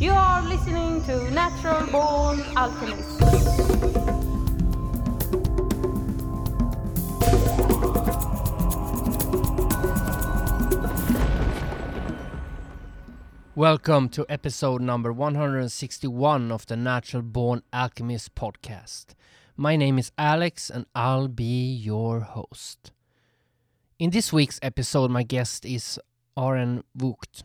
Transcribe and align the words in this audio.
You 0.00 0.12
are 0.12 0.40
listening 0.40 1.04
to 1.04 1.30
Natural 1.30 1.86
Born 1.88 2.40
Alchemist. 2.56 3.20
Welcome 13.54 14.08
to 14.08 14.24
episode 14.30 14.80
number 14.80 15.12
161 15.12 16.50
of 16.50 16.64
the 16.64 16.76
Natural 16.76 17.22
Born 17.22 17.62
Alchemist 17.70 18.34
podcast. 18.34 19.08
My 19.54 19.76
name 19.76 19.98
is 19.98 20.12
Alex 20.16 20.70
and 20.70 20.86
I'll 20.94 21.28
be 21.28 21.74
your 21.74 22.20
host. 22.20 22.90
In 23.98 24.08
this 24.08 24.32
week's 24.32 24.58
episode, 24.62 25.10
my 25.10 25.24
guest 25.24 25.66
is 25.66 26.00
Aren 26.38 26.84
Voogd. 26.96 27.42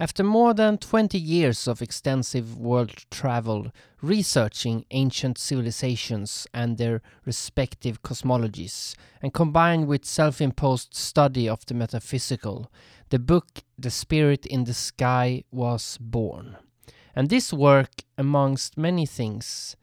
After 0.00 0.22
more 0.22 0.54
than 0.54 0.78
20 0.78 1.18
years 1.18 1.66
of 1.66 1.82
extensive 1.82 2.56
world 2.56 3.04
travel, 3.10 3.72
researching 4.00 4.84
ancient 4.92 5.38
civilizations 5.38 6.46
and 6.54 6.78
their 6.78 7.02
respective 7.24 8.00
cosmologies, 8.02 8.94
and 9.20 9.34
combined 9.34 9.88
with 9.88 10.04
self 10.04 10.40
imposed 10.40 10.94
study 10.94 11.48
of 11.48 11.66
the 11.66 11.74
metaphysical, 11.74 12.70
the 13.08 13.18
book 13.18 13.64
The 13.76 13.90
Spirit 13.90 14.46
in 14.46 14.64
the 14.64 14.72
Sky 14.72 15.42
was 15.50 15.98
born. 16.00 16.56
And 17.16 17.28
this 17.28 17.52
work, 17.52 18.04
amongst 18.16 18.78
many 18.78 19.04
things, 19.04 19.74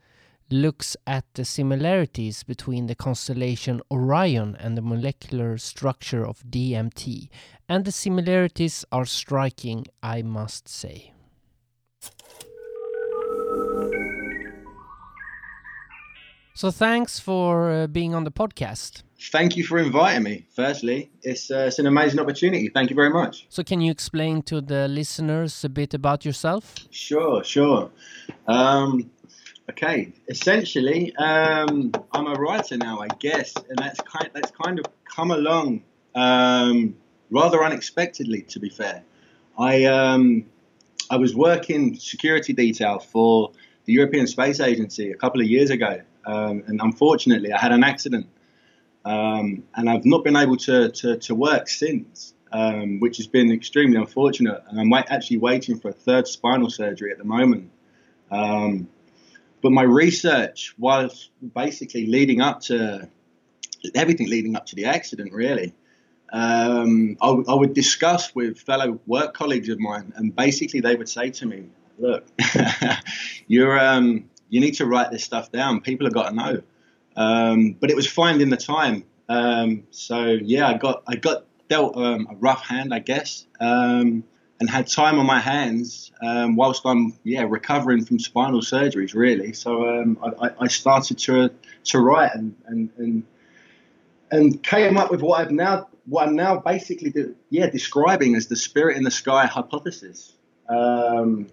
looks 0.50 0.96
at 1.08 1.26
the 1.34 1.46
similarities 1.46 2.44
between 2.44 2.88
the 2.88 2.96
constellation 2.96 3.82
Orion 3.92 4.56
and 4.60 4.78
the 4.78 4.82
molecular 4.82 5.58
structure 5.58 6.26
of 6.26 6.44
DMT, 6.44 7.30
and 7.68 7.86
the 7.86 7.92
similarities 7.92 8.86
are 8.92 9.06
striking, 9.06 9.86
I 10.04 10.22
must 10.22 10.68
say. 10.68 11.12
So, 16.58 16.72
thanks 16.72 17.20
for 17.20 17.70
uh, 17.70 17.88
being 17.88 18.16
on 18.16 18.24
the 18.24 18.32
podcast. 18.32 19.04
Thank 19.20 19.58
you 19.58 19.64
for 19.66 19.78
inviting 19.78 20.24
me. 20.24 20.46
Firstly, 20.56 21.10
it's, 21.22 21.52
uh, 21.52 21.66
it's 21.68 21.80
an 21.80 21.86
amazing 21.86 22.20
opportunity. 22.20 22.70
Thank 22.70 22.90
you 22.90 22.96
very 22.96 23.10
much. 23.10 23.46
So, 23.50 23.62
can 23.62 23.82
you 23.82 23.92
explain 23.92 24.42
to 24.44 24.62
the 24.62 24.88
listeners 24.88 25.66
a 25.66 25.70
bit 25.70 25.94
about 25.94 26.24
yourself? 26.24 26.76
Sure, 26.92 27.44
sure. 27.44 27.92
Um, 28.48 29.12
Okay, 29.68 30.14
essentially, 30.28 31.16
um, 31.16 31.92
I'm 32.12 32.28
a 32.28 32.34
writer 32.34 32.78
now, 32.78 33.00
I 33.00 33.08
guess, 33.20 33.52
and 33.56 33.78
that's 33.80 34.00
kind 34.02 34.30
that's 34.32 34.52
kind 34.52 34.78
of 34.78 34.86
come 35.06 35.32
along 35.32 35.82
um, 36.14 36.96
rather 37.32 37.64
unexpectedly. 37.64 38.44
To 38.44 38.60
be 38.60 38.70
fair, 38.70 39.04
I 39.58 39.86
um, 39.86 40.46
I 41.10 41.18
was 41.18 41.36
working 41.36 41.96
security 41.96 42.54
detail 42.54 43.00
for 43.00 43.54
the 43.86 43.94
European 43.94 44.28
Space 44.28 44.60
Agency 44.60 45.12
a 45.12 45.16
couple 45.16 45.42
of 45.42 45.48
years 45.48 45.72
ago, 45.72 46.00
um, 46.28 46.64
and 46.68 46.80
unfortunately, 46.80 47.52
I 47.52 47.60
had 47.60 47.72
an 47.72 47.84
accident, 47.84 48.28
um, 49.04 49.64
and 49.74 49.90
I've 49.90 50.06
not 50.06 50.24
been 50.24 50.36
able 50.36 50.58
to 50.58 50.90
to, 50.90 51.18
to 51.18 51.34
work 51.36 51.70
since. 51.70 52.34
Um, 52.52 53.02
which 53.02 53.18
has 53.18 53.28
been 53.28 53.52
extremely 53.52 53.98
unfortunate, 53.98 54.64
and 54.70 54.80
I'm 54.80 54.94
actually 54.94 55.40
waiting 55.40 55.78
for 55.78 55.90
a 55.90 55.94
third 55.94 56.26
spinal 56.26 56.70
surgery 56.70 57.12
at 57.12 57.18
the 57.18 57.26
moment. 57.26 57.70
Um, 58.32 58.88
but 59.66 59.72
my 59.72 59.82
research 59.82 60.76
was 60.78 61.32
basically 61.56 62.06
leading 62.06 62.40
up 62.40 62.60
to 62.60 63.10
everything 63.96 64.30
leading 64.30 64.56
up 64.56 64.68
to 64.68 64.76
the 64.76 64.86
accident, 64.86 65.34
really. 65.34 65.74
Um, 66.32 67.18
I, 67.20 67.30
I, 67.30 67.56
would 67.56 67.74
discuss 67.74 68.36
with 68.36 68.60
fellow 68.60 69.00
work 69.08 69.34
colleagues 69.34 69.70
of 69.70 69.80
mine, 69.80 70.14
and 70.18 70.36
basically 70.36 70.82
they 70.82 70.96
would 70.96 71.10
say 71.10 71.32
to 71.32 71.48
me, 71.48 71.64
"Look, 71.98 72.28
you're 73.48 73.80
um, 73.80 74.30
you 74.50 74.62
need 74.62 74.76
to 74.76 74.86
write 74.86 75.10
this 75.10 75.24
stuff 75.24 75.52
down. 75.52 75.82
People 75.82 76.06
have 76.06 76.14
got 76.14 76.30
to 76.30 76.36
know." 76.36 76.62
Um, 77.16 77.72
but 77.72 77.90
it 77.90 77.96
was 77.96 78.06
finding 78.06 78.52
the 78.52 78.58
time. 78.58 79.04
Um, 79.30 79.88
so 79.90 80.26
yeah, 80.26 80.68
I 80.68 80.78
got 80.78 81.02
I 81.08 81.16
got 81.16 81.46
dealt 81.70 81.98
um, 81.98 82.28
a 82.30 82.36
rough 82.36 82.64
hand, 82.64 82.94
I 82.94 83.00
guess. 83.00 83.48
Um, 83.60 84.26
and 84.60 84.70
had 84.70 84.88
time 84.88 85.20
on 85.20 85.26
my 85.26 85.40
hands 85.40 86.12
um, 86.22 86.56
whilst 86.56 86.86
I'm 86.86 87.14
yeah 87.24 87.46
recovering 87.48 88.06
from 88.06 88.20
spinal 88.20 88.62
surgeries 88.62 89.14
really. 89.14 89.54
So 89.54 89.88
um, 89.88 90.18
I, 90.42 90.52
I, 90.62 90.68
started 90.68 91.18
to 91.20 91.50
to 91.86 92.00
write 92.00 92.34
and, 92.34 92.56
and 92.68 92.90
and 92.98 93.24
and 94.32 94.64
came 94.64 94.98
up 94.98 95.12
with 95.12 95.22
what 95.22 95.42
I've 95.42 95.52
now 95.52 95.88
what 96.06 96.28
I'm 96.28 96.36
now 96.36 96.58
basically 96.58 97.14
yeah 97.50 97.70
describing 97.70 98.36
as 98.36 98.48
the 98.48 98.56
spirit 98.56 98.98
in 98.98 99.04
the 99.04 99.12
sky 99.12 99.46
hypothesis. 99.46 100.34
Um, 100.70 101.48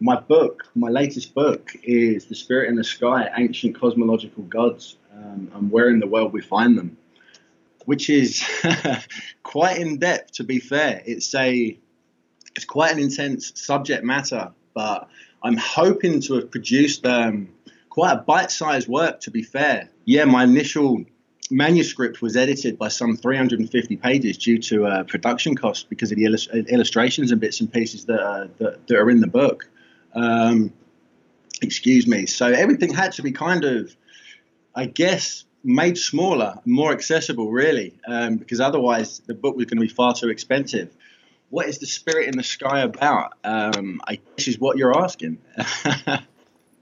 my 0.00 0.14
book, 0.14 0.68
my 0.76 0.88
latest 0.88 1.34
book, 1.34 1.72
is 1.82 2.26
the 2.26 2.34
spirit 2.36 2.68
in 2.68 2.76
the 2.76 2.84
sky: 2.84 3.30
ancient 3.36 3.78
cosmological 3.78 4.44
gods 4.44 4.96
um, 5.12 5.50
and 5.54 5.70
where 5.72 5.90
in 5.90 5.98
the 5.98 6.06
world 6.06 6.32
we 6.32 6.40
find 6.40 6.78
them, 6.78 6.96
which 7.84 8.08
is 8.08 8.44
quite 9.42 9.78
in 9.78 9.98
depth. 9.98 10.32
To 10.34 10.44
be 10.44 10.60
fair, 10.60 11.02
it's 11.04 11.34
a 11.34 11.76
it's 12.58 12.64
quite 12.64 12.92
an 12.92 12.98
intense 12.98 13.52
subject 13.54 14.02
matter, 14.04 14.50
but 14.74 15.08
I'm 15.44 15.56
hoping 15.56 16.20
to 16.22 16.34
have 16.34 16.50
produced 16.50 17.06
um, 17.06 17.50
quite 17.88 18.14
a 18.14 18.16
bite-sized 18.16 18.88
work. 18.88 19.20
To 19.20 19.30
be 19.30 19.44
fair, 19.44 19.88
yeah, 20.04 20.24
my 20.24 20.42
initial 20.42 21.04
manuscript 21.52 22.20
was 22.20 22.36
edited 22.36 22.76
by 22.76 22.88
some 22.88 23.16
350 23.16 23.96
pages 23.98 24.38
due 24.38 24.58
to 24.58 24.86
uh, 24.86 25.04
production 25.04 25.54
costs 25.54 25.84
because 25.84 26.10
of 26.10 26.18
the 26.18 26.24
illust- 26.24 26.50
illustrations 26.50 27.30
and 27.30 27.40
bits 27.40 27.60
and 27.60 27.72
pieces 27.72 28.06
that, 28.06 28.20
uh, 28.20 28.48
that, 28.58 28.88
that 28.88 28.98
are 28.98 29.08
in 29.08 29.20
the 29.20 29.28
book. 29.28 29.68
Um, 30.16 30.72
excuse 31.62 32.08
me. 32.08 32.26
So 32.26 32.48
everything 32.48 32.92
had 32.92 33.12
to 33.12 33.22
be 33.22 33.30
kind 33.30 33.64
of, 33.64 33.94
I 34.74 34.86
guess, 34.86 35.44
made 35.62 35.96
smaller, 35.96 36.58
more 36.64 36.90
accessible, 36.90 37.52
really, 37.52 37.94
um, 38.04 38.36
because 38.36 38.60
otherwise 38.60 39.20
the 39.26 39.34
book 39.34 39.54
was 39.54 39.66
going 39.66 39.78
to 39.78 39.86
be 39.86 39.94
far 39.94 40.12
too 40.12 40.28
expensive 40.28 40.92
what 41.50 41.66
is 41.66 41.78
the 41.78 41.86
spirit 41.86 42.28
in 42.28 42.36
the 42.36 42.42
sky 42.42 42.80
about? 42.80 43.34
Um, 43.44 44.00
I 44.06 44.20
guess 44.36 44.48
is 44.48 44.58
what 44.58 44.76
you're 44.76 44.96
asking. 44.96 45.38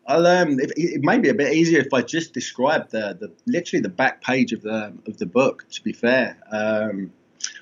I'll, 0.09 0.27
um, 0.27 0.61
it, 0.61 0.73
it, 0.77 1.03
may 1.03 1.19
be 1.19 1.31
a 1.31 1.35
bit 1.35 1.53
easier 1.53 1.81
if 1.81 1.93
I 1.93 2.03
just 2.03 2.33
describe 2.33 2.91
the, 2.91 3.17
the 3.19 3.33
literally 3.47 3.83
the 3.83 3.89
back 3.89 4.23
page 4.23 4.53
of 4.53 4.63
the 4.63 4.93
of 5.07 5.19
the 5.19 5.27
book. 5.27 5.67
To 5.71 5.83
be 5.83 5.93
fair, 5.93 6.39
um, 6.51 7.13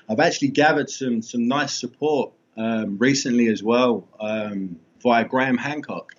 I've 0.07 0.19
actually 0.19 0.49
gathered 0.49 0.89
some 0.89 1.21
some 1.21 1.47
nice 1.47 1.73
support 1.73 2.33
um, 2.55 2.97
recently 2.99 3.47
as 3.47 3.63
well 3.63 4.07
um, 4.19 4.79
via 5.01 5.25
Graham 5.25 5.57
Hancock. 5.57 6.13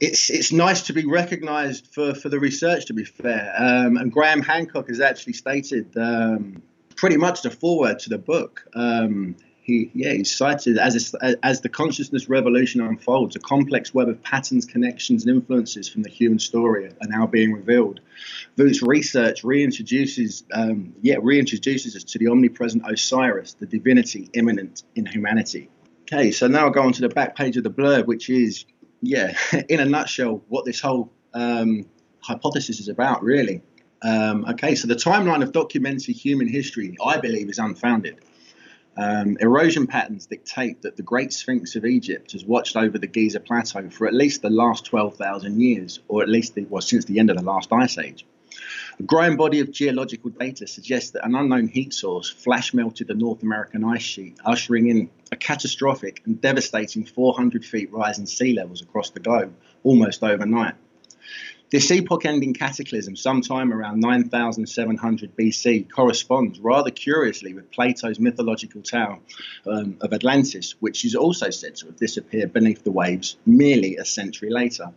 It's 0.00 0.28
it's 0.30 0.50
nice 0.50 0.82
to 0.82 0.92
be 0.92 1.06
recognised 1.06 1.86
for, 1.92 2.14
for 2.14 2.28
the 2.28 2.40
research. 2.40 2.86
To 2.86 2.92
be 2.92 3.04
fair, 3.04 3.54
um, 3.56 3.96
and 3.96 4.10
Graham 4.10 4.42
Hancock 4.42 4.88
has 4.88 5.00
actually 5.00 5.34
stated 5.34 5.96
um, 5.96 6.62
pretty 6.96 7.16
much 7.16 7.42
the 7.42 7.50
foreword 7.50 8.00
to 8.00 8.08
the 8.08 8.18
book. 8.18 8.64
Um, 8.74 9.36
he 9.62 9.90
yeah 9.94 10.12
he's 10.12 10.34
cited 10.34 10.78
as 10.78 11.14
a, 11.22 11.36
as 11.44 11.60
the 11.60 11.68
consciousness 11.68 12.28
revolution 12.28 12.80
unfolds, 12.80 13.36
a 13.36 13.40
complex 13.40 13.94
web 13.94 14.08
of 14.08 14.22
patterns, 14.22 14.64
connections, 14.64 15.24
and 15.24 15.36
influences 15.36 15.88
from 15.88 16.02
the 16.02 16.10
human 16.10 16.38
story 16.38 16.86
are 16.86 17.08
now 17.08 17.26
being 17.26 17.52
revealed. 17.52 18.00
Voogd's 18.56 18.82
research 18.82 19.42
reintroduces 19.42 20.44
um, 20.52 20.94
yeah 21.02 21.16
reintroduces 21.16 21.94
us 21.96 22.04
to 22.04 22.18
the 22.18 22.28
omnipresent 22.28 22.82
Osiris, 22.86 23.54
the 23.54 23.66
divinity 23.66 24.30
immanent 24.34 24.82
in 24.94 25.06
humanity. 25.06 25.68
Okay, 26.02 26.32
so 26.32 26.46
now 26.48 26.66
I'll 26.66 26.70
go 26.70 26.82
on 26.82 26.92
to 26.92 27.00
the 27.02 27.08
back 27.08 27.36
page 27.36 27.56
of 27.56 27.62
the 27.62 27.70
blurb, 27.70 28.06
which 28.06 28.30
is 28.30 28.64
yeah 29.02 29.34
in 29.68 29.80
a 29.80 29.84
nutshell 29.84 30.42
what 30.48 30.64
this 30.64 30.80
whole 30.80 31.12
um, 31.34 31.86
hypothesis 32.20 32.80
is 32.80 32.88
about 32.88 33.22
really. 33.22 33.62
Um, 34.02 34.46
okay, 34.46 34.74
so 34.74 34.88
the 34.88 34.94
timeline 34.94 35.42
of 35.42 35.52
documented 35.52 36.16
human 36.16 36.48
history, 36.48 36.96
I 37.04 37.18
believe, 37.18 37.50
is 37.50 37.58
unfounded. 37.58 38.20
Um, 39.00 39.38
erosion 39.40 39.86
patterns 39.86 40.26
dictate 40.26 40.82
that 40.82 40.98
the 40.98 41.02
Great 41.02 41.32
Sphinx 41.32 41.74
of 41.74 41.86
Egypt 41.86 42.32
has 42.32 42.44
watched 42.44 42.76
over 42.76 42.98
the 42.98 43.06
Giza 43.06 43.40
Plateau 43.40 43.88
for 43.88 44.06
at 44.06 44.12
least 44.12 44.42
the 44.42 44.50
last 44.50 44.84
12,000 44.84 45.58
years, 45.58 46.00
or 46.06 46.22
at 46.22 46.28
least 46.28 46.54
the, 46.54 46.66
well, 46.66 46.82
since 46.82 47.06
the 47.06 47.18
end 47.18 47.30
of 47.30 47.38
the 47.38 47.42
last 47.42 47.72
ice 47.72 47.96
age. 47.96 48.26
A 48.98 49.02
growing 49.02 49.38
body 49.38 49.60
of 49.60 49.72
geological 49.72 50.28
data 50.28 50.66
suggests 50.66 51.12
that 51.12 51.24
an 51.24 51.34
unknown 51.34 51.68
heat 51.68 51.94
source 51.94 52.28
flash 52.28 52.74
melted 52.74 53.08
the 53.08 53.14
North 53.14 53.42
American 53.42 53.84
ice 53.84 54.02
sheet, 54.02 54.36
ushering 54.44 54.88
in 54.88 55.08
a 55.32 55.36
catastrophic 55.36 56.20
and 56.26 56.38
devastating 56.38 57.06
400 57.06 57.64
feet 57.64 57.90
rise 57.90 58.18
in 58.18 58.26
sea 58.26 58.52
levels 58.52 58.82
across 58.82 59.08
the 59.08 59.20
globe 59.20 59.54
almost 59.82 60.22
overnight. 60.22 60.74
This 61.70 61.88
epoch 61.92 62.24
ending 62.24 62.52
cataclysm, 62.52 63.14
sometime 63.14 63.72
around 63.72 64.00
9700 64.00 65.36
BC, 65.36 65.88
corresponds 65.88 66.58
rather 66.58 66.90
curiously 66.90 67.54
with 67.54 67.70
Plato's 67.70 68.18
mythological 68.18 68.82
tale 68.82 69.20
um, 69.68 69.96
of 70.00 70.12
Atlantis, 70.12 70.74
which 70.80 71.04
is 71.04 71.14
also 71.14 71.50
said 71.50 71.76
to 71.76 71.86
have 71.86 71.96
disappeared 71.96 72.52
beneath 72.52 72.82
the 72.82 72.90
waves 72.90 73.36
merely 73.46 73.98
a 73.98 74.04
century 74.04 74.50
later. 74.50 74.92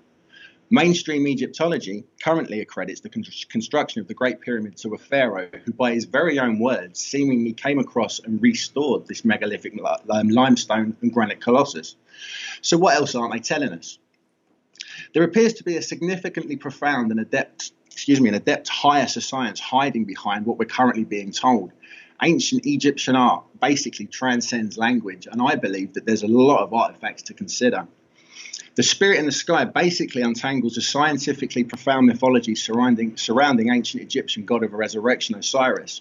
Mainstream 0.71 1.27
Egyptology 1.27 2.05
currently 2.23 2.59
accredits 2.61 3.01
the 3.01 3.09
con- 3.09 3.23
construction 3.49 4.01
of 4.01 4.07
the 4.07 4.15
Great 4.15 4.41
Pyramid 4.41 4.75
to 4.77 4.95
a 4.95 4.97
pharaoh 4.97 5.49
who, 5.65 5.73
by 5.73 5.93
his 5.93 6.05
very 6.05 6.39
own 6.39 6.57
words, 6.57 6.99
seemingly 6.99 7.53
came 7.53 7.77
across 7.77 8.17
and 8.17 8.41
restored 8.41 9.05
this 9.05 9.23
megalithic 9.23 9.77
um, 10.09 10.29
limestone 10.29 10.97
and 11.03 11.13
granite 11.13 11.39
colossus. 11.39 11.95
So, 12.63 12.79
what 12.79 12.95
else 12.95 13.13
aren't 13.13 13.33
they 13.33 13.39
telling 13.39 13.73
us? 13.73 13.99
There 15.13 15.23
appears 15.23 15.53
to 15.53 15.63
be 15.63 15.77
a 15.77 15.81
significantly 15.81 16.55
profound 16.55 17.11
and 17.11 17.19
adept, 17.19 17.71
excuse 17.91 18.19
me, 18.19 18.29
an 18.29 18.35
adept 18.35 18.67
higher 18.67 19.07
science 19.07 19.59
hiding 19.59 20.05
behind 20.05 20.47
what 20.47 20.57
we're 20.57 20.65
currently 20.65 21.03
being 21.03 21.31
told. 21.31 21.71
Ancient 22.21 22.65
Egyptian 22.65 23.15
art 23.15 23.43
basically 23.61 24.07
transcends 24.07 24.77
language, 24.77 25.27
and 25.31 25.39
I 25.39 25.55
believe 25.55 25.93
that 25.93 26.05
there's 26.05 26.23
a 26.23 26.27
lot 26.27 26.63
of 26.63 26.73
artifacts 26.73 27.23
to 27.23 27.35
consider. 27.35 27.87
The 28.75 28.81
Spirit 28.81 29.19
in 29.19 29.27
the 29.27 29.31
Sky 29.31 29.65
basically 29.65 30.23
untangles 30.23 30.77
a 30.77 30.81
scientifically 30.81 31.63
profound 31.63 32.07
mythology 32.07 32.55
surrounding, 32.55 33.15
surrounding 33.17 33.69
ancient 33.69 34.01
Egyptian 34.01 34.45
god 34.45 34.63
of 34.63 34.73
resurrection, 34.73 35.35
Osiris. 35.35 35.99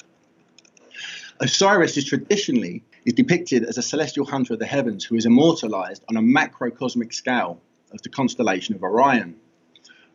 Osiris 1.38 1.98
is 1.98 2.06
traditionally 2.06 2.82
is 3.04 3.12
depicted 3.12 3.64
as 3.64 3.76
a 3.76 3.82
celestial 3.82 4.24
hunter 4.24 4.54
of 4.54 4.58
the 4.58 4.66
heavens 4.66 5.04
who 5.04 5.16
is 5.16 5.26
immortalized 5.26 6.02
on 6.08 6.16
a 6.16 6.22
macrocosmic 6.22 7.12
scale 7.12 7.60
of 7.92 8.02
the 8.02 8.08
constellation 8.08 8.74
of 8.74 8.82
Orion. 8.82 9.36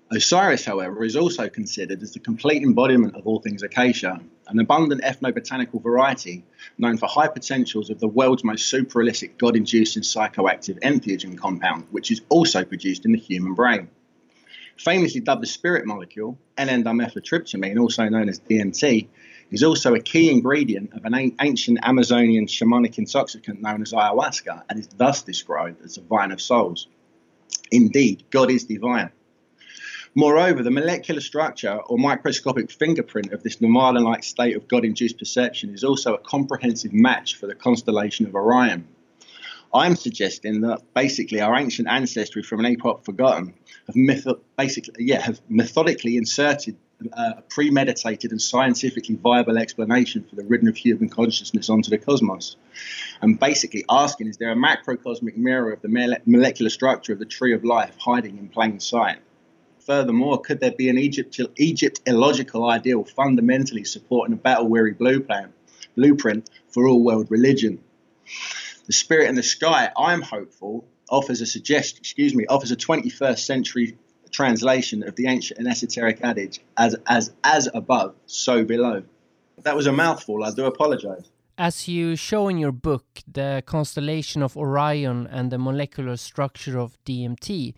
Osiris, 0.09 0.63
however, 0.63 1.03
is 1.03 1.17
also 1.17 1.49
considered 1.49 2.01
as 2.01 2.13
the 2.13 2.19
complete 2.19 2.63
embodiment 2.63 3.15
of 3.15 3.27
all 3.27 3.39
things 3.39 3.61
acacia, 3.61 4.21
an 4.47 4.59
abundant 4.59 5.01
ethnobotanical 5.01 5.83
variety 5.83 6.45
known 6.77 6.97
for 6.97 7.07
high 7.07 7.27
potentials 7.27 7.89
of 7.89 7.99
the 7.99 8.07
world's 8.07 8.43
most 8.43 8.71
superillicit 8.71 9.37
god 9.37 9.57
inducing 9.57 10.03
psychoactive 10.03 10.79
entheogen 10.79 11.37
compound, 11.37 11.85
which 11.91 12.09
is 12.09 12.21
also 12.29 12.63
produced 12.63 13.03
in 13.03 13.11
the 13.11 13.17
human 13.17 13.53
brain. 13.53 13.89
Famously 14.77 15.19
dubbed 15.19 15.41
the 15.41 15.47
spirit 15.47 15.85
molecule, 15.85 16.37
N-dimethyltryptamine, 16.57 17.79
also 17.79 18.07
known 18.07 18.29
as 18.29 18.39
DMT, 18.39 19.07
is 19.51 19.63
also 19.63 19.93
a 19.93 19.99
key 19.99 20.29
ingredient 20.29 20.93
of 20.93 21.03
an 21.03 21.35
ancient 21.41 21.79
Amazonian 21.83 22.45
shamanic 22.45 22.97
intoxicant 22.97 23.61
known 23.61 23.81
as 23.81 23.91
ayahuasca 23.91 24.63
and 24.69 24.79
is 24.79 24.87
thus 24.87 25.23
described 25.23 25.83
as 25.83 25.95
the 25.95 26.01
vine 26.01 26.31
of 26.31 26.39
souls. 26.39 26.87
Indeed, 27.71 28.23
God 28.29 28.49
is 28.51 28.65
divine. 28.65 29.11
Moreover, 30.15 30.63
the 30.63 30.71
molecular 30.71 31.21
structure 31.21 31.75
or 31.75 31.97
microscopic 31.97 32.71
fingerprint 32.71 33.33
of 33.33 33.43
this 33.43 33.61
Nirvana 33.61 33.99
like 33.99 34.23
state 34.23 34.55
of 34.55 34.67
God 34.67 34.83
induced 34.83 35.19
perception 35.19 35.73
is 35.73 35.83
also 35.83 36.15
a 36.15 36.17
comprehensive 36.17 36.91
match 36.91 37.35
for 37.35 37.45
the 37.45 37.53
constellation 37.53 38.25
of 38.25 38.33
Orion. 38.33 38.87
I'm 39.73 39.95
suggesting 39.95 40.61
that 40.61 40.81
basically 40.93 41.41
our 41.41 41.55
ancient 41.55 41.87
ancestry 41.87 42.41
from 42.41 42.61
an 42.61 42.71
epoch 42.71 43.03
forgotten 43.03 43.53
have 43.85 43.95
myth- 43.95 44.27
basically 44.57 45.05
yeah 45.05 45.21
have 45.21 45.41
methodically 45.49 46.17
inserted 46.17 46.77
Uh, 47.13 47.33
a 47.37 47.41
premeditated 47.43 48.31
and 48.31 48.41
scientifically 48.41 49.13
viable 49.15 49.59
explanation 49.59 50.23
for 50.27 50.35
the 50.35 50.43
ridden 50.43 50.67
of 50.67 50.75
human 50.75 51.07
consciousness 51.07 51.69
onto 51.69 51.91
the 51.91 51.97
cosmos. 51.99 52.55
And 53.21 53.39
basically 53.39 53.85
asking, 53.87 54.29
is 54.29 54.37
there 54.37 54.51
a 54.51 54.55
macrocosmic 54.55 55.37
mirror 55.37 55.71
of 55.71 55.81
the 55.83 56.19
molecular 56.25 56.71
structure 56.71 57.13
of 57.13 57.19
the 57.19 57.25
tree 57.25 57.53
of 57.53 57.63
life 57.63 57.95
hiding 57.99 58.39
in 58.39 58.49
plain 58.49 58.79
sight? 58.79 59.19
Furthermore, 59.85 60.41
could 60.41 60.59
there 60.59 60.71
be 60.71 60.89
an 60.89 60.97
Egypt, 60.97 61.39
Egyptological 61.59 62.67
ideal 62.67 63.03
fundamentally 63.03 63.83
supporting 63.83 64.33
a 64.33 64.37
battle 64.37 64.67
weary 64.67 64.93
blueprint, 64.93 65.53
blueprint 65.95 66.49
for 66.69 66.87
all 66.87 67.03
world 67.03 67.29
religion? 67.29 67.79
The 68.87 68.93
Spirit 68.93 69.29
in 69.29 69.35
the 69.35 69.43
Sky, 69.43 69.91
I'm 69.95 70.23
hopeful, 70.23 70.87
offers 71.09 71.41
a 71.41 71.45
suggest, 71.45 71.99
excuse 71.99 72.33
me, 72.33 72.47
offers 72.47 72.71
a 72.71 72.75
21st 72.75 73.39
century 73.39 73.97
translation 74.37 75.01
of 75.07 75.15
the 75.15 75.25
ancient 75.27 75.57
and 75.59 75.67
esoteric 75.67 76.17
adage 76.31 76.55
as 76.77 76.95
as 77.07 77.23
as 77.43 77.63
above, 77.73 78.13
so 78.27 78.55
below. 78.73 78.97
That 79.65 79.75
was 79.75 79.87
a 79.87 79.95
mouthful. 80.03 80.43
I 80.43 80.51
do 80.51 80.65
apologize. 80.65 81.25
As 81.57 81.87
you 81.87 82.15
show 82.15 82.47
in 82.51 82.57
your 82.59 82.75
book, 82.89 83.05
the 83.39 83.63
constellation 83.65 84.43
of 84.43 84.55
Orion 84.55 85.19
and 85.37 85.45
the 85.51 85.57
molecular 85.57 86.15
structure 86.17 86.77
of 86.77 86.89
DMT, 87.03 87.73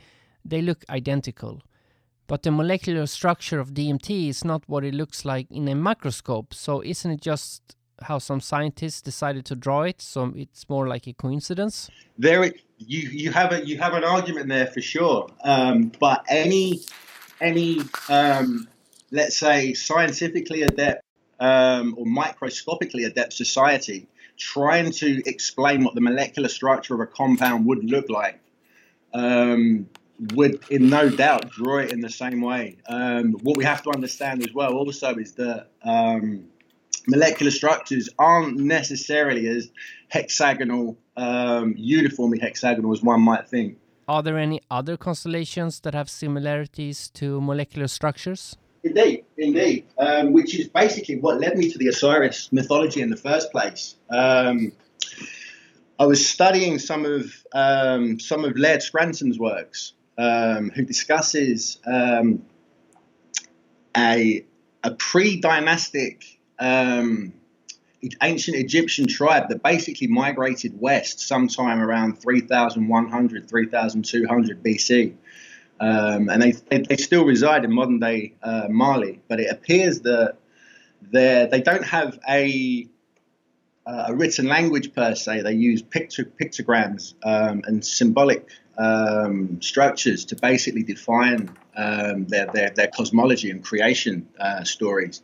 they 0.52 0.62
look 0.62 0.84
identical. 0.90 1.62
But 2.28 2.44
the 2.44 2.52
molecular 2.52 3.06
structure 3.08 3.60
of 3.64 3.74
DMT 3.74 4.10
is 4.34 4.44
not 4.44 4.62
what 4.68 4.84
it 4.84 4.94
looks 4.94 5.24
like 5.24 5.48
in 5.50 5.66
a 5.70 5.76
microscope. 5.76 6.54
So 6.54 6.84
isn't 6.94 7.12
it 7.16 7.22
just 7.22 7.78
how 8.10 8.20
some 8.20 8.42
scientists 8.42 9.02
decided 9.02 9.46
to 9.46 9.56
draw 9.56 9.82
it? 9.92 10.02
So 10.02 10.34
it's 10.36 10.68
more 10.74 10.86
like 10.94 11.08
a 11.08 11.14
coincidence. 11.14 11.90
There, 12.18 12.44
you 12.80 13.10
you 13.10 13.32
have 13.32 13.52
a 13.52 13.66
you 13.66 13.78
have 13.78 13.94
an 13.94 14.04
argument 14.04 14.50
there 14.50 14.68
for 14.68 14.82
sure. 14.82 15.30
Um, 15.44 15.92
but 16.00 16.26
any 16.28 16.82
any 17.40 17.82
um, 18.10 18.68
let's 19.12 19.38
say 19.38 19.74
scientifically 19.74 20.64
adept 20.64 21.04
um, 21.40 21.96
or 21.98 22.06
microscopically 22.06 23.04
adept 23.04 23.34
society 23.34 24.08
trying 24.38 24.92
to 24.92 25.22
explain 25.26 25.84
what 25.84 25.96
the 25.96 26.02
molecular 26.02 26.48
structure 26.50 26.94
of 26.96 27.02
a 27.02 27.08
compound 27.08 27.66
would 27.66 27.84
look 27.84 28.10
like 28.10 28.40
um, 29.14 29.88
would, 30.34 30.64
in 30.70 30.90
no 30.90 31.10
doubt, 31.10 31.50
draw 31.50 31.78
it 31.78 31.92
in 31.92 32.02
the 32.02 32.10
same 32.10 32.42
way. 32.42 32.78
Um, 32.88 33.34
what 33.42 33.58
we 33.58 33.66
have 33.66 33.84
to 33.84 33.92
understand 33.92 34.42
as 34.44 34.54
well, 34.54 34.74
also, 34.74 35.16
is 35.16 35.34
that 35.34 35.68
um, 35.84 36.46
molecular 37.08 37.52
structures 37.52 38.10
aren't 38.18 38.58
necessarily 38.58 39.48
as 39.48 39.70
hexagonal, 40.10 40.98
um, 41.20 41.76
uniformly 41.78 42.40
hexagonal 42.40 42.92
as 42.94 43.04
one 43.04 43.22
might 43.22 43.48
think. 43.48 43.78
Are 44.08 44.24
there 44.24 44.38
any 44.38 44.62
other 44.72 44.98
constellations 44.98 45.82
that 45.82 45.94
have 45.94 46.10
similarities 46.10 47.10
to 47.12 47.40
molecular 47.42 47.88
structures? 47.88 48.56
Indeed, 48.84 49.26
indeed. 49.38 49.86
Um, 49.98 50.32
which 50.32 50.58
is 50.58 50.68
basically 50.68 51.18
what 51.18 51.40
led 51.40 51.58
me 51.58 51.70
to 51.70 51.78
the 51.78 51.88
Osiris 51.88 52.52
mythology 52.52 53.02
in 53.02 53.10
the 53.10 53.18
first 53.18 53.52
place. 53.52 53.96
Um, 54.10 54.72
I 56.00 56.06
was 56.06 56.26
studying 56.26 56.80
some 56.80 57.06
of 57.06 57.24
um, 57.54 58.20
some 58.20 58.46
of 58.46 58.58
Laird 58.58 58.82
Scranton's 58.82 59.38
works, 59.38 59.94
um, 60.18 60.72
who 60.74 60.86
discusses 60.86 61.78
um, 61.86 62.46
a 63.96 64.46
a 64.82 64.92
pre-dynastic 64.92 66.40
um, 66.58 67.34
ancient 68.22 68.58
Egyptian 68.58 69.08
tribe 69.08 69.50
that 69.50 69.62
basically 69.62 70.08
migrated 70.08 70.80
west 70.80 71.20
sometime 71.20 71.82
around 71.82 72.22
3100, 72.22 73.50
3200 73.50 74.64
BC. 74.64 75.14
Um, 75.82 76.30
and 76.30 76.42
they, 76.42 76.52
they, 76.52 76.80
they, 76.80 76.98
still 76.98 77.26
reside 77.26 77.64
in 77.64 77.72
modern 77.72 78.00
day 78.00 78.34
uh, 78.44 78.68
Mali, 78.70 79.22
but 79.30 79.40
it 79.40 79.50
appears 79.50 80.02
that 80.02 80.36
they 81.12 81.62
don't 81.64 81.86
have 81.86 82.20
a, 82.28 82.86
uh, 83.86 84.06
a 84.08 84.14
written 84.14 84.48
language 84.48 84.94
per 84.94 85.16
se. 85.16 85.42
They 85.42 85.54
use 85.54 85.82
picture, 85.82 86.26
pictograms 86.26 87.14
um, 87.24 87.62
and 87.66 87.86
symbolic 87.86 88.46
um, 88.78 89.62
structures 89.62 90.26
to 90.26 90.36
basically 90.36 90.84
define 90.84 91.56
um, 91.78 92.26
their, 92.26 92.48
their, 92.48 92.72
their, 92.72 92.88
cosmology 92.88 93.50
and 93.50 93.64
creation 93.64 94.28
uh, 94.38 94.66
stories 94.66 95.22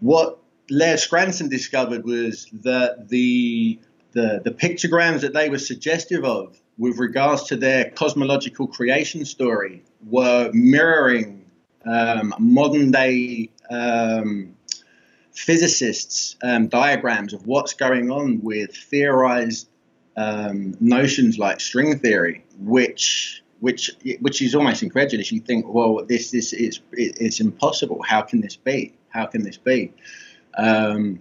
what 0.00 0.39
Laird 0.70 1.00
Scranton 1.00 1.48
discovered 1.48 2.04
was 2.04 2.46
that 2.62 3.08
the, 3.08 3.78
the, 4.12 4.40
the 4.44 4.50
pictograms 4.50 5.20
that 5.20 5.32
they 5.32 5.48
were 5.48 5.58
suggestive 5.58 6.24
of 6.24 6.58
with 6.78 6.98
regards 6.98 7.44
to 7.44 7.56
their 7.56 7.90
cosmological 7.90 8.66
creation 8.66 9.24
story 9.24 9.84
were 10.06 10.50
mirroring 10.52 11.44
um, 11.84 12.34
modern 12.38 12.90
day 12.90 13.50
um, 13.70 14.54
physicists' 15.32 16.36
um, 16.42 16.68
diagrams 16.68 17.32
of 17.32 17.46
what's 17.46 17.74
going 17.74 18.10
on 18.10 18.40
with 18.42 18.74
theorized 18.74 19.68
um, 20.16 20.74
notions 20.80 21.38
like 21.38 21.60
string 21.60 21.98
theory, 21.98 22.44
which 22.58 23.42
which 23.60 23.90
which 24.20 24.42
is 24.42 24.54
almost 24.54 24.82
incredulous. 24.82 25.30
You 25.30 25.40
think, 25.40 25.72
well, 25.72 26.04
this 26.06 26.30
this 26.30 26.52
is 26.52 26.80
it's 26.92 27.40
impossible. 27.40 28.02
How 28.02 28.22
can 28.22 28.40
this 28.40 28.56
be? 28.56 28.94
How 29.08 29.26
can 29.26 29.42
this 29.42 29.56
be? 29.56 29.92
Um, 30.56 31.20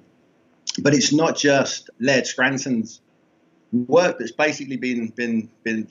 but 0.81 0.93
it's 0.93 1.13
not 1.13 1.37
just 1.37 1.89
Laird 1.99 2.27
Scranton's 2.27 3.01
work 3.71 4.17
that's 4.19 4.31
basically 4.31 4.77
been 4.77 5.09
been 5.09 5.49
been 5.63 5.87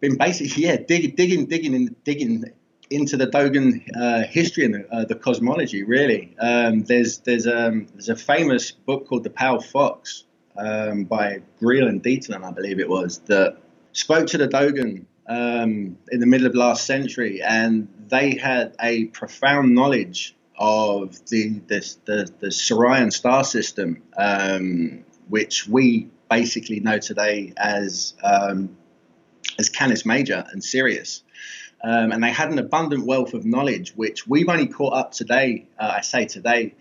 been 0.00 0.16
basically 0.16 0.64
yeah 0.64 0.76
digging 0.76 1.14
digging 1.14 1.46
digging 1.46 1.74
in, 1.74 1.96
digging 2.04 2.44
into 2.90 3.16
the 3.16 3.26
Dogon 3.26 3.84
uh, 4.00 4.22
history 4.22 4.64
and 4.64 4.74
the, 4.74 4.88
uh, 4.90 5.04
the, 5.04 5.14
cosmology. 5.14 5.82
Really, 5.82 6.34
um, 6.38 6.84
there's 6.84 7.18
there's 7.18 7.46
um, 7.46 7.86
there's 7.92 8.08
a 8.08 8.16
famous 8.16 8.70
book 8.70 9.06
called 9.06 9.24
The 9.24 9.30
Pale 9.30 9.60
Fox 9.62 10.24
um, 10.56 11.04
by 11.04 11.42
Griaule 11.60 11.88
and 11.88 12.02
Dieterlen, 12.02 12.44
I 12.44 12.50
believe 12.50 12.80
it 12.80 12.88
was, 12.88 13.18
that 13.26 13.58
spoke 13.92 14.26
to 14.28 14.38
the 14.38 14.46
Dogon 14.46 15.06
um, 15.28 15.98
in 16.10 16.20
the 16.20 16.26
middle 16.26 16.46
of 16.46 16.54
last 16.54 16.86
century, 16.86 17.42
and 17.42 17.88
they 18.08 18.36
had 18.36 18.74
a 18.80 19.06
profound 19.06 19.74
knowledge 19.74 20.34
of 20.58 21.24
the 21.28 21.60
the, 21.66 21.96
the, 22.04 22.32
the 22.40 22.46
Sirian 22.48 23.12
star 23.12 23.44
system, 23.44 24.02
um, 24.16 25.04
which 25.28 25.66
we 25.66 26.08
basically 26.30 26.80
know 26.80 26.98
today 26.98 27.52
as 27.56 28.14
um, 28.22 28.76
as 29.58 29.68
Canis 29.68 30.04
Major 30.04 30.44
and 30.52 30.62
Sirius. 30.62 31.22
Um, 31.82 32.10
and 32.10 32.22
they 32.22 32.32
had 32.32 32.50
an 32.50 32.58
abundant 32.58 33.06
wealth 33.06 33.34
of 33.34 33.44
knowledge, 33.44 33.92
which 33.94 34.26
we've 34.26 34.48
only 34.48 34.66
caught 34.66 34.94
up 34.94 35.12
today. 35.12 35.68
Uh, 35.78 35.92
I 35.96 36.00
say 36.00 36.26
today, 36.26 36.74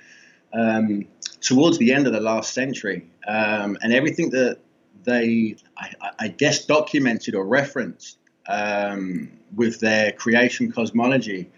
um, 0.53 1.05
towards 1.39 1.77
the 1.77 1.93
end 1.93 2.07
of 2.07 2.13
the 2.13 2.19
last 2.19 2.53
century, 2.53 3.07
um, 3.27 3.77
and 3.81 3.93
everything 3.93 4.31
that 4.31 4.57
they, 5.03 5.55
I, 5.77 5.91
I 6.19 6.27
guess, 6.29 6.65
documented 6.65 7.35
or 7.35 7.45
referenced 7.45 8.17
um, 8.47 9.29
with 9.55 9.79
their 9.79 10.11
creation 10.11 10.71
cosmology. 10.71 11.51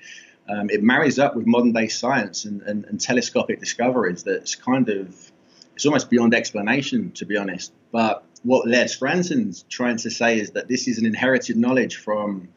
Um, 0.50 0.70
it 0.70 0.82
marries 0.82 1.20
up 1.20 1.36
with 1.36 1.46
modern 1.46 1.74
day 1.74 1.88
science 1.88 2.46
and, 2.46 2.62
and, 2.64 2.86
and, 2.86 3.00
telescopic 3.00 3.60
discoveries 3.60 4.24
that's 4.24 4.56
kind 4.56 4.90
of 4.90 5.32
it's 5.76 5.86
almost 5.86 6.10
beyond 6.10 6.34
explanation 6.34 7.12
to 7.12 7.26
be 7.26 7.38
honest 7.38 7.72
but 7.92 8.24
what 8.44 8.68
Laird 8.68 8.90
Scranton's 8.90 9.64
trying 9.70 9.98
to 9.98 10.10
say 10.10 10.40
is 10.40 10.52
that 10.52 10.68
this 10.68 10.88
is 10.88 10.98
an 10.98 11.06
inherited 11.06 11.56
knowledge 11.56 11.98
from 11.98 12.50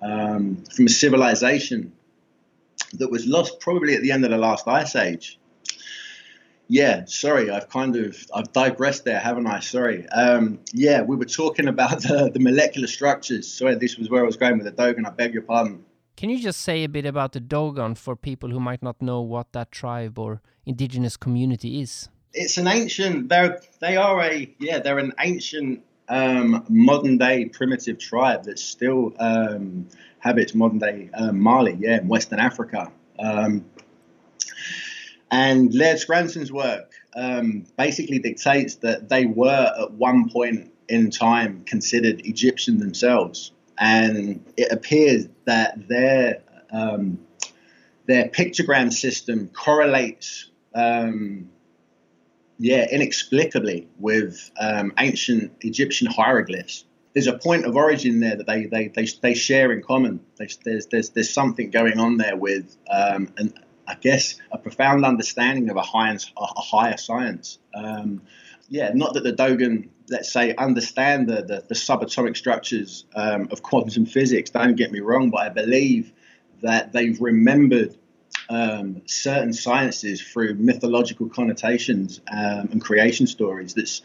um, 0.00 0.62
from 0.74 0.86
a 0.86 0.90
civilization 0.90 1.92
that 2.94 3.10
was 3.10 3.26
lost 3.26 3.58
probably 3.58 3.94
at 3.94 4.02
the 4.02 4.12
end 4.12 4.24
of 4.24 4.30
the 4.30 4.38
last 4.38 4.68
ice 4.68 4.94
age 4.94 5.38
yeah, 6.68 7.04
sorry, 7.04 7.50
I've 7.50 7.68
kind 7.68 7.94
of 7.96 8.16
I've 8.34 8.52
digressed 8.52 9.04
there, 9.04 9.18
haven't 9.18 9.46
I? 9.46 9.60
Sorry. 9.60 10.08
Um, 10.08 10.60
yeah, 10.72 11.02
we 11.02 11.16
were 11.16 11.26
talking 11.26 11.68
about 11.68 12.02
the, 12.02 12.30
the 12.32 12.40
molecular 12.40 12.86
structures. 12.86 13.52
Sorry, 13.52 13.74
this 13.74 13.98
was 13.98 14.08
where 14.08 14.22
I 14.22 14.26
was 14.26 14.36
going 14.36 14.58
with 14.58 14.64
the 14.64 14.72
Dogon. 14.72 15.06
I 15.06 15.10
beg 15.10 15.34
your 15.34 15.42
pardon. 15.42 15.84
Can 16.16 16.30
you 16.30 16.38
just 16.38 16.60
say 16.60 16.84
a 16.84 16.88
bit 16.88 17.06
about 17.06 17.32
the 17.32 17.40
Dogon 17.40 17.96
for 17.96 18.14
people 18.14 18.50
who 18.50 18.60
might 18.60 18.82
not 18.82 19.02
know 19.02 19.20
what 19.20 19.52
that 19.52 19.72
tribe 19.72 20.18
or 20.18 20.40
indigenous 20.64 21.16
community 21.16 21.80
is? 21.80 22.08
It's 22.32 22.56
an 22.56 22.66
ancient. 22.66 23.28
They're 23.28 23.60
they 23.80 23.96
are 23.96 24.20
a 24.20 24.54
yeah 24.58 24.78
they're 24.78 24.98
an 24.98 25.12
ancient 25.20 25.82
um, 26.08 26.64
modern 26.68 27.18
day 27.18 27.46
primitive 27.46 27.98
tribe 27.98 28.44
that 28.44 28.58
still 28.58 29.12
um, 29.18 29.88
habits 30.18 30.54
modern 30.54 30.78
day 30.78 31.10
um, 31.14 31.40
Mali, 31.40 31.76
yeah, 31.80 31.98
in 31.98 32.08
Western 32.08 32.38
Africa. 32.38 32.90
Um, 33.18 33.64
and 35.30 35.74
Laird 35.74 35.98
Scranton's 35.98 36.52
work 36.52 36.92
um, 37.16 37.66
basically 37.76 38.18
dictates 38.18 38.76
that 38.76 39.08
they 39.08 39.26
were 39.26 39.72
at 39.80 39.92
one 39.92 40.28
point 40.28 40.72
in 40.88 41.10
time 41.10 41.64
considered 41.64 42.20
Egyptian 42.24 42.78
themselves, 42.78 43.52
and 43.78 44.44
it 44.56 44.72
appears 44.72 45.28
that 45.44 45.88
their 45.88 46.42
um, 46.72 47.18
their 48.06 48.28
pictogram 48.28 48.92
system 48.92 49.48
correlates, 49.48 50.50
um, 50.74 51.48
yeah, 52.58 52.86
inexplicably 52.90 53.88
with 53.98 54.50
um, 54.60 54.92
ancient 54.98 55.52
Egyptian 55.60 56.06
hieroglyphs. 56.06 56.84
There's 57.14 57.26
a 57.28 57.38
point 57.38 57.64
of 57.64 57.76
origin 57.76 58.20
there 58.20 58.36
that 58.36 58.46
they 58.46 58.66
they, 58.66 58.88
they, 58.88 59.06
they 59.22 59.34
share 59.34 59.72
in 59.72 59.82
common. 59.82 60.20
There's, 60.36 60.58
there's 60.90 61.10
there's 61.10 61.30
something 61.30 61.70
going 61.70 61.98
on 61.98 62.16
there 62.16 62.36
with 62.36 62.76
um, 62.90 63.32
an, 63.36 63.54
I 63.86 63.94
guess, 63.94 64.36
a 64.50 64.58
profound 64.58 65.04
understanding 65.04 65.70
of 65.70 65.76
a 65.76 65.82
higher, 65.82 66.18
a 66.36 66.60
higher 66.60 66.96
science. 66.96 67.58
Um, 67.74 68.22
yeah, 68.68 68.90
not 68.94 69.14
that 69.14 69.24
the 69.24 69.32
Dogon, 69.32 69.90
let's 70.08 70.32
say, 70.32 70.54
understand 70.56 71.28
the, 71.28 71.42
the, 71.42 71.64
the 71.68 71.74
subatomic 71.74 72.36
structures 72.36 73.04
um, 73.14 73.48
of 73.50 73.62
quantum 73.62 74.06
physics, 74.06 74.50
don't 74.50 74.76
get 74.76 74.92
me 74.92 75.00
wrong, 75.00 75.30
but 75.30 75.40
I 75.40 75.48
believe 75.48 76.12
that 76.62 76.92
they've 76.92 77.20
remembered 77.20 77.96
um, 78.48 79.02
certain 79.06 79.52
sciences 79.52 80.20
through 80.20 80.54
mythological 80.54 81.28
connotations 81.28 82.20
um, 82.30 82.68
and 82.72 82.82
creation 82.82 83.26
stories 83.26 83.74
that's, 83.74 84.02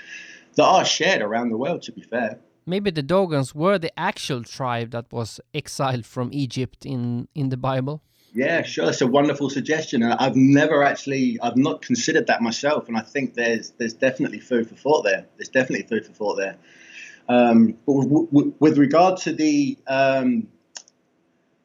that 0.56 0.66
are 0.66 0.86
shared 0.86 1.22
around 1.22 1.50
the 1.50 1.58
world, 1.58 1.82
to 1.84 1.92
be 1.92 2.02
fair. 2.02 2.40
Maybe 2.66 2.92
the 2.92 3.04
Dogons 3.04 3.56
were 3.56 3.80
the 3.80 3.98
actual 4.00 4.44
tribe 4.44 4.92
that 4.92 5.12
was 5.12 5.40
exiled 5.54 6.06
from 6.06 6.30
Egypt 6.32 6.86
in, 6.86 7.28
in 7.34 7.50
the 7.50 7.58
Bible? 7.58 8.04
Yeah, 8.34 8.62
sure. 8.62 8.86
That's 8.86 9.02
a 9.02 9.08
wonderful 9.08 9.50
suggestion, 9.50 10.04
and 10.04 10.14
I've 10.14 10.36
never 10.36 10.84
actually, 10.84 11.40
I've 11.42 11.58
not 11.58 11.82
considered 11.82 12.28
that 12.28 12.42
myself, 12.42 12.88
and 12.88 12.96
I 12.96 13.02
think 13.02 13.34
there's 13.34 13.72
there's 13.72 13.94
definitely 13.94 14.40
food 14.40 14.70
for 14.70 14.76
thought 14.76 15.04
there. 15.04 15.26
There's 15.38 15.50
definitely 15.50 15.88
food 15.88 16.06
for 16.06 16.14
thought 16.14 16.36
there. 16.36 16.58
Um, 17.28 17.78
but 17.86 17.94
with, 17.94 18.54
with, 18.60 18.78
regard 18.78 19.18
to 19.22 19.34
the 19.34 19.78
um, 19.88 20.48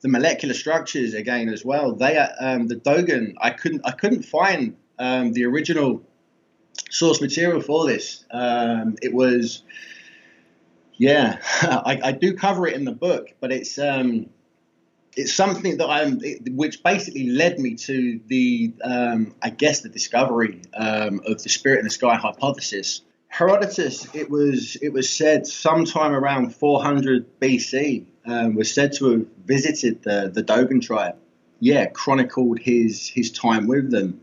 the 0.00 0.08
molecular 0.08 0.54
structures 0.54 1.14
again 1.14 1.48
as 1.48 1.64
well, 1.64 1.94
they 1.94 2.16
are 2.16 2.30
um, 2.40 2.66
the 2.66 2.76
Dogon. 2.76 3.34
I 3.40 3.50
couldn't 3.50 3.82
I 3.84 3.92
couldn't 3.92 4.22
find 4.22 4.76
um, 4.98 5.32
the 5.32 5.44
original 5.44 6.02
source 6.90 7.20
material 7.20 7.60
for 7.60 7.86
this. 7.86 8.24
Um, 8.30 8.96
it 9.02 9.12
was. 9.12 9.62
Yeah, 10.96 11.40
I, 11.62 12.00
I, 12.04 12.12
do 12.12 12.34
cover 12.34 12.68
it 12.68 12.74
in 12.74 12.84
the 12.84 12.92
book, 12.92 13.34
but 13.40 13.50
it's 13.50 13.80
um, 13.80 14.30
it's 15.16 15.32
something 15.32 15.76
that 15.78 15.88
I'm, 15.88 16.20
which 16.50 16.82
basically 16.82 17.30
led 17.30 17.58
me 17.58 17.74
to 17.76 18.20
the, 18.26 18.74
um, 18.82 19.34
I 19.42 19.50
guess, 19.50 19.80
the 19.80 19.88
discovery 19.88 20.62
um, 20.74 21.20
of 21.26 21.42
the 21.42 21.48
spirit 21.48 21.78
in 21.78 21.84
the 21.84 21.90
sky 21.90 22.16
hypothesis. 22.16 23.02
Herodotus, 23.28 24.14
it 24.14 24.30
was 24.30 24.76
it 24.76 24.92
was 24.92 25.10
said 25.10 25.44
sometime 25.46 26.12
around 26.12 26.54
400 26.54 27.40
BC, 27.40 28.06
um, 28.26 28.54
was 28.54 28.72
said 28.72 28.92
to 28.92 29.10
have 29.10 29.26
visited 29.44 30.04
the 30.04 30.30
the 30.32 30.42
Dogon 30.42 30.80
tribe. 30.80 31.16
Yeah, 31.58 31.86
chronicled 31.86 32.60
his 32.60 33.08
his 33.08 33.32
time 33.32 33.66
with 33.66 33.90
them, 33.90 34.20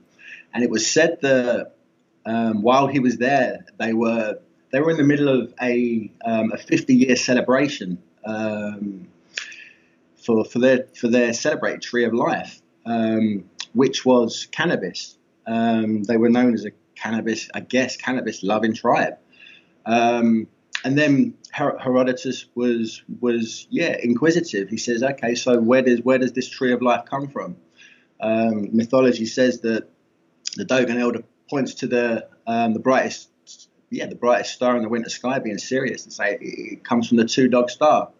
and 0.53 0.63
it 0.63 0.69
was 0.69 0.89
said 0.89 1.17
that 1.21 1.73
um, 2.25 2.61
while 2.61 2.87
he 2.87 2.99
was 2.99 3.17
there, 3.17 3.65
they 3.79 3.91
were 3.91 4.39
they 4.71 4.79
were 4.79 4.91
in 4.91 4.97
the 4.97 5.03
middle 5.03 5.27
of 5.27 5.53
a 5.61 6.09
um, 6.23 6.53
a 6.53 6.57
50 6.57 6.95
year 6.95 7.17
celebration. 7.17 8.01
Um, 8.23 9.07
for, 10.23 10.45
for 10.45 10.59
their 10.59 10.87
for 10.95 11.07
their 11.07 11.33
celebrated 11.33 11.81
tree 11.81 12.05
of 12.05 12.13
life, 12.13 12.61
um, 12.85 13.45
which 13.73 14.05
was 14.05 14.47
cannabis. 14.51 15.17
Um, 15.47 16.03
they 16.03 16.17
were 16.17 16.29
known 16.29 16.53
as 16.53 16.65
a 16.65 16.71
cannabis, 16.95 17.49
I 17.53 17.61
guess, 17.61 17.97
cannabis 17.97 18.43
loving 18.43 18.73
tribe. 18.73 19.17
Um, 19.85 20.47
and 20.83 20.97
then 20.97 21.35
Her- 21.51 21.77
Herodotus 21.77 22.45
was 22.55 23.03
was 23.19 23.67
yeah 23.69 23.97
inquisitive. 24.01 24.69
He 24.69 24.77
says, 24.77 25.03
okay, 25.03 25.35
so 25.35 25.59
where 25.59 25.81
does 25.81 26.01
where 26.01 26.17
does 26.17 26.33
this 26.33 26.49
tree 26.49 26.73
of 26.73 26.81
life 26.81 27.05
come 27.05 27.27
from? 27.27 27.57
Um, 28.19 28.75
mythology 28.75 29.25
says 29.25 29.61
that 29.61 29.89
the 30.55 30.65
Dogon 30.65 30.97
elder 30.99 31.23
points 31.49 31.75
to 31.75 31.87
the 31.87 32.27
um, 32.47 32.73
the 32.73 32.79
brightest 32.79 33.29
yeah 33.89 34.05
the 34.07 34.15
brightest 34.15 34.53
star 34.53 34.75
in 34.75 34.83
the 34.83 34.89
winter 34.89 35.09
sky 35.09 35.39
being 35.39 35.57
Sirius 35.57 36.03
and 36.05 36.13
say 36.13 36.37
it 36.39 36.83
comes 36.83 37.07
from 37.07 37.17
the 37.17 37.25
two 37.25 37.47
dog 37.47 37.69
star. 37.69 38.11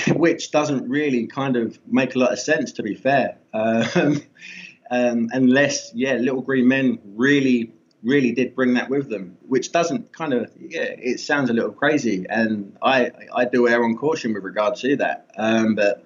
which 0.08 0.50
doesn't 0.50 0.88
really 0.88 1.26
kind 1.26 1.56
of 1.56 1.78
make 1.86 2.14
a 2.14 2.18
lot 2.18 2.32
of 2.32 2.38
sense, 2.38 2.72
to 2.72 2.82
be 2.82 2.94
fair. 2.94 3.38
Um, 3.52 4.22
um, 4.90 5.28
unless, 5.32 5.92
yeah, 5.94 6.14
Little 6.14 6.42
Green 6.42 6.68
Men 6.68 6.98
really, 7.04 7.72
really 8.02 8.32
did 8.32 8.54
bring 8.54 8.74
that 8.74 8.90
with 8.90 9.08
them, 9.08 9.36
which 9.46 9.72
doesn't 9.72 10.12
kind 10.12 10.32
of, 10.32 10.50
yeah, 10.58 10.82
it 10.82 11.20
sounds 11.20 11.50
a 11.50 11.52
little 11.52 11.72
crazy. 11.72 12.26
And 12.28 12.76
I, 12.82 13.10
I 13.34 13.44
do 13.44 13.68
err 13.68 13.84
on 13.84 13.96
caution 13.96 14.34
with 14.34 14.44
regard 14.44 14.76
to 14.76 14.96
that. 14.96 15.30
Um, 15.36 15.74
but 15.74 16.04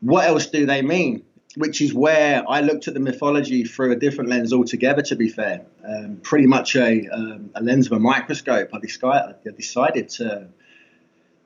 what 0.00 0.26
else 0.26 0.46
do 0.46 0.66
they 0.66 0.82
mean? 0.82 1.24
Which 1.56 1.80
is 1.80 1.92
where 1.92 2.48
I 2.48 2.60
looked 2.60 2.86
at 2.86 2.94
the 2.94 3.00
mythology 3.00 3.64
through 3.64 3.90
a 3.90 3.96
different 3.96 4.30
lens 4.30 4.52
altogether, 4.52 5.02
to 5.02 5.16
be 5.16 5.28
fair. 5.28 5.66
Um, 5.84 6.20
pretty 6.22 6.46
much 6.46 6.76
a, 6.76 7.08
um, 7.08 7.50
a 7.56 7.62
lens 7.62 7.86
of 7.86 7.92
a 7.92 7.98
microscope. 7.98 8.70
I 8.72 8.78
decided, 8.78 9.34
I 9.44 9.50
decided 9.56 10.08
to 10.10 10.48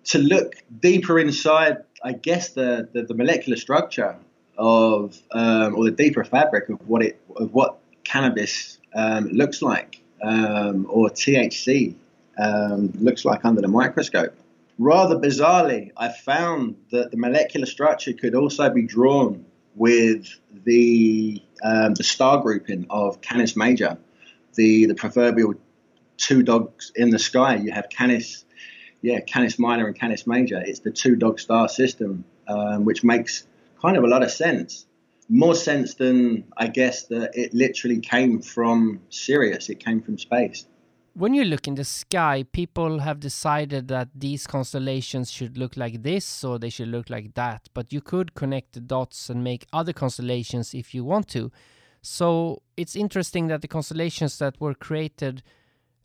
to 0.05 0.19
look 0.19 0.55
deeper 0.81 1.19
inside, 1.19 1.79
I 2.03 2.13
guess 2.13 2.51
the, 2.51 2.89
the, 2.93 3.03
the 3.03 3.15
molecular 3.15 3.57
structure 3.57 4.17
of 4.57 5.19
um, 5.33 5.75
or 5.75 5.85
the 5.85 5.91
deeper 5.91 6.25
fabric 6.25 6.69
of 6.69 6.89
what 6.89 7.03
it 7.03 7.21
of 7.37 7.53
what 7.53 7.79
cannabis 8.05 8.79
um, 8.95 9.29
looks 9.29 9.63
like 9.63 10.01
um, 10.23 10.87
or 10.89 11.09
THC 11.09 11.95
um, 12.39 12.93
looks 13.01 13.25
like 13.25 13.45
under 13.45 13.61
the 13.61 13.69
microscope. 13.69 14.35
Rather 14.79 15.17
bizarrely, 15.17 15.93
I 15.97 16.09
found 16.09 16.77
that 16.91 17.11
the 17.11 17.17
molecular 17.17 17.67
structure 17.67 18.13
could 18.13 18.35
also 18.35 18.71
be 18.71 18.83
drawn 18.83 19.45
with 19.75 20.29
the 20.65 21.43
um, 21.63 21.95
the 21.95 22.05
star 22.05 22.41
grouping 22.41 22.87
of 22.91 23.21
Canis 23.21 23.57
Major, 23.57 23.97
the 24.55 24.87
the 24.87 24.95
proverbial 24.95 25.55
two 26.17 26.43
dogs 26.43 26.93
in 26.95 27.11
the 27.11 27.19
sky. 27.19 27.57
You 27.57 27.73
have 27.73 27.89
Canis 27.89 28.44
yeah, 29.05 29.21
Canis 29.21 29.59
Minor 29.59 29.87
and 29.87 29.99
Canis 29.99 30.27
Major. 30.27 30.63
It's 30.65 30.81
the 30.81 30.91
two 30.91 31.15
dog 31.15 31.39
star 31.39 31.69
system, 31.69 32.25
um, 32.49 32.87
which 32.87 33.05
makes 33.05 33.47
kind 33.81 33.99
of 33.99 34.05
a 34.05 34.07
lot 34.07 34.23
of 34.23 34.31
sense. 34.31 34.87
More 35.29 35.55
sense 35.55 35.95
than 35.95 36.45
I 36.57 36.69
guess 36.69 37.05
that 37.09 37.31
it 37.35 37.53
literally 37.53 38.01
came 38.01 38.41
from 38.41 39.01
Sirius. 39.11 39.69
It 39.69 39.79
came 39.85 40.01
from 40.01 40.17
space. 40.19 40.67
When 41.13 41.35
you 41.35 41.45
look 41.45 41.69
in 41.69 41.75
the 41.75 41.85
sky, 41.85 42.45
people 42.51 43.01
have 43.01 43.21
decided 43.21 43.89
that 43.89 44.09
these 44.15 44.47
constellations 44.47 45.31
should 45.31 45.59
look 45.59 45.77
like 45.77 46.03
this 46.03 46.43
or 46.43 46.59
they 46.59 46.71
should 46.71 46.89
look 46.89 47.09
like 47.11 47.35
that. 47.35 47.69
But 47.75 47.93
you 47.93 48.01
could 48.01 48.35
connect 48.35 48.73
the 48.73 48.81
dots 48.81 49.29
and 49.29 49.45
make 49.45 49.67
other 49.73 49.93
constellations 49.93 50.75
if 50.75 50.95
you 50.95 51.05
want 51.05 51.29
to. 51.29 51.53
So 52.01 52.63
it's 52.77 52.97
interesting 52.97 53.49
that 53.49 53.61
the 53.61 53.69
constellations 53.69 54.39
that 54.39 54.61
were 54.61 54.75
created 54.75 55.43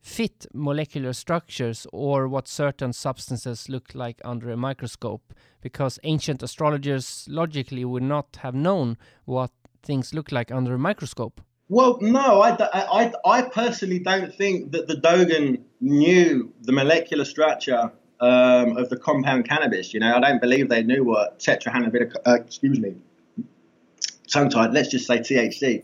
fit 0.01 0.45
molecular 0.53 1.13
structures 1.13 1.85
or 1.91 2.27
what 2.27 2.47
certain 2.47 2.93
substances 2.93 3.69
look 3.69 3.93
like 3.93 4.21
under 4.23 4.49
a 4.49 4.57
microscope, 4.57 5.33
because 5.61 5.99
ancient 6.03 6.41
astrologers 6.41 7.25
logically 7.29 7.85
would 7.85 8.03
not 8.03 8.37
have 8.41 8.55
known 8.55 8.97
what 9.25 9.51
things 9.83 10.13
look 10.13 10.31
like 10.31 10.51
under 10.51 10.73
a 10.73 10.79
microscope. 10.79 11.41
Well, 11.67 11.99
no, 12.01 12.41
I, 12.41 12.57
I, 12.73 13.13
I 13.25 13.41
personally 13.43 13.99
don't 13.99 14.33
think 14.33 14.71
that 14.71 14.87
the 14.87 14.95
Dogon 14.95 15.63
knew 15.79 16.51
the 16.61 16.71
molecular 16.71 17.25
structure 17.25 17.91
um, 18.19 18.77
of 18.77 18.89
the 18.89 18.97
compound 18.97 19.47
cannabis. 19.47 19.93
You 19.93 19.99
know, 19.99 20.15
I 20.15 20.19
don't 20.19 20.41
believe 20.41 20.69
they 20.69 20.83
knew 20.83 21.03
what 21.03 21.39
tetrahydrocannabidiol, 21.39 22.15
uh, 22.25 22.33
excuse 22.35 22.79
me, 22.79 22.95
tongue 24.27 24.49
tied, 24.49 24.73
let's 24.73 24.89
just 24.89 25.05
say 25.05 25.19
THC. 25.19 25.83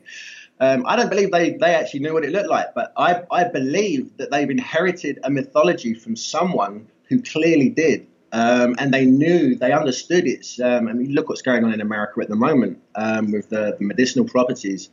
Um, 0.60 0.86
I 0.88 0.96
don't 0.96 1.10
believe 1.10 1.32
they, 1.32 1.52
they 1.52 1.76
actually 1.76 2.00
knew 2.02 2.14
what 2.14 2.24
it 2.24 2.32
looked 2.32 2.50
like, 2.50 2.74
but 2.74 2.94
I, 2.96 3.24
I 3.30 3.44
believe 3.46 4.16
that 4.18 4.32
they've 4.32 4.50
inherited 4.50 5.20
a 5.24 5.30
mythology 5.30 5.94
from 5.94 6.16
someone 6.16 6.88
who 7.10 7.22
clearly 7.22 7.70
did. 7.70 8.08
Um, 8.32 8.76
and 8.80 8.94
they 8.94 9.06
knew, 9.06 9.56
they 9.56 9.72
understood 9.72 10.28
it. 10.28 10.48
Um, 10.62 10.88
I 10.88 10.94
mean, 10.94 11.14
look 11.14 11.30
what's 11.30 11.42
going 11.42 11.64
on 11.64 11.74
in 11.74 11.80
America 11.80 12.20
at 12.22 12.28
the 12.28 12.36
moment 12.36 12.82
um, 12.96 13.32
with 13.32 13.50
the, 13.50 13.76
the, 13.80 13.86
medicinal 13.86 14.26
properties 14.26 14.90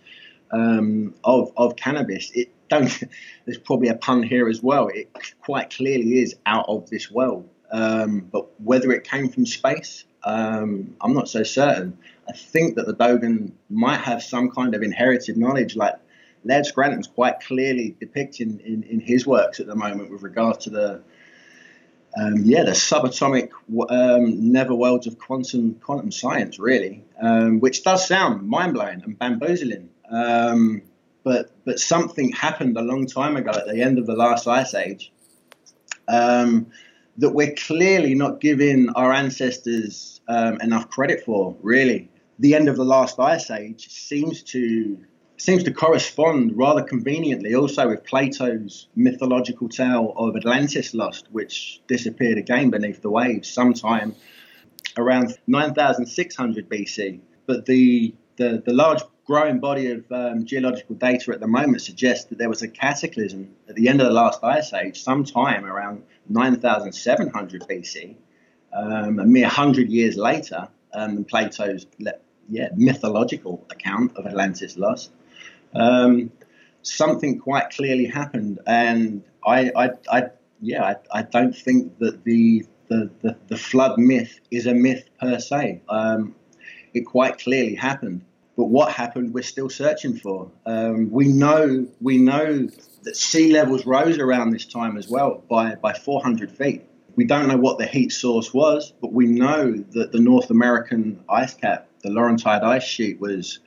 um, 0.52 1.14
of, 1.25 1.52
of 1.57 1.75
cannabis. 1.76 2.31
It 2.35 2.50
don't. 2.69 3.02
There's 3.45 3.59
probably 3.59 3.88
a 3.88 3.97
pun 3.97 4.23
here 4.23 4.49
as 4.49 4.62
well. 4.62 4.88
It 4.88 5.09
quite 5.40 5.71
clearly 5.71 6.21
is 6.21 6.37
out 6.47 6.66
of 6.69 6.88
this 6.90 7.11
world. 7.11 7.49
Um, 7.73 8.29
but 8.31 8.49
whether 8.61 8.93
it 8.93 9.05
came 9.05 9.29
from 9.29 9.47
space, 9.47 10.05
I'm 10.25 10.95
not 11.02 11.29
so 11.29 11.43
certain. 11.43 11.99
I 12.29 12.33
think 12.33 12.76
that 12.76 12.87
the 12.87 12.95
Dogon 12.95 13.52
might 13.71 14.00
have 14.00 14.23
some 14.23 14.50
kind 14.50 14.75
of 14.75 14.83
inherited 14.83 15.37
knowledge, 15.37 15.75
like 15.75 15.95
Laird 16.45 16.67
Scranton's 16.67 17.07
quite 17.07 17.41
clearly 17.41 17.97
depicting 17.99 18.61
in, 18.64 18.83
in 18.85 19.00
his 19.00 19.26
works 19.26 19.59
at 19.61 19.67
the 19.67 19.75
moment 19.75 20.11
with 20.11 20.23
regard 20.23 20.61
to 20.61 20.71
the 20.71 21.02
um, 22.21 22.43
yeah 22.45 22.62
the 22.62 22.73
subatomic 22.73 23.50
um, 23.88 24.52
netherworlds 24.52 25.07
of 25.07 25.19
quantum 25.19 25.76
quantum 25.76 26.12
science, 26.12 26.59
really, 26.59 27.05
um, 27.21 27.61
which 27.61 27.83
does 27.85 28.07
sound 28.07 28.47
mind 28.47 28.75
blowing 28.75 29.02
and 29.02 29.19
bamboozling. 29.19 29.88
Um, 30.11 30.83
but 31.25 31.52
but 31.64 31.79
something 31.79 32.33
happened 32.33 32.76
a 32.76 32.83
long 32.83 33.07
time 33.07 33.37
ago 33.37 33.50
at 33.50 33.67
the 33.67 33.81
end 33.81 33.99
of 33.99 34.07
the 34.07 34.14
last 34.14 34.47
ice 34.47 34.75
age 34.75 35.11
um, 36.09 36.67
that 37.19 37.31
we're 37.31 37.54
clearly 37.54 38.14
not 38.14 38.40
giving 38.40 38.88
our 38.90 39.12
ancestors 39.12 40.21
um, 40.28 40.61
enough 40.61 40.88
credit 40.88 41.25
for, 41.25 41.57
really 41.61 42.09
the 42.38 42.54
end 42.54 42.69
of 42.69 42.76
the 42.76 42.85
last 42.85 43.21
ice 43.21 43.50
age 43.50 43.88
seems 43.88 44.42
to 44.42 44.99
seems 45.37 45.62
to 45.64 45.73
correspond 45.73 46.57
rather 46.57 46.83
conveniently 46.83 47.54
also 47.54 47.88
with 47.88 48.04
Plato's 48.04 48.88
mythological 48.95 49.69
tale 49.69 50.12
of 50.16 50.37
Atlantis 50.37 50.95
lost, 50.95 51.26
which 51.33 51.81
disappeared 51.88 52.38
again 52.38 52.71
beneath 52.71 53.02
the 53.02 53.11
waves 53.11 53.49
sometime 53.49 54.14
around 54.97 55.37
9600 55.49 56.69
BC. 56.69 57.21
But 57.47 57.66
the, 57.66 58.14
the, 58.37 58.62
the 58.64 58.73
large 58.73 59.02
growing 59.25 59.61
body 59.61 59.93
of 59.93 60.11
um, 60.11 60.45
geological 60.45 60.95
data 60.97 61.33
at 61.33 61.41
the 61.41 61.47
moment 61.47 61.81
suggests 61.81 62.26
that 62.26 62.38
there 62.38 62.49
was 62.49 62.62
a 62.62 62.69
cataclysm 62.69 63.55
at 63.69 63.75
the 63.75 63.88
end 63.88 64.00
of 64.00 64.07
the 64.09 64.12
last 64.12 64.43
ice 64.43 64.73
age, 64.73 65.02
sometime 65.02 65.64
around 65.64 66.02
9700 66.29 67.62
BC, 67.62 68.17
um, 68.73 69.19
a 69.19 69.25
mere 69.25 69.45
100 69.45 69.91
years 69.91 70.17
later 70.17 70.69
um, 70.95 71.25
Plato's 71.25 71.87
yeah, 72.49 72.69
mythological 72.75 73.64
account 73.71 74.17
of 74.17 74.26
Atlantis 74.26 74.76
lost, 74.76 75.11
um, 75.75 76.31
something 76.83 77.38
quite 77.38 77.71
clearly 77.71 78.07
happened. 78.07 78.59
And 78.67 79.23
I, 79.47 79.71
I, 79.76 79.91
I 80.11 80.23
yeah, 80.61 80.85
I, 80.85 80.97
I, 81.19 81.23
don't 81.23 81.57
think 81.57 81.99
that 81.99 82.25
the, 82.25 82.67
the, 82.88 83.11
the, 83.23 83.37
the, 83.49 83.57
flood 83.57 83.99
myth 83.99 84.38
is 84.50 84.67
a 84.67 84.75
myth 84.75 85.09
per 85.21 85.38
se. 85.38 85.83
Um, 85.88 86.35
it 86.95 87.02
quite 87.02 87.38
clearly 87.38 87.75
happened. 87.75 88.25
But 88.56 88.66
what 88.66 88.92
happened, 88.92 89.32
we're 89.32 89.42
still 89.42 89.71
searching 89.71 90.16
for. 90.16 90.50
Um, 90.66 91.11
we 91.11 91.28
know 91.28 91.87
we 92.00 92.18
know 92.18 92.68
that 93.02 93.16
sea 93.16 93.52
levels 93.52 93.87
rose 93.87 94.18
around 94.18 94.50
this 94.50 94.66
time 94.66 94.97
as 94.97 95.09
well 95.09 95.42
by, 95.49 95.75
by 95.76 95.92
400 95.92 96.50
feet. 96.50 96.85
We 97.16 97.25
don't 97.25 97.49
know 97.49 97.56
what 97.56 97.78
the 97.78 97.87
heat 97.87 98.12
source 98.12 98.54
was, 98.54 98.92
but 99.00 99.12
we 99.12 99.26
know 99.26 99.73
that 99.73 100.12
the 100.12 100.21
North 100.21 100.50
American 100.50 101.23
ice 101.28 101.54
cap, 101.54 101.88
the 102.02 102.11
Laurentide 102.11 102.62
ice 102.62 102.84
sheet, 102.84 103.21
was 103.21 103.58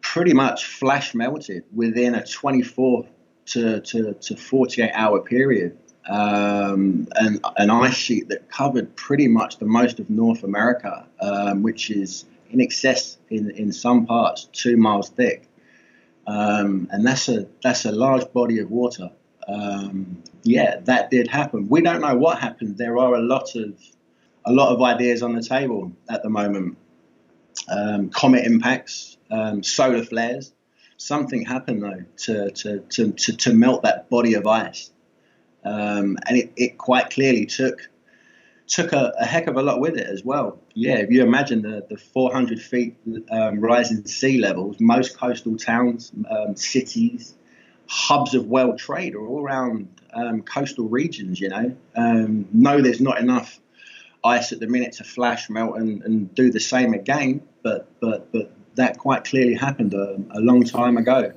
pretty 0.00 0.32
much 0.32 0.66
flash 0.66 1.14
melted 1.14 1.64
within 1.74 2.14
a 2.14 2.26
24 2.26 3.06
to, 3.46 3.80
to, 3.80 4.14
to 4.14 4.36
48 4.36 4.90
hour 4.94 5.20
period. 5.20 5.78
Um, 6.08 7.06
and 7.14 7.44
an 7.56 7.70
ice 7.70 7.94
sheet 7.94 8.28
that 8.30 8.50
covered 8.50 8.96
pretty 8.96 9.28
much 9.28 9.58
the 9.58 9.66
most 9.66 10.00
of 10.00 10.10
North 10.10 10.42
America, 10.42 11.06
um, 11.20 11.62
which 11.62 11.90
is 11.90 12.24
in 12.50 12.60
excess 12.60 13.18
in, 13.30 13.50
in 13.50 13.72
some 13.72 14.06
parts 14.06 14.48
two 14.52 14.76
miles 14.76 15.08
thick. 15.10 15.46
Um, 16.26 16.88
and 16.92 17.06
that's 17.06 17.28
a 17.28 17.46
that's 17.62 17.84
a 17.84 17.92
large 17.92 18.30
body 18.32 18.58
of 18.58 18.70
water 18.70 19.10
um, 19.50 20.22
yeah, 20.42 20.80
that 20.84 21.10
did 21.10 21.28
happen. 21.28 21.68
We 21.68 21.82
don't 21.82 22.00
know 22.00 22.16
what 22.16 22.38
happened. 22.38 22.78
There 22.78 22.98
are 22.98 23.14
a 23.14 23.20
lot 23.20 23.54
of 23.56 23.78
a 24.44 24.52
lot 24.52 24.72
of 24.72 24.82
ideas 24.82 25.22
on 25.22 25.34
the 25.34 25.42
table 25.42 25.92
at 26.08 26.22
the 26.22 26.30
moment. 26.30 26.78
Um, 27.68 28.08
comet 28.10 28.46
impacts, 28.46 29.18
um, 29.30 29.62
solar 29.62 30.04
flares. 30.04 30.52
Something 30.96 31.44
happened 31.44 31.82
though 31.82 32.04
to, 32.24 32.50
to, 32.50 32.78
to, 32.80 33.12
to, 33.12 33.36
to 33.36 33.54
melt 33.54 33.82
that 33.82 34.08
body 34.08 34.34
of 34.34 34.46
ice, 34.46 34.90
um, 35.64 36.16
and 36.26 36.36
it, 36.36 36.52
it 36.56 36.78
quite 36.78 37.10
clearly 37.10 37.46
took 37.46 37.88
took 38.70 38.92
a, 38.92 39.12
a, 39.18 39.26
heck 39.26 39.48
of 39.48 39.56
a 39.56 39.62
lot 39.62 39.80
with 39.80 39.96
it 39.96 40.06
as 40.06 40.24
well. 40.24 40.58
Yeah, 40.74 40.98
if 40.98 41.10
you 41.10 41.22
imagine 41.22 41.62
the, 41.62 41.84
the 41.90 41.96
400 41.96 42.62
feet 42.62 42.96
um, 43.30 43.60
rise 43.60 43.90
in 43.90 44.06
sea 44.06 44.38
levels, 44.38 44.76
most 44.78 45.18
coastal 45.18 45.56
towns, 45.56 46.12
um, 46.30 46.54
cities, 46.56 47.34
hubs 47.88 48.34
of 48.34 48.46
world 48.46 48.78
trade 48.78 49.16
are 49.16 49.26
all 49.26 49.42
around 49.42 49.88
um, 50.14 50.42
coastal 50.42 50.88
regions. 50.88 51.40
You 51.40 51.48
know, 51.48 51.76
um, 51.96 52.46
no, 52.52 52.80
there's 52.80 53.00
not 53.00 53.18
enough 53.18 53.58
ice 54.22 54.52
at 54.52 54.60
the 54.60 54.68
minute 54.68 54.92
to 54.92 55.04
flash 55.04 55.50
melt 55.50 55.76
and, 55.76 56.02
and 56.02 56.32
do 56.34 56.50
the 56.50 56.60
same 56.60 56.94
again, 56.94 57.42
but 57.62 57.88
but 58.00 58.30
but 58.32 58.52
that 58.76 58.98
quite 58.98 59.24
clearly 59.24 59.54
happened 59.54 59.94
a, 59.94 60.16
a 60.30 60.40
long 60.40 60.62
time 60.62 60.96
ago, 60.96 61.32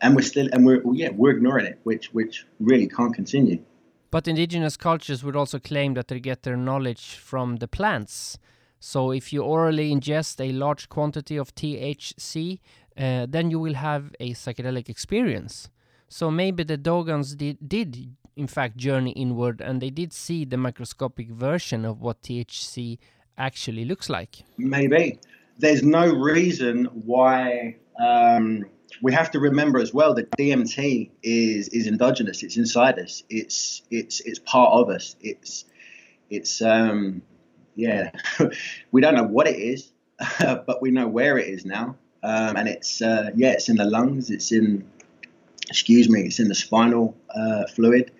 and 0.00 0.14
we're 0.14 0.22
still 0.22 0.48
and 0.52 0.64
we're 0.64 0.82
yeah 0.92 1.08
we're 1.10 1.32
ignoring 1.32 1.66
it, 1.66 1.80
which 1.82 2.14
which 2.14 2.46
really 2.60 2.86
can't 2.86 3.14
continue. 3.14 3.58
But 4.12 4.28
indigenous 4.28 4.76
cultures 4.76 5.24
would 5.24 5.34
also 5.34 5.58
claim 5.58 5.94
that 5.94 6.08
they 6.08 6.20
get 6.20 6.42
their 6.42 6.56
knowledge 6.56 7.14
from 7.14 7.56
the 7.56 7.66
plants. 7.66 8.38
So 8.78 9.10
if 9.10 9.32
you 9.32 9.42
orally 9.42 9.90
ingest 9.90 10.38
a 10.38 10.52
large 10.52 10.90
quantity 10.90 11.38
of 11.38 11.54
THC, 11.54 12.60
uh, 12.98 13.26
then 13.26 13.50
you 13.50 13.58
will 13.58 13.74
have 13.74 14.14
a 14.20 14.34
psychedelic 14.34 14.90
experience. 14.90 15.70
So 16.08 16.30
maybe 16.30 16.62
the 16.62 16.76
Dogons 16.76 17.34
did, 17.34 17.56
did 17.66 18.14
in 18.36 18.46
fact 18.46 18.76
journey 18.76 19.12
inward 19.12 19.62
and 19.62 19.80
they 19.80 19.88
did 19.88 20.12
see 20.12 20.44
the 20.44 20.58
microscopic 20.58 21.30
version 21.30 21.86
of 21.86 22.02
what 22.02 22.22
THC 22.22 22.98
actually 23.38 23.86
looks 23.86 24.10
like. 24.10 24.42
Maybe. 24.58 25.20
There's 25.58 25.82
no 25.82 26.12
reason 26.12 26.84
why 27.06 27.76
um, 27.98 28.66
we 29.00 29.12
have 29.12 29.30
to 29.32 29.40
remember 29.40 29.78
as 29.78 29.94
well 29.94 30.14
that 30.14 30.30
DMT 30.32 31.10
is 31.22 31.68
is 31.68 31.86
endogenous. 31.86 32.42
It's 32.42 32.56
inside 32.56 32.98
us. 32.98 33.22
It's 33.30 33.82
it's 33.90 34.20
it's 34.20 34.38
part 34.40 34.72
of 34.72 34.90
us. 34.90 35.16
It's 35.20 35.64
it's 36.30 36.60
um, 36.62 37.22
yeah. 37.74 38.10
we 38.92 39.00
don't 39.00 39.14
know 39.14 39.24
what 39.24 39.46
it 39.46 39.56
is, 39.56 39.92
but 40.40 40.82
we 40.82 40.90
know 40.90 41.08
where 41.08 41.38
it 41.38 41.48
is 41.48 41.64
now 41.64 41.96
um, 42.22 42.56
and 42.56 42.68
it's 42.68 43.02
uh, 43.02 43.30
yeah, 43.34 43.50
it's 43.52 43.68
in 43.68 43.76
the 43.76 43.84
lungs, 43.84 44.30
it's 44.30 44.52
in 44.52 44.88
excuse 45.68 46.08
me, 46.08 46.22
it's 46.22 46.38
in 46.38 46.48
the 46.48 46.54
spinal 46.54 47.16
uh, 47.34 47.66
fluid, 47.66 48.12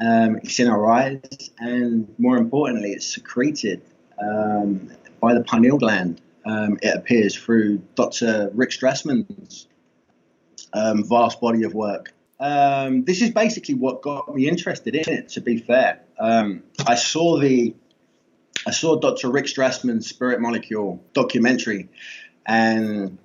um, 0.00 0.36
it's 0.36 0.58
in 0.58 0.68
our 0.68 0.90
eyes, 0.90 1.50
and 1.58 2.12
more 2.18 2.36
importantly, 2.36 2.92
it's 2.92 3.06
secreted 3.06 3.82
um, 4.20 4.90
by 5.20 5.34
the 5.34 5.42
pineal 5.44 5.78
gland. 5.78 6.20
Um, 6.44 6.78
it 6.82 6.96
appears 6.96 7.36
through 7.36 7.78
Dr. 7.94 8.50
Rick 8.54 8.70
Strassman's 8.70 9.68
um, 10.72 11.04
vast 11.04 11.40
body 11.40 11.62
of 11.64 11.74
work. 11.74 12.12
Um, 12.40 13.04
this 13.04 13.20
is 13.20 13.30
basically 13.30 13.74
what 13.74 14.02
got 14.02 14.34
me 14.34 14.48
interested 14.48 14.94
in 14.94 15.12
it. 15.12 15.30
To 15.30 15.40
be 15.40 15.58
fair, 15.58 16.00
I 16.20 16.94
saw 16.94 17.38
the 17.38 17.74
I 18.66 18.70
saw 18.70 18.96
Dr. 18.96 19.30
Rick 19.30 19.46
Strassman's 19.46 20.08
Spirit 20.08 20.40
Molecule 20.40 21.02
documentary, 21.14 21.88
and 22.46 23.18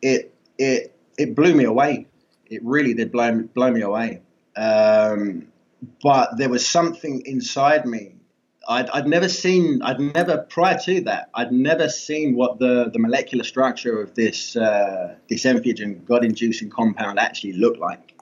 it 0.00 0.34
it 0.58 0.94
it 1.16 1.34
blew 1.34 1.54
me 1.54 1.64
away. 1.64 2.06
It 2.46 2.62
really 2.64 2.94
did 2.94 3.12
blow 3.12 3.42
blow 3.42 3.70
me 3.70 3.82
away. 3.82 4.22
Um, 4.56 5.48
but 6.02 6.36
there 6.36 6.48
was 6.48 6.66
something 6.66 7.22
inside 7.26 7.86
me. 7.86 8.16
I'd, 8.68 8.88
I'd 8.90 9.06
never 9.06 9.28
seen. 9.28 9.82
I'd 9.82 10.00
never 10.00 10.38
prior 10.38 10.78
to 10.84 11.00
that. 11.02 11.30
I'd 11.34 11.52
never 11.52 11.88
seen 11.88 12.34
what 12.34 12.58
the, 12.58 12.90
the 12.92 12.98
molecular 12.98 13.44
structure 13.44 14.00
of 14.00 14.14
this 14.14 14.56
uh, 14.56 15.16
this 15.28 15.44
entheogen 15.44 16.04
God-inducing 16.04 16.70
compound 16.70 17.18
actually 17.18 17.54
looked 17.54 17.78
like. 17.78 18.14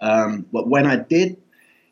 Um, 0.00 0.46
but 0.52 0.68
when 0.68 0.86
I 0.86 0.96
did, 0.96 1.36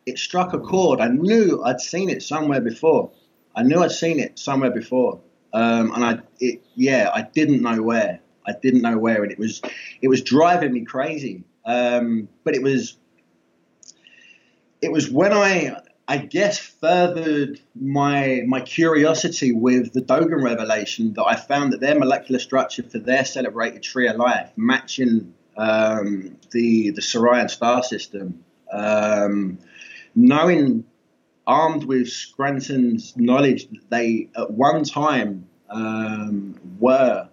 it 0.07 0.19
struck 0.19 0.53
a 0.53 0.59
chord. 0.59 1.01
I 1.01 1.09
knew 1.09 1.63
I'd 1.65 1.81
seen 1.81 2.11
it 2.11 2.23
somewhere 2.23 2.61
before. 2.61 3.11
I 3.57 3.63
knew 3.63 3.83
I'd 3.83 3.93
seen 3.93 4.19
it 4.19 4.39
somewhere 4.39 4.73
before, 4.73 5.21
um, 5.53 5.93
and 5.95 6.05
I, 6.05 6.19
it, 6.41 6.63
yeah, 6.75 7.11
I 7.15 7.23
didn't 7.23 7.63
know 7.63 7.81
where. 7.83 8.21
I 8.47 8.53
didn't 8.61 8.83
know 8.83 8.99
where, 8.99 9.23
and 9.23 9.33
it 9.33 9.39
was, 9.39 9.63
it 10.03 10.09
was 10.09 10.23
driving 10.23 10.73
me 10.73 10.85
crazy. 10.85 11.45
Um, 11.65 12.29
but 12.43 12.55
it 12.55 12.63
was, 12.63 12.99
it 14.83 14.93
was 14.93 15.11
when 15.11 15.33
I, 15.33 15.81
I 16.07 16.19
guess, 16.19 16.59
furthered 16.59 17.61
my 17.75 18.43
my 18.47 18.61
curiosity 18.61 19.53
with 19.53 19.93
the 19.95 20.03
Dogon 20.03 20.43
revelation 20.43 21.15
that 21.15 21.25
I 21.25 21.37
found 21.37 21.73
that 21.73 21.81
their 21.81 21.99
molecular 21.99 22.39
structure 22.39 22.83
for 22.83 22.99
their 22.99 23.25
celebrated 23.25 23.83
tree 23.83 24.09
of 24.09 24.17
life 24.17 24.51
matching 24.57 25.33
um, 25.57 26.37
the 26.51 26.91
the 26.91 27.01
Sirian 27.01 27.49
star 27.49 27.83
system. 27.83 28.45
Um, 28.71 29.59
knowing, 30.15 30.85
armed 31.47 31.85
with 31.85 32.09
Scranton's 32.09 33.17
knowledge 33.17 33.69
that 33.69 33.91
they 33.91 34.29
at 34.37 34.51
one 34.51 34.85
time 34.85 35.49
um, 35.71 36.59
were 36.79 37.29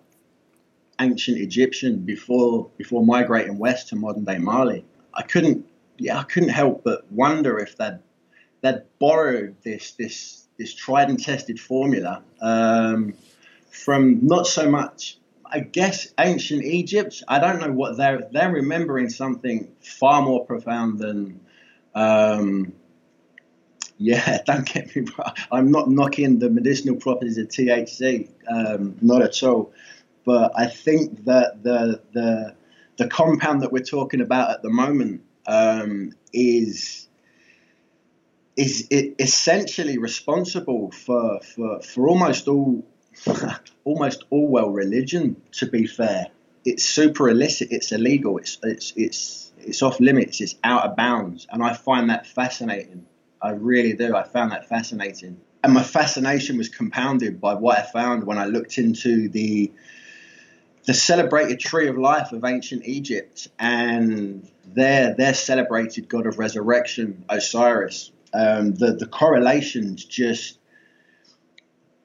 ancient 1.00 1.40
Egyptian 1.40 2.00
before 2.00 2.70
before 2.78 3.06
migrating 3.06 3.58
west 3.58 3.90
to 3.90 3.98
modern 3.98 4.24
day 4.24 4.38
Mali, 4.38 4.86
I 5.14 5.24
couldn't 5.24 5.66
yeah 5.98 6.20
I 6.20 6.24
couldn't 6.24 6.50
help 6.50 6.86
but 6.86 7.12
wonder 7.12 7.60
if 7.60 7.76
they'd 7.76 8.00
they'd 8.62 8.82
borrowed 9.00 9.56
this 9.63 9.91
this 9.93 10.47
this 10.58 10.74
tried 10.74 11.10
and 11.10 11.21
tested 11.21 11.60
formula 11.60 12.24
um, 12.41 13.13
from 13.71 14.26
not 14.26 14.47
so 14.47 14.69
much 14.69 15.17
I 15.52 15.60
guess 15.60 16.08
ancient 16.17 16.63
Egypt. 16.63 17.24
I 17.28 17.39
don't 17.39 17.60
know 17.60 17.71
what 17.71 17.97
they're 17.97 18.28
they're 18.32 18.52
remembering 18.52 19.10
something 19.10 19.71
far 19.82 20.21
more 20.21 20.45
profound 20.45 21.00
than. 21.00 21.41
Um, 21.93 22.74
yeah, 23.97 24.39
don't 24.45 24.65
get 24.65 24.95
me 24.95 25.06
wrong. 25.17 25.34
I'm 25.52 25.71
not 25.71 25.89
knocking 25.89 26.39
the 26.39 26.50
medicinal 26.50 26.95
properties 26.95 27.38
of 27.38 27.50
THC, 27.50 28.30
um, 28.47 28.95
not 29.02 29.21
at 29.21 29.43
all. 29.43 29.74
But 30.26 30.54
I 30.56 30.67
think 30.67 31.26
that 31.26 31.63
the 31.63 32.02
the 32.13 32.56
the 32.97 33.08
compound 33.08 33.62
that 33.62 33.71
we're 33.71 33.84
talking 33.84 34.21
about 34.21 34.52
at 34.52 34.62
the 34.62 34.69
moment 34.69 35.24
um, 35.47 36.13
is 36.32 37.08
is 38.58 38.88
essentially 38.92 39.98
responsible 39.98 40.92
for, 40.92 41.40
for, 41.42 41.82
for 41.82 42.08
almost 42.08 42.48
all 42.48 42.86
almost 43.84 44.24
all 44.30 44.48
well 44.48 44.70
religion. 44.70 45.42
To 45.54 45.66
be 45.66 45.88
fair, 45.88 46.28
it's 46.66 46.84
super 46.84 47.30
illicit. 47.30 47.70
It's 47.72 47.92
illegal. 47.92 48.38
It's 48.38 48.58
it's 48.64 48.94
it's 48.96 49.52
it's 49.60 49.82
off 49.82 50.00
limits. 50.00 50.42
It's 50.42 50.56
out 50.64 50.86
of 50.86 50.96
bounds, 50.96 51.48
and 51.52 51.64
I 51.64 51.74
find 51.74 52.10
that 52.10 52.28
fascinating. 52.28 53.06
I 53.42 53.52
really 53.52 53.94
do. 53.94 54.16
I 54.16 54.24
found 54.24 54.52
that 54.52 54.70
fascinating, 54.70 55.40
and 55.64 55.74
my 55.74 55.84
fascination 55.84 56.58
was 56.58 56.70
compounded 56.70 57.42
by 57.42 57.56
what 57.56 57.80
I 57.80 57.84
found 57.84 58.26
when 58.26 58.38
I 58.38 58.46
looked 58.46 58.78
into 58.78 59.30
the 59.30 59.72
the 60.86 60.94
celebrated 60.94 61.60
tree 61.60 61.88
of 61.88 61.98
life 61.98 62.32
of 62.32 62.44
ancient 62.44 62.86
Egypt 62.86 63.48
and 63.60 64.48
their 64.66 65.14
their 65.16 65.34
celebrated 65.34 66.08
god 66.08 66.28
of 66.28 66.40
resurrection, 66.40 67.26
Osiris. 67.30 68.12
Um, 68.34 68.74
the 68.76 68.94
the 68.94 69.08
correlations 69.08 70.06
just 70.06 70.60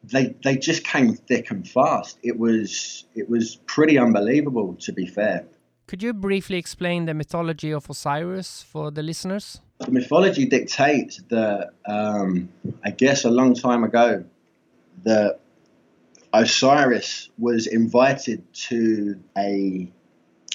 they 0.03 0.35
they 0.45 0.57
just 0.57 0.85
came 0.85 1.15
thick 1.15 1.51
and 1.51 1.69
fast. 1.69 2.19
It 2.23 2.39
was 2.39 3.05
it 3.15 3.29
was 3.29 3.57
pretty 3.67 3.99
unbelievable, 3.99 4.75
to 4.81 4.93
be 4.93 5.07
fair. 5.07 5.45
Could 5.87 6.03
you 6.03 6.13
briefly 6.13 6.59
explain 6.59 7.07
the 7.07 7.15
mythology 7.15 7.73
of 7.73 7.89
Osiris 7.89 8.63
for 8.63 8.91
the 8.91 9.03
listeners? 9.03 9.61
The 9.79 9.93
mythology 9.93 10.47
dictates 10.47 11.21
that 11.29 11.71
um, 11.87 12.49
I 12.85 12.91
guess 12.91 13.25
a 13.25 13.31
long 13.31 13.55
time 13.55 13.85
ago 13.85 14.25
that 15.05 15.39
Osiris 16.33 17.31
was 17.39 17.67
invited 17.67 18.43
to 18.69 19.21
a 19.39 19.89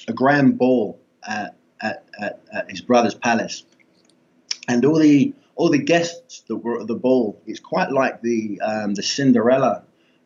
a 0.08 0.12
grand 0.12 0.58
ball 0.58 0.98
at, 1.26 1.54
at, 1.80 2.04
at, 2.20 2.40
at 2.52 2.70
his 2.70 2.80
brother's 2.80 3.14
palace, 3.14 3.64
and 4.68 4.84
all 4.84 4.98
the 4.98 5.32
all 5.56 5.70
the 5.70 5.78
guests 5.78 6.42
at 6.50 6.86
the 6.86 6.94
ball, 6.94 7.40
it's 7.46 7.60
quite 7.60 7.90
like 7.90 8.22
the 8.22 8.60
um, 8.60 8.94
the 8.94 9.02
Cinderella 9.02 9.84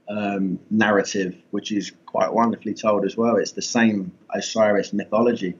um, 0.09 0.59
narrative, 0.71 1.37
which 1.51 1.73
is 1.73 1.93
quite 2.07 2.33
wonderfully 2.33 2.75
told 2.75 3.05
as 3.05 3.17
well. 3.17 3.37
It's 3.37 3.53
the 3.53 3.63
same 3.63 4.13
Osiris 4.35 4.93
mythology. 4.93 5.55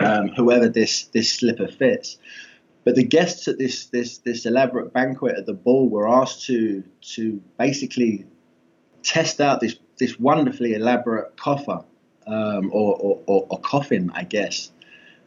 Um, 0.00 0.28
whoever 0.28 0.68
this 0.68 1.04
this 1.06 1.32
slipper 1.32 1.68
fits, 1.68 2.18
but 2.84 2.96
the 2.96 3.04
guests 3.04 3.46
at 3.46 3.58
this 3.58 3.86
this 3.86 4.18
this 4.18 4.46
elaborate 4.46 4.92
banquet 4.92 5.36
at 5.36 5.46
the 5.46 5.54
ball 5.54 5.88
were 5.88 6.08
asked 6.08 6.46
to 6.46 6.82
to 7.14 7.40
basically 7.58 8.26
test 9.02 9.40
out 9.40 9.60
this 9.60 9.76
this 9.98 10.18
wonderfully 10.18 10.74
elaborate 10.74 11.36
coffer 11.36 11.84
um, 12.26 12.70
or, 12.72 12.96
or, 12.96 13.20
or, 13.26 13.46
or 13.50 13.60
coffin, 13.60 14.10
I 14.14 14.24
guess. 14.24 14.70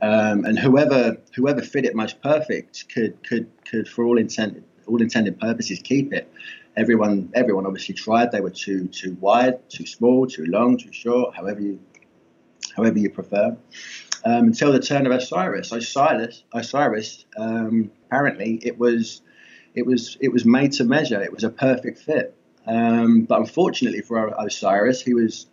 Um, 0.06 0.46
and 0.46 0.60
whoever 0.60 1.18
whoever 1.36 1.62
fit 1.64 1.84
it 1.86 1.96
most 1.96 2.22
perfect 2.22 2.90
could 2.94 3.24
could 3.28 3.48
could 3.68 3.88
for 3.88 4.06
all 4.06 4.20
intended 4.20 4.64
all 4.86 5.02
intended 5.02 5.40
purposes 5.40 5.80
keep 5.84 6.14
it. 6.14 6.32
Everyone 6.78 7.32
everyone 7.34 7.66
obviously 7.66 7.96
tried. 7.96 8.32
They 8.32 8.42
were 8.42 8.52
too 8.52 8.88
too 8.88 9.18
wide, 9.20 9.68
too 9.68 9.88
small, 9.88 10.28
too 10.28 10.46
long, 10.46 10.78
too 10.78 10.94
short. 10.94 11.36
However 11.36 11.60
you 11.60 11.80
however 12.76 13.00
you 13.00 13.10
prefer. 13.10 13.58
Um, 14.24 14.46
until 14.50 14.72
the 14.72 14.80
turn 14.80 15.08
of 15.08 15.12
Osiris. 15.12 15.72
Osiris 15.72 16.44
Osiris 16.54 17.26
um, 17.38 17.90
apparently 18.06 18.60
it 18.62 18.78
was 18.78 19.24
it 19.74 19.88
was 19.88 20.18
it 20.22 20.32
was 20.32 20.46
made 20.46 20.74
to 20.74 20.84
measure. 20.84 21.20
It 21.20 21.34
was 21.34 21.44
a 21.44 21.50
perfect 21.50 21.98
fit. 21.98 22.36
Um, 22.68 23.24
but 23.24 23.40
unfortunately 23.40 24.02
for 24.02 24.36
Osiris, 24.38 25.02
he 25.02 25.16
was 25.16 25.48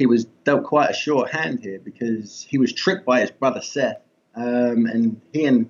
he 0.00 0.06
was 0.06 0.24
dealt 0.44 0.64
quite 0.64 0.88
a 0.88 0.94
short 0.94 1.30
hand 1.30 1.60
here 1.60 1.78
because 1.78 2.46
he 2.48 2.56
was 2.56 2.72
tricked 2.72 3.04
by 3.04 3.20
his 3.20 3.30
brother 3.30 3.60
Seth, 3.60 4.00
um, 4.34 4.86
and 4.86 5.20
he 5.30 5.44
and 5.44 5.68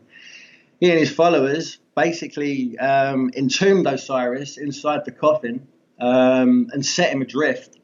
he 0.78 0.88
and 0.88 1.00
his 1.00 1.10
followers 1.10 1.78
basically 1.96 2.78
um, 2.78 3.32
entombed 3.36 3.88
Osiris 3.88 4.56
inside 4.56 5.04
the 5.04 5.10
coffin 5.10 5.66
um, 6.00 6.68
and 6.72 6.86
set 6.86 7.12
him 7.12 7.22
adrift 7.22 7.76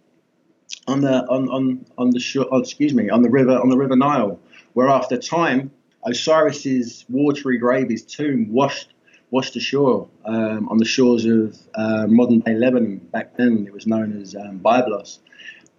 on 0.87 1.01
the 1.01 1.27
on 1.27 1.49
on 1.49 1.85
on 1.99 2.11
the 2.11 2.21
shore. 2.21 2.47
Oh, 2.53 2.61
excuse 2.61 2.95
me, 2.95 3.11
on 3.11 3.23
the 3.23 3.31
river 3.31 3.59
on 3.59 3.69
the 3.69 3.77
river 3.77 3.97
Nile, 3.97 4.39
where 4.75 4.89
after 4.89 5.19
time 5.19 5.73
Osiris's 6.05 7.05
watery 7.09 7.59
grave, 7.59 7.91
his 7.91 8.05
tomb, 8.05 8.53
washed 8.53 8.95
washed 9.33 9.57
ashore 9.57 10.09
um, 10.25 10.69
on 10.69 10.79
the 10.79 10.85
shores 10.85 11.25
of 11.25 11.59
uh, 11.75 12.07
modern 12.07 12.39
day 12.39 12.55
Lebanon. 12.55 12.99
Back 12.99 13.37
then, 13.37 13.65
it 13.67 13.73
was 13.73 13.89
known 13.89 14.23
as 14.23 14.37
um, 14.37 14.61
Byblos 14.61 15.19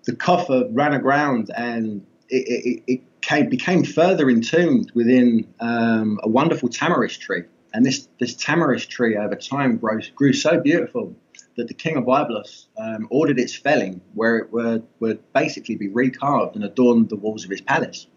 the 0.08 0.15
coffer 0.15 0.63
ran 0.72 0.93
aground 0.93 1.52
and 1.56 2.04
it, 2.30 2.48
it, 2.48 2.84
it 2.88 3.22
came, 3.22 3.50
became 3.50 3.84
further 3.84 4.30
entombed 4.30 4.89
within 4.96 5.46
um, 5.60 6.20
a 6.24 6.30
wonderful 6.30 6.70
tamarisk 6.70 7.20
tree. 7.20 7.43
And 7.74 7.86
this, 7.86 8.08
this 8.20 8.34
tamarisk 8.34 8.88
tree 8.88 9.17
over 9.17 9.36
time 9.36 9.78
grows, 9.78 10.10
grew 10.10 10.32
so 10.32 10.60
beautiful 10.62 11.13
that 11.58 11.67
the 11.67 11.74
king 11.74 11.98
of 11.98 12.06
Byblos 12.06 12.67
um, 12.78 13.08
ordered 13.12 13.38
its 13.38 13.54
felling, 13.54 14.00
where 14.13 14.38
it 14.38 14.52
would, 14.54 14.88
would 15.02 15.22
basically 15.34 15.76
be 15.76 15.89
recarved 15.89 16.56
and 16.56 16.63
adorned 16.63 17.10
the 17.10 17.17
walls 17.17 17.43
of 17.43 17.52
his 17.52 17.62
palace. 17.62 18.08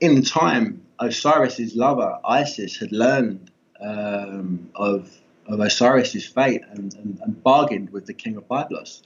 In 0.00 0.22
time, 0.22 0.82
Osiris's 1.00 1.74
lover, 1.74 2.18
Isis, 2.24 2.76
had 2.76 2.92
learned 2.92 3.50
um, 3.80 4.68
of, 4.74 5.16
of 5.46 5.60
Osiris's 5.60 6.26
fate 6.26 6.62
and, 6.72 6.94
and, 6.94 7.18
and 7.22 7.42
bargained 7.42 7.90
with 7.90 8.04
the 8.04 8.14
king 8.14 8.36
of 8.36 8.46
Byblos 8.46 9.00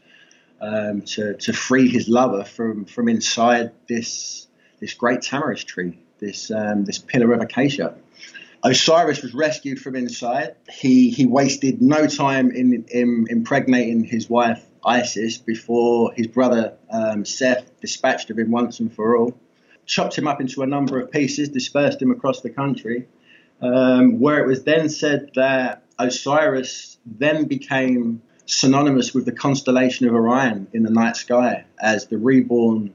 um, 0.62 1.02
to, 1.02 1.34
to 1.34 1.52
free 1.52 1.88
his 1.88 2.08
lover 2.08 2.44
from, 2.44 2.84
from 2.84 3.08
inside 3.08 3.72
this, 3.88 4.46
this 4.80 4.94
great 4.94 5.20
tamarisk 5.20 5.66
tree, 5.66 5.98
this, 6.20 6.50
um, 6.50 6.84
this 6.84 6.98
pillar 6.98 7.32
of 7.32 7.40
acacia. 7.40 7.96
Osiris 8.64 9.22
was 9.22 9.34
rescued 9.34 9.80
from 9.80 9.96
inside. 9.96 10.54
He, 10.72 11.10
he 11.10 11.26
wasted 11.26 11.82
no 11.82 12.06
time 12.06 12.52
in, 12.52 12.84
in 12.88 13.26
impregnating 13.28 14.04
his 14.04 14.30
wife 14.30 14.64
Isis 14.84 15.38
before 15.38 16.12
his 16.12 16.28
brother 16.28 16.74
um, 16.90 17.24
Seth 17.24 17.80
dispatched 17.80 18.30
of 18.30 18.38
him 18.38 18.50
once 18.50 18.78
and 18.78 18.92
for 18.92 19.16
all. 19.16 19.36
Chopped 19.84 20.16
him 20.16 20.28
up 20.28 20.40
into 20.40 20.62
a 20.62 20.66
number 20.66 21.00
of 21.00 21.10
pieces, 21.10 21.48
dispersed 21.48 22.00
him 22.00 22.12
across 22.12 22.40
the 22.40 22.50
country, 22.50 23.08
um, 23.60 24.20
where 24.20 24.38
it 24.38 24.46
was 24.46 24.62
then 24.62 24.88
said 24.88 25.30
that 25.34 25.82
Osiris 25.98 26.98
then 27.04 27.46
became 27.46 28.22
synonymous 28.46 29.14
with 29.14 29.24
the 29.24 29.32
constellation 29.32 30.06
of 30.08 30.14
Orion 30.14 30.68
in 30.72 30.82
the 30.82 30.90
night 30.90 31.16
sky 31.16 31.64
as 31.80 32.06
the 32.06 32.18
reborn 32.18 32.92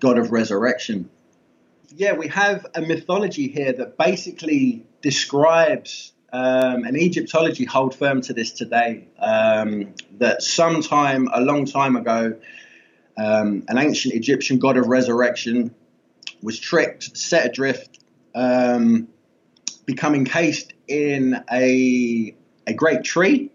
god 0.00 0.18
of 0.18 0.32
resurrection. 0.32 1.08
Yeah, 1.96 2.14
we 2.14 2.28
have 2.28 2.66
a 2.74 2.80
mythology 2.80 3.48
here 3.48 3.72
that 3.72 3.96
basically 3.96 4.84
describes 5.00 6.12
um, 6.32 6.84
an 6.84 6.96
Egyptology 6.96 7.64
hold 7.64 7.94
firm 7.94 8.20
to 8.22 8.32
this 8.32 8.50
today. 8.50 9.06
Um, 9.20 9.94
that 10.18 10.42
sometime, 10.42 11.28
a 11.32 11.40
long 11.40 11.64
time 11.64 11.94
ago, 11.94 12.36
um, 13.16 13.64
an 13.68 13.78
ancient 13.78 14.14
Egyptian 14.14 14.58
god 14.58 14.76
of 14.76 14.86
resurrection 14.88 15.72
was 16.42 16.58
tricked, 16.58 17.16
set 17.16 17.46
adrift, 17.46 18.00
um, 18.34 19.08
become 19.86 20.14
encased 20.14 20.72
in 20.88 21.42
a 21.52 22.34
a 22.66 22.72
great 22.72 23.04
tree, 23.04 23.50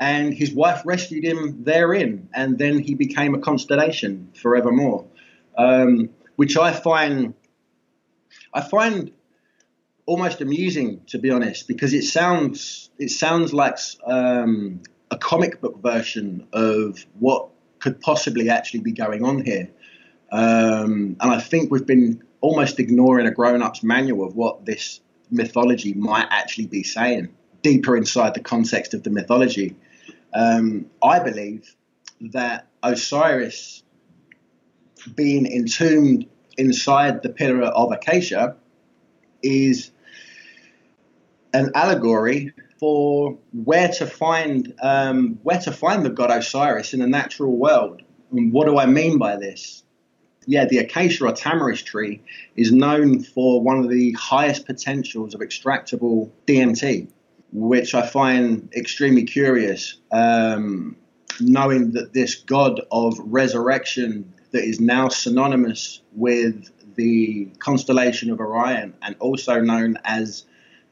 and 0.00 0.32
his 0.32 0.52
wife 0.52 0.80
rescued 0.86 1.24
him 1.24 1.62
therein, 1.62 2.30
and 2.34 2.58
then 2.58 2.78
he 2.78 2.94
became 2.94 3.34
a 3.34 3.38
constellation 3.38 4.30
forevermore, 4.34 5.04
um, 5.58 6.08
which 6.36 6.56
I 6.56 6.72
find 6.72 7.34
I 8.52 8.62
find 8.62 9.12
almost 10.06 10.40
amusing 10.40 11.02
to 11.08 11.18
be 11.18 11.30
honest, 11.30 11.68
because 11.68 11.92
it 11.92 12.04
sounds 12.04 12.90
it 12.98 13.10
sounds 13.10 13.52
like 13.52 13.76
um, 14.06 14.80
a 15.10 15.18
comic 15.18 15.60
book 15.60 15.82
version 15.82 16.46
of 16.52 17.04
what 17.18 17.50
could 17.78 18.00
possibly 18.00 18.48
actually 18.48 18.80
be 18.80 18.92
going 18.92 19.22
on 19.22 19.44
here. 19.44 19.68
Um, 20.32 21.16
and 21.20 21.30
I 21.30 21.40
think 21.40 21.70
we've 21.70 21.86
been 21.86 22.22
almost 22.40 22.78
ignoring 22.78 23.26
a 23.26 23.30
grown 23.32 23.62
up's 23.62 23.82
manual 23.82 24.26
of 24.26 24.34
what 24.34 24.64
this 24.64 25.00
mythology 25.30 25.92
might 25.92 26.26
actually 26.30 26.66
be 26.66 26.82
saying 26.82 27.28
deeper 27.62 27.96
inside 27.96 28.34
the 28.34 28.40
context 28.40 28.94
of 28.94 29.02
the 29.02 29.10
mythology. 29.10 29.76
Um, 30.32 30.86
I 31.02 31.18
believe 31.18 31.74
that 32.32 32.66
Osiris 32.82 33.82
being 35.14 35.46
entombed 35.46 36.26
inside 36.56 37.22
the 37.22 37.30
pillar 37.30 37.62
of 37.62 37.92
Acacia 37.92 38.56
is 39.42 39.90
an 41.52 41.70
allegory 41.74 42.52
for 42.78 43.38
where 43.52 43.88
to 43.88 44.06
find 44.06 44.74
um, 44.82 45.38
where 45.42 45.60
to 45.60 45.72
find 45.72 46.04
the 46.04 46.10
god 46.10 46.30
Osiris 46.30 46.94
in 46.94 47.00
the 47.00 47.06
natural 47.06 47.56
world. 47.56 48.02
And 48.32 48.52
what 48.52 48.66
do 48.66 48.78
I 48.78 48.86
mean 48.86 49.18
by 49.18 49.36
this? 49.36 49.84
Yeah, 50.46 50.64
the 50.64 50.78
acacia 50.78 51.26
or 51.26 51.32
tamarisk 51.32 51.84
tree 51.84 52.22
is 52.56 52.72
known 52.72 53.22
for 53.22 53.60
one 53.60 53.78
of 53.78 53.90
the 53.90 54.12
highest 54.12 54.66
potentials 54.66 55.34
of 55.34 55.40
extractable 55.40 56.30
DMT, 56.46 57.08
which 57.52 57.94
I 57.94 58.06
find 58.06 58.68
extremely 58.74 59.24
curious. 59.24 59.96
Um, 60.12 60.96
knowing 61.40 61.92
that 61.92 62.12
this 62.12 62.34
god 62.34 62.80
of 62.92 63.18
resurrection 63.18 64.32
that 64.52 64.64
is 64.64 64.80
now 64.80 65.08
synonymous 65.08 66.02
with 66.12 66.70
the 66.96 67.46
constellation 67.58 68.30
of 68.30 68.40
Orion 68.40 68.94
and 69.02 69.16
also 69.20 69.60
known 69.60 69.98
as 70.04 70.44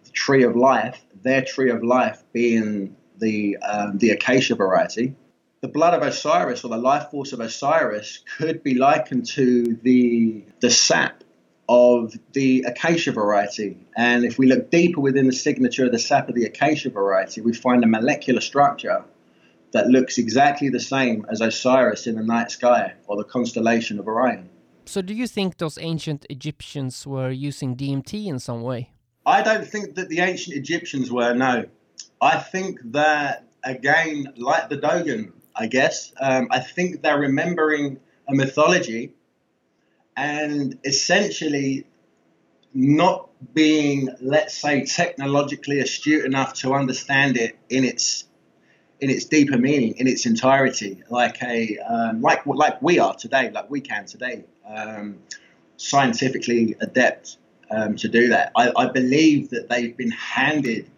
the 0.04 0.10
Tree 0.10 0.44
of 0.44 0.56
Life, 0.56 1.04
their 1.22 1.42
Tree 1.42 1.70
of 1.70 1.82
Life 1.82 2.22
being 2.32 2.96
the, 3.18 3.56
um, 3.58 3.98
the 3.98 4.10
acacia 4.10 4.54
variety. 4.54 5.14
The 5.60 5.68
blood 5.68 5.92
of 5.92 6.02
Osiris 6.02 6.62
or 6.62 6.68
the 6.68 6.78
life 6.78 7.10
force 7.10 7.32
of 7.32 7.40
Osiris 7.40 8.20
could 8.36 8.62
be 8.62 8.74
likened 8.74 9.26
to 9.26 9.76
the, 9.82 10.44
the 10.60 10.70
sap 10.70 11.17
of 11.68 12.14
the 12.32 12.64
acacia 12.66 13.12
variety. 13.12 13.76
And 13.96 14.24
if 14.24 14.38
we 14.38 14.46
look 14.46 14.70
deeper 14.70 15.00
within 15.00 15.26
the 15.26 15.32
signature 15.32 15.84
of 15.84 15.92
the 15.92 15.98
sap 15.98 16.28
of 16.28 16.34
the 16.34 16.44
acacia 16.44 16.90
variety, 16.90 17.40
we 17.40 17.52
find 17.52 17.84
a 17.84 17.86
molecular 17.86 18.40
structure 18.40 19.04
that 19.72 19.86
looks 19.88 20.16
exactly 20.16 20.70
the 20.70 20.80
same 20.80 21.26
as 21.30 21.40
Osiris 21.40 22.06
in 22.06 22.16
the 22.16 22.22
night 22.22 22.50
sky 22.50 22.94
or 23.06 23.16
the 23.16 23.24
constellation 23.24 23.98
of 23.98 24.08
Orion. 24.08 24.48
So, 24.86 25.02
do 25.02 25.12
you 25.12 25.26
think 25.26 25.58
those 25.58 25.76
ancient 25.76 26.24
Egyptians 26.30 27.06
were 27.06 27.30
using 27.30 27.76
DMT 27.76 28.26
in 28.26 28.38
some 28.38 28.62
way? 28.62 28.90
I 29.26 29.42
don't 29.42 29.66
think 29.66 29.96
that 29.96 30.08
the 30.08 30.20
ancient 30.20 30.56
Egyptians 30.56 31.12
were, 31.12 31.34
no. 31.34 31.66
I 32.22 32.38
think 32.38 32.80
that, 32.92 33.44
again, 33.62 34.32
like 34.38 34.70
the 34.70 34.78
Dogon, 34.78 35.34
I 35.54 35.66
guess, 35.66 36.14
um, 36.18 36.48
I 36.50 36.60
think 36.60 37.02
they're 37.02 37.18
remembering 37.18 38.00
a 38.26 38.34
mythology 38.34 39.12
and 40.18 40.76
essentially 40.84 41.86
not 42.74 43.30
being, 43.54 44.08
let's 44.20 44.54
say, 44.54 44.84
technologically 44.84 45.78
astute 45.78 46.24
enough 46.24 46.54
to 46.54 46.74
understand 46.74 47.36
it 47.36 47.56
in 47.70 47.84
its 47.84 48.24
in 49.00 49.10
its 49.10 49.26
deeper 49.26 49.56
meaning, 49.56 49.94
in 49.98 50.08
its 50.08 50.26
entirety, 50.26 51.04
like 51.08 51.40
a 51.44 51.78
um, 51.78 52.20
like 52.20 52.44
like 52.46 52.82
we 52.82 52.98
are 52.98 53.14
today, 53.14 53.48
like 53.52 53.70
we 53.70 53.80
can 53.80 54.06
today, 54.06 54.44
um, 54.68 55.20
scientifically 55.76 56.74
adept 56.80 57.36
um, 57.70 57.94
to 57.94 58.08
do 58.08 58.28
that. 58.30 58.50
I, 58.56 58.72
I, 58.76 58.86
believe 58.86 59.50
that 59.50 59.68
they've 59.68 59.96
been 59.96 60.10
handed, 60.10 60.90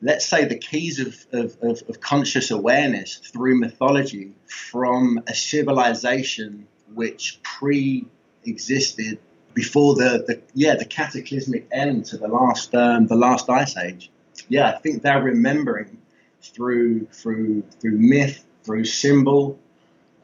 let's 0.00 0.24
say, 0.24 0.46
the 0.46 0.56
keys 0.56 1.00
of, 1.00 1.26
of, 1.32 1.58
of, 1.60 1.82
of 1.88 2.00
conscious 2.00 2.50
awareness 2.50 3.16
through 3.16 3.58
mythology 3.58 4.32
from 4.46 5.22
a 5.26 5.34
civilization 5.34 6.66
which 6.94 7.40
pre-existed 7.42 9.18
before 9.54 9.94
the, 9.94 10.24
the 10.26 10.40
yeah 10.54 10.74
the 10.76 10.84
cataclysmic 10.84 11.66
end 11.72 12.04
to 12.06 12.16
the 12.16 12.28
last 12.28 12.74
um, 12.74 13.06
the 13.06 13.16
last 13.16 13.48
ice 13.48 13.76
age. 13.76 14.10
Yeah, 14.48 14.68
I 14.68 14.78
think 14.78 15.02
they're 15.02 15.22
remembering 15.22 15.98
through 16.42 17.06
through 17.06 17.62
through 17.80 17.98
myth, 17.98 18.44
through 18.64 18.84
symbol, 18.84 19.58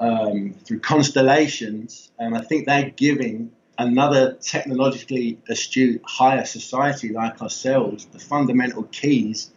um, 0.01 0.55
through 0.65 0.81
constellations, 0.81 2.11
and 2.19 2.37
I 2.37 2.41
think 2.41 2.67
they're 2.67 2.91
giving 2.91 3.51
another 3.79 4.33
technologically 4.35 5.39
astute 5.49 6.01
higher 6.07 6.45
society 6.45 7.11
like 7.13 7.43
ourselves 7.43 8.07
the 8.07 8.19
fundamental 8.19 8.85
keys 8.85 9.51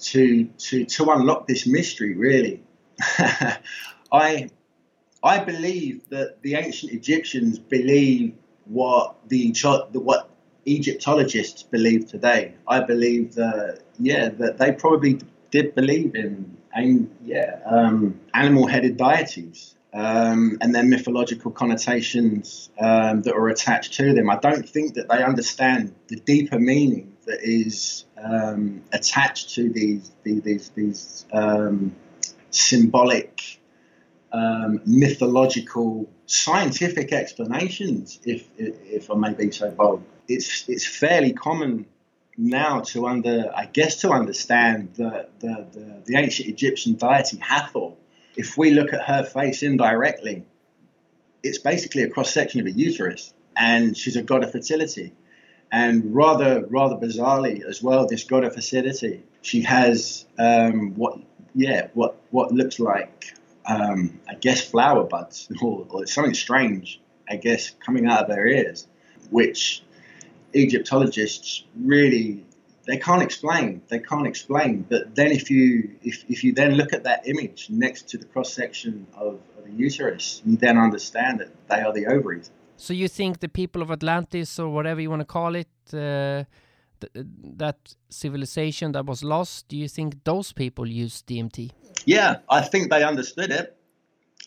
to 0.00 0.44
to 0.58 0.84
to 0.84 1.10
unlock 1.10 1.46
this 1.46 1.66
mystery. 1.66 2.16
Really, 2.16 2.62
I 4.12 4.50
I 5.22 5.44
believe 5.44 6.08
that 6.08 6.42
the 6.42 6.54
ancient 6.54 6.92
Egyptians 6.92 7.58
believe 7.58 8.34
what 8.64 9.16
the 9.28 9.52
what 9.92 10.30
Egyptologists 10.66 11.62
believe 11.62 12.06
today. 12.06 12.54
I 12.66 12.80
believe 12.80 13.34
that 13.34 13.80
yeah 13.98 14.28
that 14.30 14.58
they 14.58 14.72
probably 14.72 15.20
did 15.50 15.74
believe 15.74 16.14
in 16.14 16.56
and 16.72 17.14
yeah 17.24 17.58
um, 17.66 18.20
animal-headed 18.34 18.96
deities 18.96 19.74
um, 19.92 20.58
and 20.60 20.74
their 20.74 20.84
mythological 20.84 21.50
connotations 21.50 22.70
um, 22.78 23.22
that 23.22 23.34
are 23.34 23.48
attached 23.48 23.94
to 23.94 24.14
them. 24.14 24.30
I 24.30 24.36
don't 24.36 24.68
think 24.68 24.94
that 24.94 25.08
they 25.08 25.22
understand 25.22 25.94
the 26.06 26.16
deeper 26.16 26.58
meaning 26.58 27.16
that 27.26 27.40
is 27.42 28.04
um, 28.22 28.82
attached 28.92 29.54
to 29.56 29.70
these 29.70 30.12
these 30.22 30.42
these, 30.42 30.68
these 30.70 31.26
um, 31.32 31.94
symbolic 32.50 33.59
um, 34.32 34.80
mythological 34.86 36.08
scientific 36.26 37.12
explanations, 37.12 38.20
if, 38.24 38.48
if 38.56 39.10
I 39.10 39.14
may 39.14 39.34
be 39.34 39.50
so 39.50 39.70
bold. 39.70 40.04
It's 40.28 40.68
it's 40.68 40.86
fairly 40.86 41.32
common 41.32 41.86
now 42.36 42.80
to 42.80 43.06
under, 43.06 43.50
I 43.54 43.66
guess, 43.66 44.00
to 44.02 44.10
understand 44.10 44.94
the, 44.94 45.28
the, 45.40 45.66
the, 45.72 46.02
the 46.06 46.16
ancient 46.16 46.48
Egyptian 46.48 46.94
deity 46.94 47.38
Hathor. 47.38 47.92
If 48.36 48.56
we 48.56 48.70
look 48.70 48.92
at 48.92 49.02
her 49.02 49.24
face 49.24 49.62
indirectly, 49.62 50.46
it's 51.42 51.58
basically 51.58 52.02
a 52.02 52.08
cross 52.08 52.32
section 52.32 52.60
of 52.60 52.66
a 52.66 52.70
uterus, 52.70 53.34
and 53.56 53.96
she's 53.96 54.16
a 54.16 54.22
god 54.22 54.44
of 54.44 54.52
fertility. 54.52 55.12
And 55.72 56.14
rather, 56.14 56.64
rather 56.66 56.96
bizarrely 56.96 57.64
as 57.64 57.82
well, 57.82 58.06
this 58.06 58.24
god 58.24 58.44
of 58.44 58.54
fertility, 58.54 59.22
she 59.42 59.62
has 59.62 60.26
um, 60.38 60.94
what, 60.94 61.18
yeah, 61.54 61.88
what 61.94 62.16
what 62.30 62.52
looks 62.52 62.78
like, 62.78 63.34
um, 63.70 64.20
I 64.28 64.34
guess, 64.34 64.60
flower 64.68 65.04
buds 65.04 65.48
or, 65.62 65.86
or 65.88 66.06
something 66.06 66.34
strange, 66.34 67.00
I 67.28 67.36
guess, 67.36 67.70
coming 67.86 68.06
out 68.06 68.22
of 68.22 68.28
their 68.28 68.46
ears, 68.46 68.86
which 69.30 69.82
Egyptologists 70.52 71.64
really 71.76 72.44
they 72.86 72.96
can't 72.96 73.22
explain. 73.22 73.82
They 73.88 74.00
can't 74.00 74.26
explain. 74.26 74.84
But 74.88 75.14
then 75.14 75.30
if 75.30 75.50
you 75.50 75.90
if, 76.02 76.24
if 76.28 76.42
you 76.44 76.52
then 76.52 76.74
look 76.74 76.92
at 76.92 77.04
that 77.04 77.20
image 77.32 77.60
next 77.70 78.08
to 78.10 78.18
the 78.18 78.24
cross 78.32 78.52
section 78.52 79.06
of, 79.14 79.34
of 79.56 79.64
the 79.66 79.72
uterus, 79.72 80.42
you 80.44 80.56
then 80.56 80.76
understand 80.76 81.40
that 81.40 81.50
they 81.68 81.80
are 81.82 81.92
the 81.92 82.06
ovaries. 82.06 82.50
So 82.76 82.92
you 82.94 83.08
think 83.08 83.40
the 83.40 83.48
people 83.48 83.82
of 83.82 83.90
Atlantis 83.90 84.58
or 84.58 84.68
whatever 84.70 85.00
you 85.00 85.10
want 85.10 85.20
to 85.20 85.32
call 85.38 85.54
it, 85.54 85.68
uh, 85.92 86.44
th 87.00 87.10
uh, 87.16 87.22
that 87.56 87.78
civilization 88.08 88.92
that 88.92 89.06
was 89.06 89.22
lost, 89.22 89.68
do 89.68 89.76
you 89.76 89.88
think 89.88 90.24
those 90.24 90.52
people 90.52 90.86
used 90.86 91.26
DMT? 91.26 91.70
Yeah, 92.04 92.32
I 92.48 92.60
think 92.70 92.90
they 92.90 93.02
understood 93.04 93.50
it. 93.50 93.76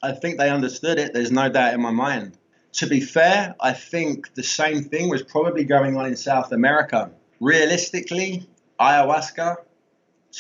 I 0.01 0.11
think 0.11 0.37
they 0.37 0.49
understood 0.49 0.97
it. 0.99 1.13
There's 1.13 1.31
no 1.31 1.49
doubt 1.49 1.73
in 1.73 1.81
my 1.81 1.91
mind. 1.91 2.37
To 2.79 2.87
be 2.87 2.99
fair, 2.99 3.55
I 3.59 3.73
think 3.73 4.33
the 4.33 4.43
same 4.43 4.83
thing 4.83 5.09
was 5.09 5.21
probably 5.21 5.63
going 5.63 5.95
on 5.95 6.05
in 6.07 6.15
South 6.15 6.51
America. 6.51 7.11
Realistically, 7.39 8.47
ayahuasca 8.79 9.57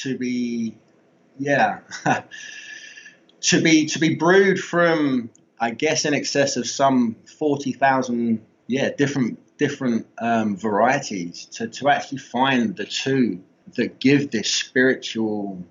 to 0.01 0.17
be, 0.17 0.75
yeah, 1.37 1.79
to 3.41 3.61
be 3.61 3.85
to 3.85 3.99
be 3.99 4.15
brewed 4.15 4.59
from, 4.59 5.29
I 5.59 5.71
guess, 5.71 6.05
in 6.05 6.13
excess 6.13 6.57
of 6.57 6.65
some 6.67 7.15
forty 7.37 7.71
thousand, 7.71 8.43
yeah, 8.67 8.89
different 8.97 9.39
different 9.57 10.07
um, 10.17 10.57
varieties 10.57 11.45
to 11.45 11.67
to 11.67 11.89
actually 11.89 12.19
find 12.19 12.75
the 12.75 12.85
two 12.85 13.43
that 13.75 13.99
give 13.99 14.31
this 14.31 14.51
spiritual 14.51 15.63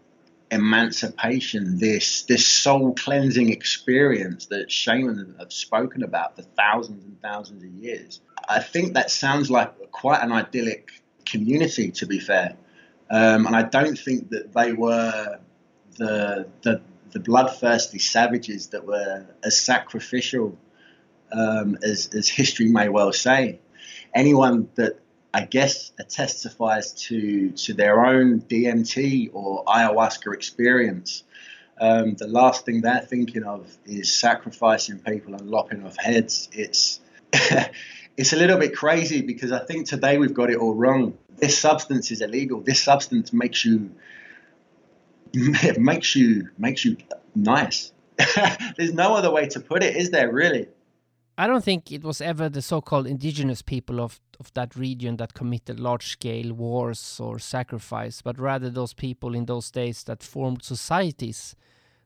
emancipation, 0.50 1.78
this 1.78 2.22
this 2.22 2.46
soul 2.46 2.94
cleansing 2.94 3.50
experience 3.50 4.46
that 4.46 4.70
shamans 4.70 5.34
have 5.38 5.52
spoken 5.52 6.02
about 6.02 6.36
for 6.36 6.42
thousands 6.42 7.04
and 7.04 7.20
thousands 7.22 7.62
of 7.64 7.70
years. 7.70 8.20
I 8.48 8.60
think 8.60 8.94
that 8.94 9.10
sounds 9.10 9.50
like 9.50 9.90
quite 9.90 10.22
an 10.22 10.32
idyllic 10.32 10.90
community, 11.24 11.90
to 11.92 12.06
be 12.06 12.18
fair. 12.18 12.56
Um, 13.10 13.46
and 13.46 13.54
I 13.54 13.62
don't 13.62 13.98
think 13.98 14.30
that 14.30 14.52
they 14.52 14.72
were 14.72 15.38
the, 15.96 16.48
the, 16.62 16.80
the 17.12 17.20
bloodthirsty 17.20 17.98
savages 17.98 18.68
that 18.68 18.86
were 18.86 19.26
as 19.44 19.58
sacrificial 19.58 20.58
um, 21.30 21.78
as, 21.82 22.10
as 22.14 22.28
history 22.28 22.68
may 22.68 22.88
well 22.88 23.12
say. 23.12 23.60
Anyone 24.14 24.68
that 24.74 24.98
I 25.34 25.44
guess 25.44 25.92
testifies 26.08 26.92
to 27.08 27.50
to 27.50 27.74
their 27.74 28.04
own 28.04 28.42
DMT 28.42 29.30
or 29.32 29.64
ayahuasca 29.64 30.34
experience. 30.34 31.24
Um, 31.80 32.14
the 32.14 32.28
last 32.28 32.66
thing 32.66 32.82
they're 32.82 33.00
thinking 33.00 33.44
of 33.44 33.66
is 33.86 34.12
sacrificing 34.12 34.98
people 34.98 35.34
and 35.34 35.50
lopping 35.50 35.84
off 35.84 35.96
heads. 35.96 36.50
It's 36.52 37.00
it's 38.16 38.32
a 38.32 38.36
little 38.36 38.58
bit 38.58 38.76
crazy 38.76 39.22
because 39.22 39.52
I 39.52 39.64
think 39.64 39.86
today 39.86 40.18
we've 40.18 40.34
got 40.34 40.50
it 40.50 40.58
all 40.58 40.74
wrong. 40.74 41.16
This 41.38 41.58
substance 41.58 42.10
is 42.10 42.20
illegal. 42.20 42.60
This 42.60 42.82
substance 42.82 43.32
makes 43.32 43.64
you 43.64 43.90
makes 45.78 46.14
you 46.14 46.50
makes 46.58 46.84
you 46.84 46.98
nice. 47.34 47.90
There's 48.76 48.92
no 48.92 49.16
other 49.16 49.30
way 49.30 49.48
to 49.48 49.60
put 49.60 49.82
it, 49.82 49.96
is 49.96 50.10
there? 50.10 50.30
Really? 50.30 50.68
I 51.38 51.46
don't 51.46 51.64
think 51.64 51.90
it 51.90 52.04
was 52.04 52.20
ever 52.20 52.48
the 52.48 52.62
so-called 52.62 53.06
indigenous 53.06 53.62
people 53.62 54.00
of, 54.00 54.20
of 54.38 54.52
that 54.54 54.76
region 54.76 55.16
that 55.16 55.34
committed 55.34 55.80
large-scale 55.80 56.52
wars 56.52 57.18
or 57.20 57.38
sacrifice, 57.38 58.20
but 58.22 58.38
rather 58.38 58.68
those 58.68 58.92
people 58.92 59.34
in 59.34 59.46
those 59.46 59.70
days 59.70 60.04
that 60.04 60.22
formed 60.22 60.62
societies, 60.62 61.56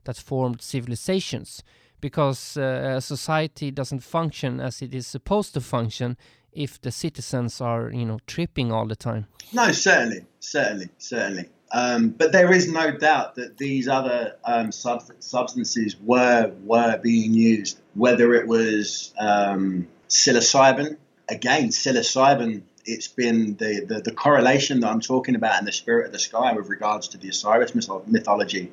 that 0.05 0.17
formed 0.17 0.61
civilizations. 0.61 1.63
Because 1.99 2.57
uh, 2.57 2.95
a 2.97 3.01
society 3.01 3.71
doesn't 3.71 4.03
function 4.03 4.59
as 4.59 4.81
it 4.83 4.93
is 4.93 5.07
supposed 5.07 5.55
to 5.55 5.61
function 5.61 6.15
if 6.51 6.79
the 6.79 6.91
citizens 6.91 7.59
are, 7.59 7.91
you 7.91 8.05
know, 8.05 8.19
tripping 8.27 8.71
all 8.71 8.87
the 8.87 8.95
time. 8.95 9.25
No, 9.51 9.71
certainly, 9.71 10.25
certainly, 10.39 10.89
certainly. 10.99 11.49
Um, 11.71 12.09
but 12.09 12.31
there 12.31 12.53
is 12.53 12.71
no 12.71 12.91
doubt 12.91 13.35
that 13.35 13.57
these 13.57 13.87
other 13.87 14.37
um, 14.45 14.71
sub- 14.71 15.11
substances 15.19 15.97
were 16.01 16.51
were 16.63 16.97
being 17.03 17.33
used, 17.33 17.81
whether 17.97 18.35
it 18.35 18.47
was 18.47 19.11
um, 19.19 19.87
psilocybin. 20.07 20.97
Again, 21.27 21.69
psilocybin. 21.69 22.61
It's 22.85 23.07
been 23.07 23.57
the, 23.57 23.85
the, 23.85 24.01
the 24.01 24.11
correlation 24.13 24.79
that 24.81 24.89
I'm 24.89 25.01
talking 25.01 25.35
about 25.35 25.59
in 25.59 25.65
the 25.65 25.73
spirit 25.73 26.05
of 26.05 26.13
the 26.13 26.19
sky 26.19 26.53
with 26.53 26.69
regards 26.69 27.09
to 27.09 27.17
the 27.17 27.29
Osiris 27.29 27.75
mythology. 27.75 28.71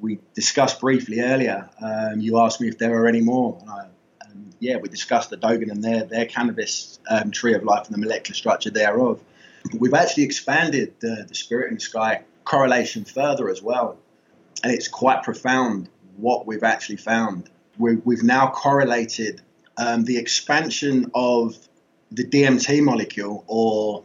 We 0.00 0.18
discussed 0.34 0.80
briefly 0.80 1.20
earlier. 1.20 1.70
Um, 1.80 2.20
you 2.20 2.38
asked 2.40 2.60
me 2.60 2.68
if 2.68 2.76
there 2.78 2.94
are 2.98 3.06
any 3.06 3.20
more. 3.20 3.62
I, 3.66 3.86
um, 4.26 4.50
yeah, 4.58 4.76
we 4.76 4.88
discussed 4.88 5.30
the 5.30 5.36
Dogon 5.36 5.70
and 5.70 5.82
their 5.82 6.04
their 6.04 6.26
cannabis 6.26 6.98
um, 7.08 7.30
tree 7.30 7.54
of 7.54 7.62
life 7.62 7.86
and 7.86 7.94
the 7.94 8.00
molecular 8.00 8.34
structure 8.34 8.70
thereof. 8.70 9.22
But 9.70 9.80
we've 9.80 9.94
actually 9.94 10.24
expanded 10.24 10.94
the, 11.00 11.24
the 11.26 11.34
spirit 11.34 11.70
and 11.70 11.80
sky 11.80 12.24
correlation 12.44 13.04
further 13.04 13.48
as 13.48 13.62
well. 13.62 13.96
And 14.62 14.72
it's 14.72 14.88
quite 14.88 15.22
profound 15.22 15.88
what 16.16 16.46
we've 16.46 16.64
actually 16.64 16.96
found. 16.96 17.48
We 17.78 18.14
have 18.14 18.24
now 18.24 18.50
correlated 18.50 19.42
um, 19.76 20.04
the 20.04 20.16
expansion 20.16 21.10
of 21.14 21.56
the 22.12 22.24
DMT 22.24 22.82
molecule 22.82 23.44
or 23.46 24.04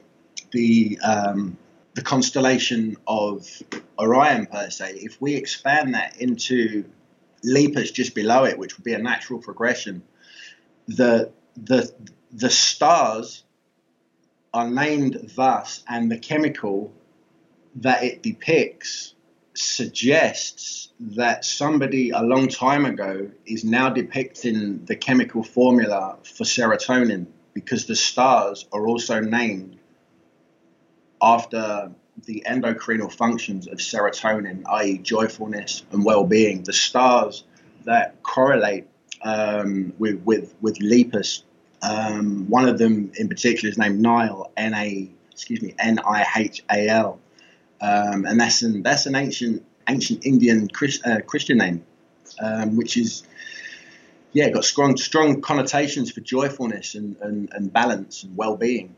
the 0.52 1.00
um, 1.04 1.58
the 1.94 2.02
constellation 2.02 2.96
of 3.08 3.48
Orion 3.98 4.46
per 4.46 4.70
se. 4.70 4.94
If 5.02 5.22
we 5.22 5.36
expand 5.36 5.94
that 5.96 6.20
into 6.22 6.86
Lepus 7.44 7.92
just 7.92 8.16
below 8.16 8.46
it, 8.46 8.58
which 8.58 8.78
would 8.78 8.84
be 8.84 8.94
a 8.94 9.00
natural 9.00 9.40
progression, 9.40 10.02
the 10.88 11.32
the 11.56 11.92
the 12.32 12.50
stars 12.50 13.44
are 14.54 14.70
named 14.70 15.32
thus, 15.36 15.84
and 15.88 16.12
the 16.12 16.18
chemical 16.18 16.92
that 17.76 18.04
it 18.04 18.24
depicts 18.24 19.14
suggests 19.60 20.90
that 21.00 21.44
somebody 21.44 22.12
a 22.12 22.22
long 22.22 22.48
time 22.48 22.86
ago 22.86 23.30
is 23.46 23.64
now 23.64 23.90
depicting 23.90 24.86
the 24.86 24.96
chemical 24.96 25.44
formula 25.44 26.18
for 26.24 26.44
serotonin 26.46 27.26
because 27.54 27.86
the 27.86 27.96
stars 27.96 28.68
are 28.72 28.88
also 28.88 29.20
named 29.20 29.78
after 31.22 31.92
the 32.26 32.44
endocrinal 32.48 33.12
functions 33.12 33.68
of 33.68 33.80
serotonin, 33.80 34.64
i.e., 34.66 34.98
joyfulness 34.98 35.84
and 35.92 36.06
well-being. 36.06 36.64
The 36.64 36.74
stars 36.74 37.44
that 37.86 38.22
correlate 38.24 38.88
um, 39.22 39.94
with 39.98 40.22
with 40.24 40.56
with 40.62 40.78
Lepus. 40.80 41.44
Um, 41.82 42.50
one 42.50 42.68
of 42.68 42.78
them 42.78 43.12
in 43.16 43.30
particular 43.30 43.70
is 43.70 43.78
named 43.78 44.00
Nile, 44.00 44.52
N 44.56 44.74
A 44.74 45.10
excuse 45.32 45.62
me, 45.62 45.76
N 45.80 46.00
I 46.00 46.26
H 46.38 46.64
A 46.72 46.88
L 46.88 47.20
um, 47.82 48.26
and 48.26 48.40
that's 48.40 48.62
an 48.62 48.84
that's 48.84 49.06
an 49.06 49.16
ancient 49.16 49.66
ancient 49.88 50.26
Indian 50.26 50.70
uh, 51.06 51.20
Christian 51.26 51.58
name, 51.58 51.84
um, 52.40 52.76
which 52.76 52.98
is 52.98 53.24
yeah 54.32 54.50
got 54.50 54.66
strong 54.66 54.98
strong 54.98 55.42
connotations 55.42 56.12
for 56.12 56.22
joyfulness 56.22 56.96
and, 56.96 57.18
and, 57.22 57.50
and 57.54 57.74
balance 57.74 58.24
and 58.24 58.36
well 58.36 58.56
being. 58.56 58.96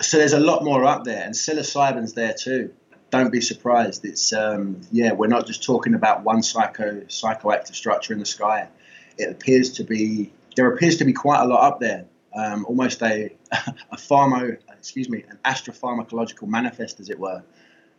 So 0.00 0.18
there's 0.18 0.32
a 0.32 0.40
lot 0.40 0.64
more 0.64 0.84
up 0.84 1.04
there, 1.04 1.22
and 1.24 1.34
psilocybin's 1.34 2.14
there 2.14 2.34
too. 2.34 2.72
Don't 3.10 3.30
be 3.30 3.40
surprised. 3.40 4.04
It's 4.04 4.32
um, 4.32 4.80
yeah, 4.90 5.12
we're 5.12 5.28
not 5.28 5.46
just 5.46 5.62
talking 5.62 5.94
about 5.94 6.24
one 6.24 6.42
psycho 6.42 7.02
psychoactive 7.02 7.74
structure 7.74 8.12
in 8.12 8.18
the 8.18 8.26
sky. 8.26 8.68
It 9.16 9.30
appears 9.30 9.70
to 9.74 9.84
be 9.84 10.32
there 10.56 10.72
appears 10.72 10.96
to 10.98 11.04
be 11.04 11.12
quite 11.12 11.40
a 11.40 11.46
lot 11.46 11.62
up 11.62 11.80
there. 11.80 12.06
Um, 12.36 12.64
almost 12.66 13.00
a 13.02 13.30
a 13.52 13.96
pharma 13.96 14.58
excuse 14.76 15.08
me 15.08 15.24
an 15.30 15.38
astropharmacological 15.44 16.48
manifest, 16.48 16.98
as 16.98 17.08
it 17.08 17.18
were. 17.18 17.42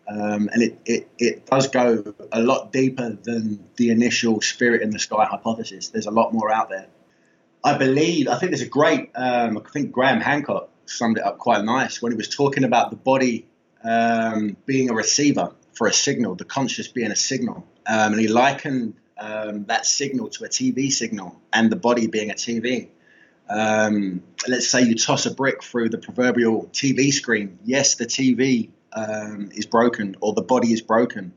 Um, 0.07 0.49
and 0.53 0.61
it, 0.61 0.79
it, 0.85 1.09
it 1.17 1.45
does 1.47 1.67
go 1.67 2.13
a 2.31 2.41
lot 2.41 2.71
deeper 2.71 3.17
than 3.23 3.65
the 3.75 3.89
initial 3.89 4.39
spirit 4.41 4.81
in 4.81 4.91
the 4.91 4.99
sky 4.99 5.25
hypothesis. 5.25 5.89
There's 5.89 6.05
a 6.05 6.11
lot 6.11 6.33
more 6.33 6.51
out 6.51 6.69
there. 6.69 6.87
I 7.63 7.77
believe, 7.77 8.27
I 8.27 8.37
think 8.37 8.51
there's 8.51 8.61
a 8.61 8.67
great, 8.67 9.09
um, 9.15 9.57
I 9.57 9.69
think 9.71 9.91
Graham 9.91 10.21
Hancock 10.21 10.69
summed 10.85 11.17
it 11.17 11.23
up 11.23 11.39
quite 11.39 11.63
nice 11.63 12.01
when 12.01 12.11
he 12.11 12.15
was 12.15 12.29
talking 12.29 12.63
about 12.63 12.91
the 12.91 12.95
body 12.95 13.47
um, 13.83 14.55
being 14.67 14.91
a 14.91 14.93
receiver 14.93 15.53
for 15.73 15.87
a 15.87 15.93
signal, 15.93 16.35
the 16.35 16.45
conscious 16.45 16.87
being 16.87 17.11
a 17.11 17.15
signal. 17.15 17.67
Um, 17.87 18.13
and 18.13 18.19
he 18.19 18.27
likened 18.27 18.95
um, 19.17 19.65
that 19.65 19.85
signal 19.85 20.29
to 20.29 20.45
a 20.45 20.49
TV 20.49 20.91
signal 20.91 21.41
and 21.51 21.71
the 21.71 21.75
body 21.75 22.07
being 22.07 22.29
a 22.29 22.35
TV. 22.35 22.89
Um, 23.49 24.23
let's 24.47 24.67
say 24.67 24.81
you 24.81 24.95
toss 24.95 25.25
a 25.25 25.33
brick 25.33 25.63
through 25.63 25.89
the 25.89 25.97
proverbial 25.97 26.69
TV 26.73 27.11
screen. 27.11 27.59
Yes, 27.63 27.95
the 27.95 28.05
TV 28.05 28.69
um, 28.95 29.51
is 29.53 29.65
broken 29.65 30.15
or 30.21 30.33
the 30.33 30.41
body 30.41 30.71
is 30.73 30.81
broken, 30.81 31.33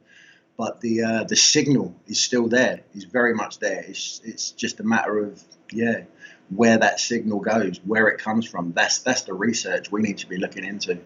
but 0.56 0.80
the 0.80 1.02
uh, 1.02 1.24
the 1.24 1.36
signal 1.36 1.94
is 2.06 2.22
still 2.22 2.48
there. 2.48 2.80
Is 2.94 3.04
very 3.04 3.34
much 3.34 3.58
there. 3.58 3.84
It's 3.86 4.20
it's 4.24 4.52
just 4.52 4.80
a 4.80 4.84
matter 4.84 5.18
of 5.18 5.42
yeah 5.72 6.02
where 6.50 6.78
that 6.78 6.98
signal 6.98 7.40
goes, 7.40 7.80
where 7.84 8.08
it 8.08 8.18
comes 8.18 8.46
from. 8.46 8.72
That's 8.72 9.00
that's 9.00 9.22
the 9.22 9.34
research 9.34 9.92
we 9.92 10.02
need 10.02 10.18
to 10.18 10.28
be 10.28 10.38
looking 10.38 10.64
into. 10.64 10.98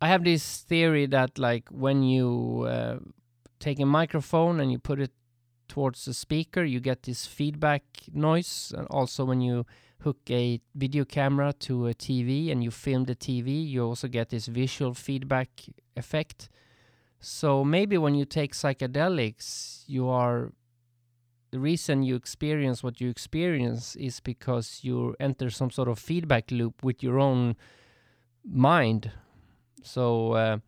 I 0.00 0.08
have 0.08 0.24
this 0.24 0.58
theory 0.58 1.06
that 1.06 1.38
like 1.38 1.68
when 1.70 2.02
you 2.02 2.66
uh, 2.68 2.98
take 3.60 3.80
a 3.80 3.86
microphone 3.86 4.60
and 4.60 4.70
you 4.70 4.78
put 4.78 5.00
it 5.00 5.12
towards 5.68 6.04
the 6.04 6.14
speaker, 6.14 6.64
you 6.64 6.80
get 6.80 7.04
this 7.04 7.26
feedback 7.26 7.82
noise, 8.12 8.74
and 8.76 8.86
also 8.88 9.24
when 9.24 9.40
you 9.40 9.64
hook 10.02 10.18
a 10.30 10.60
video 10.74 11.04
camera 11.04 11.52
to 11.60 11.86
a 11.86 11.94
TV 11.94 12.50
and 12.52 12.62
you 12.62 12.70
film 12.70 13.04
the 13.04 13.16
TV, 13.16 13.66
you 13.66 13.84
also 13.84 14.08
get 14.08 14.30
this 14.30 14.46
visual 14.46 14.94
feedback 14.94 15.48
effect. 15.96 16.48
So 17.20 17.64
maybe 17.64 17.98
when 17.98 18.14
you 18.14 18.24
take 18.24 18.52
psychedelics, 18.52 19.84
you 19.86 20.08
are 20.08 20.52
the 21.50 21.58
reason 21.58 22.02
you 22.02 22.16
experience 22.16 22.82
what 22.82 23.00
you 23.00 23.08
experience 23.08 23.96
is 23.96 24.20
because 24.20 24.80
you 24.82 25.16
enter 25.18 25.50
some 25.50 25.70
sort 25.70 25.88
of 25.88 25.98
feedback 25.98 26.50
loop 26.50 26.82
with 26.82 27.02
your 27.02 27.18
own 27.18 27.56
mind. 28.44 29.10
So 29.82 30.32
uh, 30.32 30.58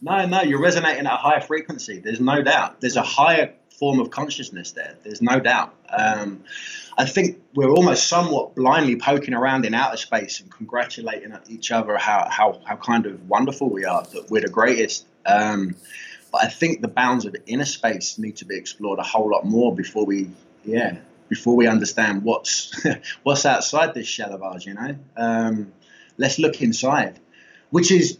no, 0.00 0.26
no, 0.26 0.42
you're 0.42 0.62
resonating 0.62 1.06
at 1.06 1.12
a 1.12 1.16
higher 1.16 1.40
frequency. 1.40 1.98
There's 1.98 2.20
no 2.20 2.42
doubt. 2.42 2.80
There's 2.80 2.96
a 2.96 3.02
higher 3.02 3.54
form 3.78 4.00
of 4.00 4.10
consciousness 4.10 4.72
there. 4.72 4.96
There's 5.04 5.22
no 5.22 5.38
doubt. 5.38 5.74
Um, 5.88 6.44
I 6.96 7.04
think 7.04 7.40
we're 7.54 7.70
almost 7.70 8.08
somewhat 8.08 8.56
blindly 8.56 8.96
poking 8.96 9.34
around 9.34 9.64
in 9.64 9.74
outer 9.74 9.96
space 9.96 10.40
and 10.40 10.50
congratulating 10.50 11.32
each 11.48 11.70
other 11.70 11.96
how, 11.96 12.28
how, 12.28 12.60
how 12.64 12.76
kind 12.76 13.06
of 13.06 13.28
wonderful 13.28 13.70
we 13.70 13.84
are, 13.84 14.02
that 14.02 14.30
we're 14.30 14.42
the 14.42 14.48
greatest. 14.48 15.06
Um, 15.24 15.76
but 16.32 16.44
I 16.44 16.48
think 16.48 16.80
the 16.80 16.88
bounds 16.88 17.24
of 17.24 17.36
inner 17.46 17.64
space 17.64 18.18
need 18.18 18.36
to 18.36 18.44
be 18.44 18.56
explored 18.56 18.98
a 18.98 19.04
whole 19.04 19.30
lot 19.30 19.46
more 19.46 19.74
before 19.74 20.04
we, 20.04 20.30
yeah, 20.64 20.98
before 21.28 21.56
we 21.56 21.66
understand 21.66 22.22
what's 22.22 22.84
what's 23.22 23.46
outside 23.46 23.94
this 23.94 24.06
shell 24.06 24.32
of 24.34 24.42
ours. 24.42 24.66
You 24.66 24.74
know, 24.74 24.96
um, 25.16 25.72
let's 26.18 26.38
look 26.38 26.60
inside, 26.60 27.18
which 27.70 27.90
is 27.90 28.18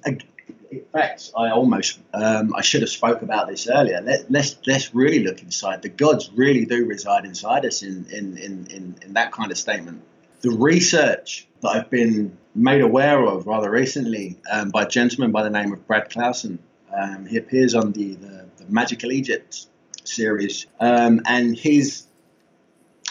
in 0.71 0.85
fact, 0.93 1.31
I 1.37 1.51
almost 1.51 1.99
um, 2.13 2.55
I 2.55 2.63
should 2.63 2.83
have 2.83 2.91
spoke 2.91 3.23
about 3.23 3.49
this 3.49 3.69
earlier. 3.69 4.01
Let, 4.01 4.21
us 4.21 4.27
let's, 4.29 4.57
let's 4.67 4.95
really 4.95 5.25
look 5.25 5.43
inside. 5.43 5.83
The 5.83 5.89
gods 5.89 6.31
really 6.35 6.65
do 6.67 6.87
reside 6.87 7.25
inside 7.25 7.65
us 7.65 7.83
in 7.83 8.07
in, 8.11 8.37
in, 8.37 8.67
in, 8.67 8.97
in 9.03 9.13
that 9.15 9.33
kind 9.33 9.51
of 9.51 9.59
statement. 9.59 10.03
The 10.41 10.51
research 10.51 11.47
that 11.63 11.69
I've 11.69 11.91
been 11.91 12.37
made 12.55 12.81
aware 12.81 13.25
of 13.25 13.47
rather 13.47 13.71
recently 13.71 14.39
um, 14.51 14.71
by 14.71 14.83
a 14.83 14.89
gentleman 14.89 15.33
by 15.33 15.43
the 15.43 15.51
name 15.51 15.73
of 15.73 15.87
Brad 15.87 16.11
Clausen. 16.11 16.59
Um, 16.95 17.27
he 17.27 17.37
appears 17.37 17.75
on 17.75 17.93
the, 17.93 18.15
the, 18.15 18.47
the 18.57 18.65
Magical 18.69 19.13
Egypt 19.13 19.67
series, 20.05 20.67
um, 20.81 21.21
and 21.27 21.57
his 21.57 22.05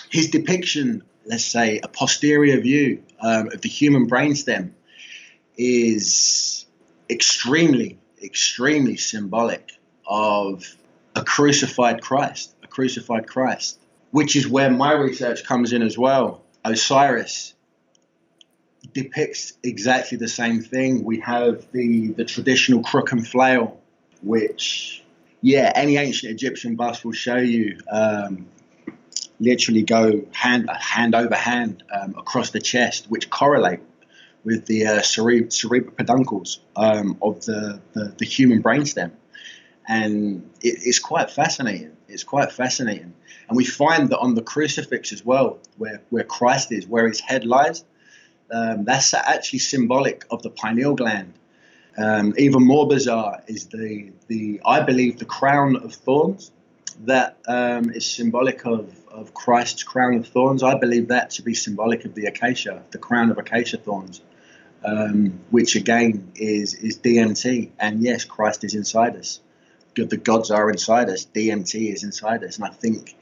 his 0.09 0.29
depiction, 0.29 1.03
let's 1.25 1.45
say, 1.45 1.79
a 1.83 1.87
posterior 1.87 2.59
view 2.59 3.03
um, 3.19 3.47
of 3.51 3.61
the 3.61 3.69
human 3.69 4.09
brainstem, 4.09 4.71
is 5.57 6.65
extremely, 7.09 7.99
extremely 8.23 8.97
symbolic 8.97 9.71
of 10.05 10.65
a 11.15 11.23
crucified 11.23 12.01
Christ, 12.01 12.55
a 12.63 12.67
crucified 12.67 13.27
Christ, 13.27 13.79
which 14.11 14.35
is 14.35 14.47
where 14.47 14.69
my 14.69 14.93
research 14.93 15.43
comes 15.43 15.73
in 15.73 15.81
as 15.81 15.97
well. 15.97 16.43
Osiris 16.63 17.53
depicts 18.93 19.53
exactly 19.63 20.17
the 20.17 20.27
same 20.27 20.61
thing. 20.61 21.03
We 21.03 21.19
have 21.21 21.71
the, 21.71 22.07
the 22.07 22.25
traditional 22.25 22.83
crook 22.83 23.11
and 23.11 23.27
flail, 23.27 23.79
which, 24.21 25.03
yeah, 25.41 25.71
any 25.75 25.97
ancient 25.97 26.31
Egyptian 26.31 26.75
bust 26.75 27.03
will 27.03 27.11
show 27.11 27.37
you 27.37 27.79
um, 27.91 28.47
literally 29.39 29.83
go 29.83 30.23
hand, 30.31 30.69
hand 30.69 31.15
over 31.15 31.35
hand 31.35 31.83
um, 31.93 32.15
across 32.17 32.51
the 32.51 32.59
chest, 32.61 33.05
which 33.09 33.29
correlate 33.29 33.79
with 34.43 34.65
the 34.65 34.85
uh, 34.85 35.01
cere- 35.01 35.49
cerebral 35.49 35.93
peduncles 35.95 36.59
um, 36.75 37.17
of 37.21 37.43
the, 37.45 37.81
the, 37.93 38.13
the, 38.17 38.25
human 38.25 38.63
brainstem. 38.63 39.11
And 39.87 40.49
it, 40.61 40.79
it's 40.83 40.99
quite 40.99 41.31
fascinating. 41.31 41.91
It's 42.07 42.23
quite 42.23 42.51
fascinating. 42.51 43.13
And 43.49 43.57
we 43.57 43.65
find 43.65 44.09
that 44.09 44.19
on 44.19 44.35
the 44.35 44.41
crucifix 44.41 45.11
as 45.11 45.25
well, 45.25 45.59
where, 45.77 46.01
where 46.09 46.23
Christ 46.23 46.71
is, 46.71 46.87
where 46.87 47.07
his 47.07 47.19
head 47.19 47.45
lies, 47.45 47.83
um, 48.51 48.85
that's 48.85 49.13
actually 49.13 49.59
symbolic 49.59 50.25
of 50.31 50.41
the 50.43 50.49
pineal 50.49 50.95
gland. 50.95 51.33
Um, 51.97 52.33
even 52.37 52.63
more 52.63 52.87
bizarre 52.87 53.41
is 53.47 53.67
the, 53.67 54.11
the, 54.27 54.61
I 54.65 54.81
believe, 54.81 55.17
the 55.17 55.25
crown 55.25 55.75
of 55.77 55.93
thorns 55.93 56.51
that 57.05 57.37
um, 57.47 57.91
is 57.91 58.05
symbolic 58.05 58.65
of, 58.65 58.93
of 59.11 59.33
Christ's 59.33 59.83
crown 59.83 60.15
of 60.15 60.27
thorns. 60.27 60.63
I 60.63 60.77
believe 60.77 61.09
that 61.09 61.31
to 61.31 61.41
be 61.41 61.53
symbolic 61.53 62.05
of 62.05 62.15
the 62.15 62.25
acacia, 62.25 62.83
the 62.91 62.97
crown 62.97 63.31
of 63.31 63.37
acacia 63.37 63.77
thorns, 63.77 64.21
um, 64.83 65.39
which 65.49 65.75
again 65.75 66.31
is, 66.35 66.73
is 66.75 66.97
DMT. 66.99 67.71
And 67.79 68.01
yes, 68.01 68.23
Christ 68.23 68.63
is 68.63 68.75
inside 68.75 69.15
us. 69.15 69.39
The 69.95 70.17
gods 70.17 70.51
are 70.51 70.69
inside 70.69 71.09
us. 71.09 71.25
DMT 71.25 71.91
is 71.91 72.03
inside 72.03 72.43
us. 72.43 72.57
And 72.57 72.65
I 72.65 72.69
think 72.69 73.15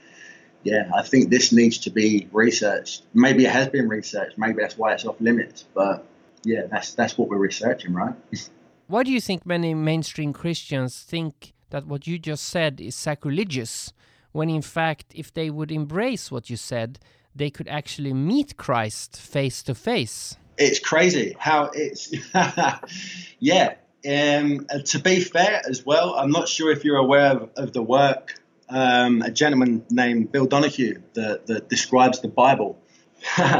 yeah, 0.66 0.90
I 0.94 1.04
think 1.04 1.30
this 1.30 1.52
needs 1.52 1.78
to 1.80 1.92
be 1.92 2.28
researched. 2.32 3.04
Maybe 3.14 3.46
it 3.46 3.52
has 3.52 3.68
been 3.68 3.88
researched. 3.88 4.36
Maybe 4.36 4.62
that's 4.62 4.76
why 4.76 4.94
it's 4.94 5.06
off 5.06 5.22
limits. 5.22 5.64
But 5.76 6.04
yeah, 6.44 6.64
that's 6.66 6.96
that's 6.96 7.18
what 7.18 7.30
we're 7.30 7.38
researching, 7.38 7.94
right? 7.94 8.16
why 8.88 9.04
do 9.04 9.12
you 9.12 9.22
think 9.22 9.46
many 9.46 9.76
mainstream 9.76 10.34
Christians 10.34 11.00
think 11.02 11.54
that 11.70 11.86
what 11.86 12.08
you 12.08 12.18
just 12.18 12.46
said 12.46 12.82
is 12.82 12.96
sacrilegious, 12.96 13.94
when 14.36 14.50
in 14.50 14.62
fact, 14.62 15.06
if 15.16 15.34
they 15.34 15.50
would 15.50 15.72
embrace 15.72 16.30
what 16.30 16.50
you 16.50 16.58
said, 16.58 17.00
they 17.34 17.50
could 17.50 17.70
actually 17.70 18.14
meet 18.14 18.58
Christ 18.58 19.16
face 19.16 19.64
to 19.64 19.74
face? 19.74 20.36
It's 20.58 20.80
crazy 20.80 21.36
how 21.40 21.72
it's. 21.74 22.14
yeah. 23.40 23.76
Um, 24.08 24.68
to 24.86 25.00
be 25.00 25.22
fair 25.22 25.62
as 25.68 25.86
well, 25.86 26.16
I'm 26.16 26.32
not 26.32 26.50
sure 26.50 26.70
if 26.70 26.84
you're 26.84 26.98
aware 26.98 27.32
of, 27.32 27.50
of 27.56 27.74
the 27.74 27.82
work 27.82 28.40
um, 28.68 29.22
a 29.22 29.32
gentleman 29.32 29.86
named 29.90 30.32
Bill 30.34 30.48
Donahue 30.48 31.02
that, 31.14 31.48
that 31.48 31.70
describes 31.70 32.20
the 32.20 32.28
Bible. 32.28 32.78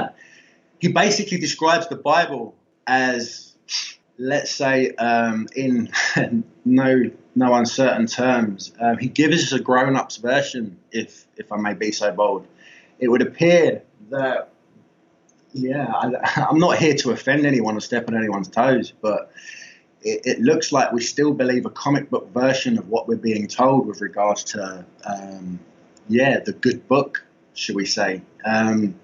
he 0.80 0.90
basically 0.90 1.38
describes 1.38 1.88
the 1.88 1.96
Bible 1.96 2.56
as, 2.86 3.56
let's 4.18 4.52
say, 4.52 4.92
um, 4.96 5.48
in 5.56 5.90
no 6.66 7.12
no 7.36 7.54
uncertain 7.54 8.08
terms, 8.08 8.72
um, 8.80 8.98
he 8.98 9.08
gives 9.08 9.44
us 9.44 9.52
a 9.52 9.62
grown-up's 9.62 10.18
version, 10.18 10.78
if 10.92 11.26
if 11.36 11.52
I 11.52 11.58
may 11.58 11.74
be 11.74 11.92
so 11.92 12.12
bold. 12.12 12.48
It 12.98 13.10
would 13.10 13.22
appear 13.22 13.84
that, 14.10 14.50
yeah, 15.54 15.92
I, 15.94 16.46
I'm 16.50 16.60
not 16.60 16.78
here 16.78 16.96
to 16.96 17.12
offend 17.12 17.46
anyone 17.46 17.76
or 17.76 17.82
step 17.82 18.08
on 18.08 18.16
anyone's 18.16 18.48
toes, 18.48 18.94
but 19.02 19.32
it, 20.02 20.22
it, 20.24 20.40
looks 20.40 20.72
like 20.72 20.94
we 20.94 21.02
still 21.02 21.34
believe 21.34 21.66
a 21.66 21.70
comic 21.70 22.10
book 22.10 22.32
version 22.34 22.78
of 22.78 22.88
what 22.88 23.08
we're 23.08 23.18
being 23.18 23.48
told 23.48 23.88
with 23.88 24.02
regards 24.02 24.44
to, 24.46 24.86
um, 25.04 25.60
yeah, 26.08 26.40
the 26.40 26.54
good 26.54 26.88
book, 26.88 27.26
should 27.54 27.76
we 27.76 27.86
say. 27.86 28.22
Um, 28.46 28.96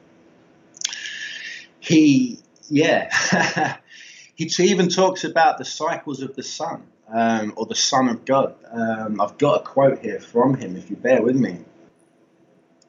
he, 1.80 2.40
yeah, 2.70 3.78
he 4.36 4.46
even 4.60 4.88
talks 4.88 5.24
about 5.24 5.58
the 5.58 5.66
cycles 5.66 6.22
of 6.22 6.36
the 6.36 6.44
sun 6.44 6.84
um, 7.12 7.54
or 7.56 7.66
the 7.66 7.76
Son 7.76 8.10
of 8.10 8.26
God. 8.26 8.56
Um, 8.72 9.20
I've 9.22 9.38
got 9.38 9.62
a 9.62 9.64
quote 9.64 10.00
here 10.00 10.20
from 10.20 10.56
him, 10.56 10.76
if 10.76 10.90
you 10.90 10.96
bear 10.96 11.22
with 11.22 11.36
me. 11.36 11.60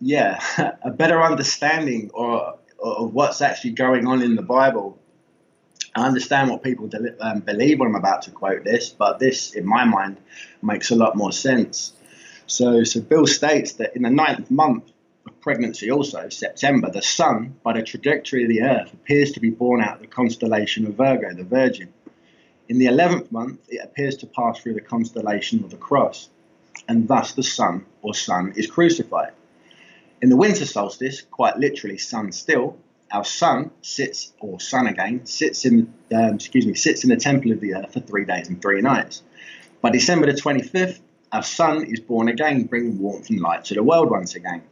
Yeah, 0.00 0.42
a 0.82 0.90
better 0.90 1.22
understanding 1.22 2.10
or, 2.14 2.58
of 2.82 3.14
what's 3.14 3.40
actually 3.40 3.72
going 3.72 4.06
on 4.06 4.22
in 4.22 4.34
the 4.34 4.42
Bible 4.42 4.98
I 5.94 6.06
understand 6.06 6.50
what 6.50 6.62
people 6.62 6.88
um, 7.20 7.40
believe 7.40 7.78
when 7.78 7.88
I'm 7.88 7.94
about 7.94 8.22
to 8.22 8.30
quote 8.30 8.64
this, 8.64 8.88
but 8.88 9.18
this, 9.18 9.52
in 9.52 9.66
my 9.66 9.84
mind, 9.84 10.16
makes 10.62 10.90
a 10.90 10.94
lot 10.94 11.16
more 11.16 11.32
sense. 11.32 11.92
So, 12.46 12.84
so 12.84 13.00
Bill 13.00 13.26
states 13.26 13.74
that 13.74 13.94
in 13.94 14.02
the 14.02 14.10
ninth 14.10 14.50
month 14.50 14.90
of 15.26 15.40
pregnancy, 15.40 15.90
also 15.90 16.30
September, 16.30 16.90
the 16.90 17.02
sun, 17.02 17.56
by 17.62 17.74
the 17.74 17.82
trajectory 17.82 18.44
of 18.44 18.48
the 18.48 18.62
Earth, 18.62 18.92
appears 18.92 19.32
to 19.32 19.40
be 19.40 19.50
born 19.50 19.82
out 19.82 19.96
of 19.96 20.00
the 20.00 20.06
constellation 20.06 20.86
of 20.86 20.94
Virgo, 20.94 21.34
the 21.34 21.44
Virgin. 21.44 21.92
In 22.68 22.78
the 22.78 22.86
eleventh 22.86 23.30
month, 23.32 23.60
it 23.68 23.80
appears 23.82 24.16
to 24.18 24.26
pass 24.26 24.58
through 24.58 24.74
the 24.74 24.80
constellation 24.80 25.64
of 25.64 25.70
the 25.70 25.76
Cross, 25.76 26.30
and 26.88 27.08
thus 27.08 27.32
the 27.32 27.42
sun 27.42 27.84
or 28.02 28.14
sun 28.14 28.52
is 28.56 28.66
crucified. 28.66 29.32
In 30.20 30.28
the 30.28 30.36
winter 30.36 30.64
solstice, 30.64 31.22
quite 31.22 31.58
literally 31.58 31.98
sun 31.98 32.30
still, 32.32 32.76
our 33.10 33.24
sun 33.24 33.70
sits, 33.82 34.32
or 34.40 34.60
sun 34.60 34.86
again, 34.86 35.26
sits 35.26 35.64
in, 35.64 35.92
um, 36.14 36.34
excuse 36.34 36.66
me, 36.66 36.74
sits 36.74 37.04
in 37.04 37.10
the 37.10 37.16
temple 37.16 37.52
of 37.52 37.60
the 37.60 37.74
earth 37.74 37.92
for 37.92 38.00
three 38.00 38.24
days 38.24 38.48
and 38.48 38.62
three 38.62 38.80
nights. 38.80 39.22
By 39.80 39.90
December 39.90 40.26
the 40.26 40.40
25th, 40.40 41.00
our 41.32 41.42
sun 41.42 41.84
is 41.84 42.00
born 42.00 42.28
again, 42.28 42.64
bringing 42.64 42.98
warmth 42.98 43.28
and 43.30 43.40
light 43.40 43.64
to 43.66 43.74
the 43.74 43.82
world 43.82 44.10
once 44.10 44.34
again. 44.34 44.62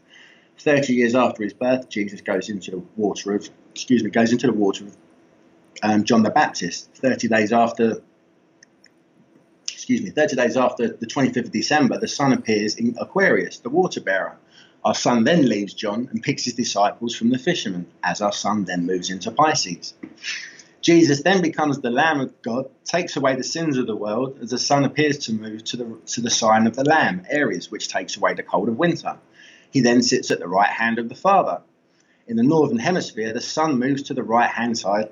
30 0.59 0.95
years 0.95 1.15
after 1.15 1.43
his 1.43 1.53
birth, 1.53 1.89
Jesus 1.89 2.21
goes 2.21 2.49
into 2.49 2.71
the 2.71 2.83
water 2.97 3.35
of, 3.35 3.49
excuse 3.73 4.05
me, 4.05 4.11
goes 4.11 4.31
into 4.33 4.47
the 4.47 4.53
water 4.53 4.87
of 4.87 4.97
um, 5.83 6.05
John 6.05 6.23
the 6.23 6.31
Baptist. 6.31 6.91
30 6.95 7.29
days 7.29 7.53
after, 7.53 8.03
excuse 9.71 10.03
me, 10.03 10.11
30 10.11 10.37
days 10.37 10.57
after 10.57 10.89
the 10.89 11.07
25th 11.07 11.47
of 11.47 11.53
December, 11.53 11.99
the 11.99 12.09
sun 12.09 12.33
appears 12.33 12.77
in 12.77 12.97
Aquarius, 13.01 13.59
the 13.59 13.71
water 13.71 14.01
bearer. 14.01 14.37
Our 14.85 14.95
sun 14.95 15.25
then 15.25 15.47
leaves 15.49 15.75
John 15.75 16.09
and 16.11 16.23
picks 16.23 16.45
his 16.45 16.55
disciples 16.55 17.15
from 17.15 17.31
the 17.31 17.39
fishermen, 17.39 17.87
as 18.03 18.23
our 18.23 18.33
sun 18.33 18.65
then 18.65 18.87
moves 18.87 19.11
into 19.11 19.31
Pisces. 19.31 19.95
Jesus 20.81 21.23
then 21.23 21.43
becomes 21.43 21.81
the 21.81 21.91
Lamb 21.91 22.21
of 22.21 22.41
God, 22.41 22.71
takes 22.85 23.17
away 23.17 23.37
the 23.37 23.45
sins 23.45 23.77
of 23.77 23.87
the 23.87 23.97
world, 23.97 24.39
as 24.41 24.51
the 24.51 24.59
sun 24.59 24.85
appears 24.85 25.19
to 25.19 25.35
move 25.35 25.63
to 25.65 25.77
the, 25.77 25.99
to 26.07 26.23
the 26.23 26.31
sign 26.31 26.67
of 26.67 26.75
the 26.75 26.85
Lamb, 26.85 27.27
Aries, 27.29 27.71
which 27.71 27.89
takes 27.89 28.17
away 28.17 28.33
the 28.33 28.43
cold 28.43 28.71
of 28.71 28.79
winter. 28.79 29.19
He 29.71 29.81
then 29.81 30.03
sits 30.03 30.31
at 30.31 30.39
the 30.39 30.49
right 30.49 30.71
hand 30.71 30.99
of 30.99 31.11
the 31.11 31.15
Father. 31.15 31.61
In 32.27 32.37
the 32.37 32.43
northern 32.43 32.79
hemisphere, 32.79 33.35
the 33.35 33.41
sun 33.41 33.79
moves 33.79 34.05
to 34.05 34.15
the 34.15 34.23
right 34.23 34.49
hand 34.49 34.79
side, 34.79 35.11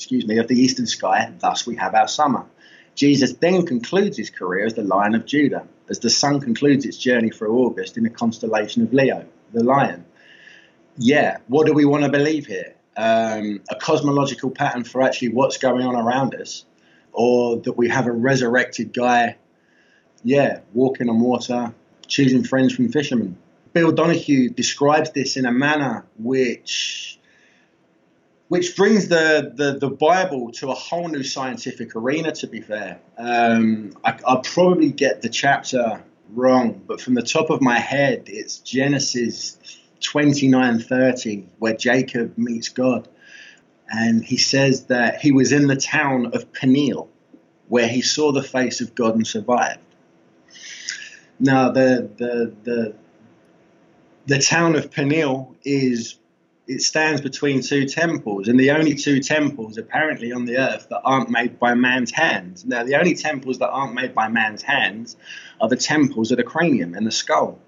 excuse 0.00 0.26
me, 0.26 0.38
of 0.38 0.48
the 0.48 0.58
eastern 0.58 0.86
sky, 0.86 1.30
thus 1.40 1.66
we 1.66 1.76
have 1.76 1.94
our 1.94 2.08
summer. 2.08 2.46
Jesus 2.94 3.34
then 3.34 3.66
concludes 3.66 4.16
his 4.16 4.30
career 4.30 4.64
as 4.64 4.72
the 4.72 4.82
Lion 4.82 5.14
of 5.14 5.26
Judah, 5.26 5.66
as 5.90 5.98
the 5.98 6.08
sun 6.08 6.40
concludes 6.40 6.86
its 6.86 6.96
journey 6.96 7.28
through 7.28 7.54
August 7.58 7.98
in 7.98 8.04
the 8.04 8.08
constellation 8.08 8.82
of 8.82 8.94
Leo, 8.94 9.26
the 9.52 9.62
lion. 9.62 10.06
Yeah, 10.96 11.36
what 11.48 11.66
do 11.66 11.74
we 11.74 11.84
want 11.84 12.04
to 12.04 12.10
believe 12.10 12.46
here? 12.46 12.74
Um, 12.96 13.60
a 13.68 13.74
cosmological 13.74 14.50
pattern 14.50 14.84
for 14.84 15.02
actually 15.02 15.34
what's 15.34 15.58
going 15.58 15.84
on 15.84 15.94
around 15.94 16.34
us, 16.34 16.64
or 17.12 17.58
that 17.58 17.74
we 17.74 17.90
have 17.90 18.06
a 18.06 18.12
resurrected 18.12 18.94
guy, 18.94 19.36
yeah, 20.24 20.60
walking 20.72 21.10
on 21.10 21.20
water, 21.20 21.74
choosing 22.06 22.42
friends 22.42 22.74
from 22.74 22.90
fishermen. 22.90 23.36
Bill 23.74 23.92
Donahue 23.92 24.48
describes 24.48 25.10
this 25.10 25.36
in 25.36 25.44
a 25.44 25.52
manner 25.52 26.06
which 26.18 27.19
which 28.50 28.74
brings 28.74 29.06
the, 29.06 29.52
the, 29.54 29.78
the, 29.78 29.88
Bible 29.88 30.50
to 30.50 30.70
a 30.70 30.74
whole 30.74 31.06
new 31.06 31.22
scientific 31.22 31.94
arena, 31.94 32.32
to 32.32 32.48
be 32.48 32.60
fair. 32.60 32.98
Um, 33.16 33.92
I, 34.04 34.18
will 34.28 34.40
probably 34.40 34.90
get 34.90 35.22
the 35.22 35.28
chapter 35.28 36.02
wrong, 36.30 36.82
but 36.84 37.00
from 37.00 37.14
the 37.14 37.22
top 37.22 37.50
of 37.50 37.60
my 37.60 37.78
head, 37.78 38.24
it's 38.26 38.58
Genesis 38.58 39.56
29:30, 40.00 41.44
where 41.60 41.76
Jacob 41.76 42.36
meets 42.36 42.70
God. 42.70 43.08
And 43.88 44.24
he 44.24 44.36
says 44.36 44.86
that 44.86 45.20
he 45.20 45.30
was 45.30 45.52
in 45.52 45.68
the 45.68 45.76
town 45.76 46.32
of 46.34 46.52
Peniel, 46.52 47.08
where 47.68 47.86
he 47.86 48.02
saw 48.02 48.32
the 48.32 48.42
face 48.42 48.80
of 48.80 48.96
God 48.96 49.14
and 49.14 49.24
survived. 49.24 49.78
Now, 51.38 51.70
the, 51.70 52.10
the, 52.16 52.52
the, 52.64 52.94
the 54.26 54.38
town 54.40 54.74
of 54.74 54.90
Peniel 54.90 55.54
is 55.62 56.16
it 56.70 56.82
stands 56.82 57.20
between 57.20 57.60
two 57.62 57.84
temples, 57.84 58.46
and 58.46 58.58
the 58.58 58.70
only 58.70 58.94
two 58.94 59.18
temples 59.18 59.76
apparently 59.76 60.30
on 60.30 60.44
the 60.44 60.56
earth 60.56 60.86
that 60.90 61.00
aren't 61.04 61.28
made 61.28 61.58
by 61.58 61.74
man's 61.74 62.12
hands. 62.12 62.64
Now, 62.64 62.84
the 62.84 62.94
only 62.94 63.14
temples 63.14 63.58
that 63.58 63.70
aren't 63.70 63.94
made 63.94 64.14
by 64.14 64.28
man's 64.28 64.62
hands 64.62 65.16
are 65.60 65.68
the 65.68 65.76
temples 65.76 66.30
of 66.30 66.36
the 66.36 66.44
cranium 66.44 66.94
and 66.94 67.04
the 67.04 67.10
skull, 67.10 67.58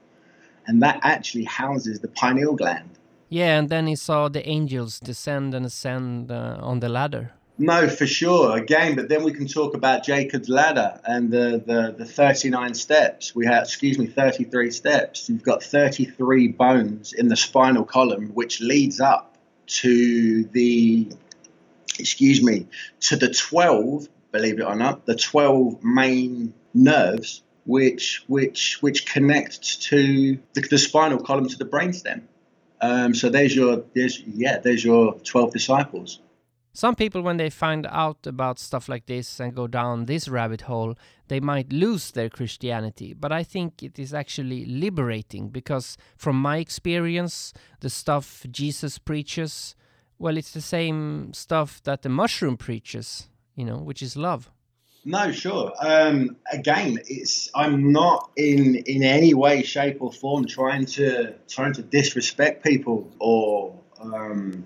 and 0.67 0.81
that 0.85 1.01
actually 1.03 1.45
houses 1.45 1.99
the 1.99 2.07
pineal 2.07 2.55
gland. 2.55 2.91
Yeah, 3.29 3.59
and 3.59 3.69
then 3.69 3.89
he 3.89 3.97
saw 3.97 4.29
the 4.29 4.47
angels 4.49 5.01
descend 5.01 5.53
and 5.53 5.67
ascend 5.67 6.31
uh, 6.31 6.59
on 6.61 6.79
the 6.79 6.89
ladder. 6.89 7.33
No, 7.59 7.87
for 7.89 8.07
sure. 8.07 8.57
Again, 8.57 8.97
but 8.97 9.09
then 9.09 9.23
we 9.23 9.33
can 9.33 9.47
talk 9.47 9.75
about 9.75 10.05
Jacob's 10.05 10.49
ladder 10.49 11.01
and 11.05 11.31
the, 11.31 11.63
the, 11.65 11.95
the 11.97 12.05
39 12.05 12.75
steps. 12.75 13.35
We 13.35 13.47
have, 13.47 13.65
excuse 13.65 13.99
me, 13.99 14.07
33 14.07 14.71
steps. 14.71 15.29
You've 15.29 15.43
got 15.43 15.63
33 15.63 16.49
bones 16.49 17.13
in 17.13 17.29
the 17.29 17.37
spinal 17.37 17.85
column, 17.85 18.29
which 18.29 18.61
leads 18.61 19.01
up 19.01 19.37
to 19.67 20.45
the, 20.45 21.09
excuse 21.99 22.43
me, 22.43 22.67
to 23.01 23.17
the 23.17 23.33
12, 23.33 24.09
believe 24.33 24.59
it 24.59 24.65
or 24.65 24.75
not, 24.75 25.05
the 25.07 25.15
12 25.15 25.85
main 25.85 26.55
nerves 26.75 27.43
which 27.65 28.25
which 28.27 28.79
which 28.81 29.07
connect 29.07 29.83
to 29.83 30.39
the, 30.55 30.61
the 30.63 30.79
spinal 30.79 31.19
column 31.19 31.49
to 31.49 31.57
the 31.57 31.65
brainstem. 31.65 32.23
Um, 32.81 33.15
so 33.15 33.29
there's 33.29 33.55
your 33.55 33.85
there's 33.95 34.21
yeah 34.21 34.59
there's 34.59 34.85
your 34.85 35.15
12 35.21 35.53
disciples. 35.53 36.19
Some 36.75 36.95
people, 36.95 37.21
when 37.21 37.37
they 37.37 37.51
find 37.51 37.87
out 37.91 38.27
about 38.27 38.59
stuff 38.59 38.89
like 38.89 39.05
this 39.05 39.39
and 39.39 39.55
go 39.55 39.67
down 39.67 40.07
this 40.07 40.27
rabbit 40.27 40.63
hole, 40.63 40.95
they 41.29 41.39
might 41.39 41.71
lose 41.71 42.13
their 42.13 42.31
Christianity. 42.31 43.13
But 43.13 43.31
I 43.31 43.43
think 43.43 43.83
it 43.83 43.99
is 43.99 44.15
actually 44.15 44.65
liberating 44.65 45.51
because, 45.51 45.99
from 46.17 46.41
my 46.41 46.57
experience, 46.57 47.53
the 47.81 47.91
stuff 47.91 48.47
Jesus 48.51 48.99
preaches, 48.99 49.77
well, 50.19 50.39
it's 50.39 50.53
the 50.53 50.63
same 50.63 51.35
stuff 51.35 51.83
that 51.83 52.03
the 52.03 52.09
mushroom 52.09 52.57
preaches, 52.57 53.29
you 53.55 53.67
know, 53.67 53.77
which 53.77 54.01
is 54.01 54.17
love. 54.17 54.51
No, 55.05 55.33
sure. 55.33 55.73
Um, 55.81 56.37
again, 56.53 56.99
it's 57.09 57.51
I'm 57.55 57.93
not 57.93 58.31
in 58.37 58.77
in 58.87 59.03
any 59.03 59.35
way, 59.35 59.63
shape, 59.63 59.99
or 60.01 60.13
form 60.13 60.47
trying 60.47 60.87
to 60.87 61.35
trying 61.49 61.73
to 61.75 61.83
disrespect 61.83 62.65
people 62.65 63.13
or 63.19 63.77
um, 64.01 64.65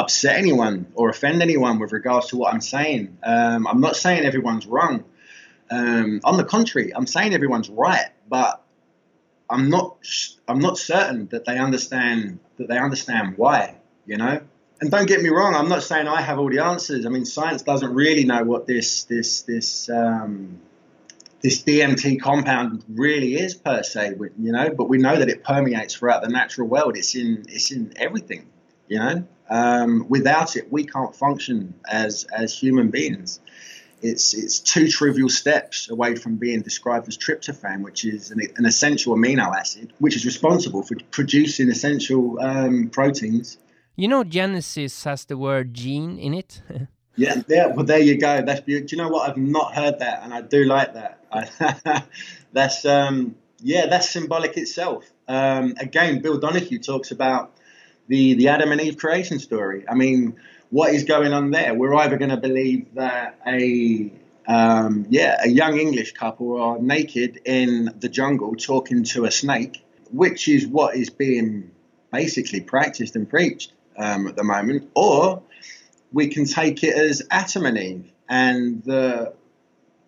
upset 0.00 0.36
anyone 0.36 0.86
or 0.94 1.10
offend 1.10 1.42
anyone 1.42 1.78
with 1.78 1.92
regards 1.92 2.28
to 2.28 2.36
what 2.36 2.52
I'm 2.52 2.60
saying. 2.60 3.18
Um, 3.22 3.66
I'm 3.66 3.80
not 3.80 3.96
saying 3.96 4.24
everyone's 4.24 4.66
wrong. 4.66 5.04
Um, 5.70 6.20
on 6.24 6.36
the 6.36 6.44
contrary, 6.44 6.92
I'm 6.94 7.06
saying 7.06 7.34
everyone's 7.34 7.68
right, 7.68 8.08
but 8.28 8.62
I'm 9.48 9.68
not. 9.68 9.98
I'm 10.48 10.58
not 10.58 10.78
certain 10.78 11.28
that 11.28 11.44
they 11.44 11.58
understand 11.58 12.40
that 12.56 12.68
they 12.68 12.78
understand 12.78 13.34
why. 13.36 13.76
You 14.06 14.16
know. 14.16 14.40
And 14.80 14.90
don't 14.90 15.06
get 15.06 15.20
me 15.20 15.28
wrong. 15.28 15.54
I'm 15.54 15.68
not 15.68 15.82
saying 15.82 16.08
I 16.08 16.22
have 16.22 16.38
all 16.38 16.48
the 16.48 16.60
answers. 16.60 17.04
I 17.04 17.10
mean, 17.10 17.26
science 17.26 17.62
doesn't 17.62 17.92
really 17.92 18.24
know 18.24 18.42
what 18.44 18.66
this 18.66 19.04
this 19.04 19.42
this 19.42 19.90
um, 19.90 20.58
this 21.42 21.62
DMT 21.62 22.20
compound 22.20 22.84
really 22.88 23.34
is 23.34 23.54
per 23.54 23.82
se. 23.82 24.14
You 24.38 24.52
know, 24.52 24.70
but 24.70 24.88
we 24.88 24.98
know 24.98 25.16
that 25.16 25.28
it 25.28 25.44
permeates 25.44 25.94
throughout 25.94 26.22
the 26.22 26.28
natural 26.28 26.66
world. 26.66 26.96
It's 26.96 27.14
in 27.14 27.44
it's 27.48 27.70
in 27.70 27.92
everything. 27.96 28.46
You 28.90 28.98
know, 28.98 29.24
um, 29.48 30.06
without 30.08 30.56
it, 30.56 30.70
we 30.72 30.84
can't 30.84 31.14
function 31.14 31.74
as 31.88 32.26
as 32.36 32.52
human 32.52 32.90
beings. 32.90 33.38
It's 34.02 34.34
it's 34.34 34.58
two 34.58 34.88
trivial 34.88 35.28
steps 35.28 35.88
away 35.88 36.16
from 36.16 36.36
being 36.36 36.62
described 36.62 37.06
as 37.06 37.16
tryptophan, 37.16 37.82
which 37.82 38.04
is 38.04 38.32
an, 38.32 38.40
an 38.56 38.66
essential 38.66 39.14
amino 39.14 39.54
acid, 39.54 39.92
which 40.00 40.16
is 40.16 40.26
responsible 40.26 40.82
for 40.82 40.96
producing 41.12 41.70
essential 41.70 42.40
um, 42.40 42.88
proteins. 42.88 43.58
You 43.94 44.08
know, 44.08 44.24
Genesis 44.24 45.04
has 45.04 45.24
the 45.24 45.36
word 45.36 45.72
gene 45.72 46.18
in 46.18 46.34
it. 46.34 46.60
yeah, 47.16 47.42
yeah. 47.46 47.66
Well, 47.68 47.86
there 47.86 48.00
you 48.00 48.18
go. 48.18 48.42
That's 48.42 48.60
beautiful. 48.60 48.88
Do 48.88 48.96
you 48.96 49.02
know 49.02 49.08
what? 49.10 49.30
I've 49.30 49.36
not 49.36 49.72
heard 49.72 50.00
that, 50.00 50.24
and 50.24 50.34
I 50.34 50.40
do 50.40 50.64
like 50.64 50.94
that. 50.94 52.08
that's 52.52 52.84
um, 52.84 53.36
yeah, 53.60 53.86
that's 53.86 54.10
symbolic 54.10 54.56
itself. 54.56 55.08
Um, 55.28 55.74
again, 55.78 56.22
Bill 56.22 56.38
Donahue 56.38 56.80
talks 56.80 57.12
about 57.12 57.54
the 58.10 58.34
the 58.34 58.48
Adam 58.48 58.72
and 58.72 58.80
Eve 58.80 58.98
creation 58.98 59.38
story. 59.38 59.84
I 59.88 59.94
mean, 59.94 60.36
what 60.70 60.92
is 60.92 61.04
going 61.04 61.32
on 61.32 61.52
there? 61.52 61.74
We're 61.74 61.94
either 61.94 62.18
going 62.18 62.32
to 62.32 62.36
believe 62.36 62.94
that 62.94 63.38
a 63.46 64.12
um, 64.48 65.06
yeah, 65.08 65.38
a 65.44 65.48
young 65.48 65.78
English 65.78 66.12
couple 66.14 66.60
are 66.60 66.78
naked 66.80 67.40
in 67.44 67.94
the 68.00 68.08
jungle 68.08 68.56
talking 68.56 69.04
to 69.14 69.26
a 69.26 69.30
snake, 69.30 69.84
which 70.10 70.48
is 70.48 70.66
what 70.66 70.96
is 70.96 71.08
being 71.08 71.70
basically 72.12 72.60
practiced 72.60 73.14
and 73.14 73.30
preached 73.30 73.72
um, 73.96 74.26
at 74.26 74.34
the 74.34 74.42
moment, 74.42 74.90
or 74.94 75.42
we 76.12 76.26
can 76.26 76.46
take 76.46 76.82
it 76.82 76.96
as 76.96 77.22
Adam 77.30 77.64
and 77.64 77.78
Eve 77.78 78.12
and 78.28 78.82
the 78.82 79.32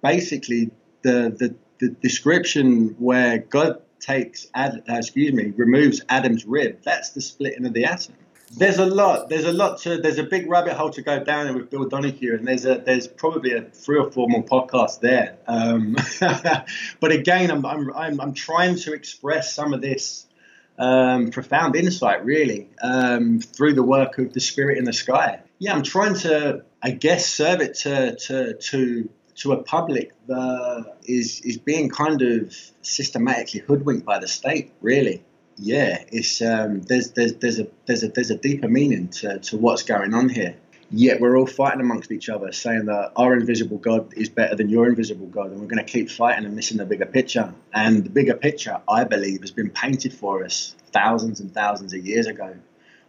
basically 0.03 0.73
the 1.03 1.17
the, 1.39 1.55
the 1.79 1.91
description 2.03 2.97
where 2.99 3.39
God 3.39 3.81
takes, 4.03 4.49
Ad, 4.55 4.83
uh, 4.89 4.95
excuse 4.95 5.33
me, 5.33 5.53
removes 5.57 6.03
Adam's 6.09 6.45
rib. 6.45 6.81
That's 6.83 7.11
the 7.11 7.21
splitting 7.21 7.65
of 7.65 7.73
the 7.73 7.87
atom. 7.87 8.15
There's 8.55 8.79
a 8.79 8.85
lot. 8.85 9.31
There's 9.31 9.47
a 9.47 9.53
lot 9.53 9.79
to. 9.81 9.97
There's 9.97 10.19
a 10.19 10.25
big 10.25 10.51
rabbit 10.51 10.75
hole 10.75 10.91
to 10.91 11.01
go 11.01 11.25
down 11.25 11.55
with 11.55 11.71
Bill 11.71 11.89
Donahue, 11.89 12.35
and 12.35 12.47
there's 12.47 12.67
a 12.67 12.83
there's 12.85 13.09
probably 13.09 13.53
a 13.53 13.63
three 13.63 13.99
or 13.99 14.11
four 14.11 14.29
more 14.29 14.45
podcasts 14.45 15.01
there. 15.01 15.39
Um, 15.47 15.97
but 17.01 17.13
again, 17.13 17.51
I'm, 17.51 17.65
I'm 17.65 17.93
I'm 17.95 18.21
I'm 18.21 18.35
trying 18.35 18.77
to 18.77 18.93
express 18.93 19.55
some 19.55 19.73
of 19.73 19.81
this 19.81 20.27
um, 20.79 21.31
profound 21.31 21.77
insight, 21.77 22.25
really, 22.27 22.69
um, 22.83 23.41
through 23.41 23.73
the 23.73 23.83
work 23.83 24.19
of 24.19 24.35
the 24.35 24.41
Spirit 24.41 24.77
in 24.77 24.85
the 24.85 24.93
Sky. 24.93 25.41
Yeah, 25.59 25.75
I'm 25.75 25.83
trying 25.83 26.17
to, 26.17 26.65
I 26.83 26.91
guess, 26.91 27.27
serve 27.27 27.63
it 27.63 27.75
to 27.81 28.17
to 28.17 28.55
to 28.55 29.09
to 29.37 29.53
a 29.53 29.63
public 29.63 30.13
that 30.27 30.97
is 31.05 31.41
is 31.43 31.59
being 31.59 31.89
kind 31.89 32.23
of 32.23 32.55
systematically 32.83 33.61
hoodwinked 33.61 34.05
by 34.05 34.19
the 34.19 34.29
state. 34.29 34.73
Really, 34.81 35.23
yeah, 35.57 36.05
it's 36.09 36.43
um, 36.43 36.83
there's 36.83 37.13
there's 37.13 37.35
there's 37.35 37.59
a 37.59 37.67
there's 37.87 38.03
a 38.03 38.09
there's 38.09 38.31
a 38.31 38.37
deeper 38.37 38.69
meaning 38.69 39.09
to, 39.09 39.39
to 39.39 39.57
what's 39.57 39.83
going 39.83 40.15
on 40.15 40.29
here. 40.29 40.57
Yet 40.95 41.21
we're 41.21 41.39
all 41.39 41.47
fighting 41.47 41.81
amongst 41.81 42.13
each 42.13 42.29
other, 42.29 42.53
saying 42.53 42.85
that 42.85 43.13
our 43.17 43.35
invisible 43.35 43.79
God 43.79 44.13
is 44.15 44.29
better 44.29 44.55
than 44.55 44.69
your 44.69 44.87
invisible 44.87 45.27
God, 45.27 45.51
and 45.51 45.59
we're 45.59 45.67
going 45.67 45.85
to 45.85 45.91
keep 45.91 46.11
fighting 46.11 46.45
and 46.45 46.55
missing 46.55 46.77
the 46.77 46.85
bigger 46.85 47.07
picture. 47.07 47.55
And 47.73 48.05
the 48.05 48.11
bigger 48.11 48.35
picture, 48.35 48.79
I 48.87 49.05
believe, 49.05 49.41
has 49.41 49.51
been 49.51 49.71
painted 49.71 50.13
for 50.13 50.45
us 50.45 50.77
thousands 50.93 51.41
and 51.41 51.55
thousands 51.55 51.95
of 51.95 52.05
years 52.05 52.27
ago 52.27 52.55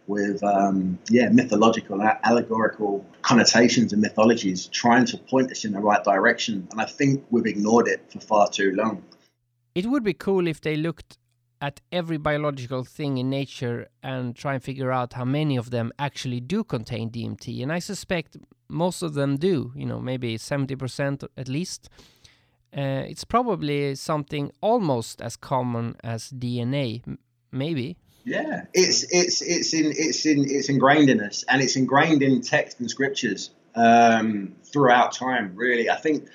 with 0.06 0.42
um, 0.44 0.98
yeah 1.08 1.28
mythological 1.28 2.00
and 2.00 2.16
allegorical 2.24 3.04
connotations 3.22 3.92
and 3.92 4.02
mythologies 4.02 4.66
trying 4.66 5.04
to 5.06 5.16
point 5.16 5.50
us 5.50 5.64
in 5.64 5.72
the 5.72 5.80
right 5.80 6.04
direction. 6.04 6.66
And 6.70 6.80
i 6.80 6.84
think 6.84 7.24
we've 7.30 7.46
ignored 7.46 7.88
it 7.88 8.00
for 8.10 8.20
far 8.20 8.48
too 8.48 8.72
long. 8.72 9.02
It 9.74 9.86
would 9.86 10.04
be 10.04 10.14
cool 10.14 10.46
if 10.46 10.60
they 10.60 10.76
looked 10.76 11.18
at 11.60 11.80
every 11.90 12.18
biological 12.18 12.84
thing 12.84 13.18
in 13.18 13.30
nature 13.30 13.88
and 14.02 14.36
try 14.36 14.54
and 14.54 14.62
figure 14.62 14.92
out 14.92 15.14
how 15.14 15.24
many 15.24 15.56
of 15.56 15.70
them 15.70 15.92
actually 15.98 16.40
do 16.40 16.62
contain 16.62 17.10
DMT 17.10 17.62
and 17.62 17.72
i 17.72 17.78
suspect 17.78 18.36
most 18.68 19.02
of 19.02 19.14
them 19.14 19.36
do 19.36 19.72
you 19.74 19.86
know 19.86 20.00
maybe 20.00 20.36
70% 20.36 21.26
at 21.36 21.48
least. 21.48 21.88
Uh, 22.76 23.04
it's 23.12 23.22
probably 23.24 23.94
something 23.94 24.50
almost 24.60 25.22
as 25.22 25.36
common 25.36 25.94
as 26.02 26.30
dna 26.30 26.86
maybe 27.52 27.96
yeah, 28.24 28.64
it's 28.72 29.04
it's 29.10 29.42
it's 29.42 29.74
in 29.74 29.92
it's 29.96 30.24
in 30.24 30.44
it's 30.48 30.70
ingrained 30.70 31.10
in 31.10 31.20
us, 31.20 31.44
and 31.46 31.60
it's 31.60 31.76
ingrained 31.76 32.22
in 32.22 32.40
text 32.40 32.80
and 32.80 32.90
scriptures 32.90 33.50
um, 33.74 34.54
throughout 34.64 35.12
time. 35.12 35.52
Really, 35.54 35.90
I 35.90 35.96
think 35.96 36.28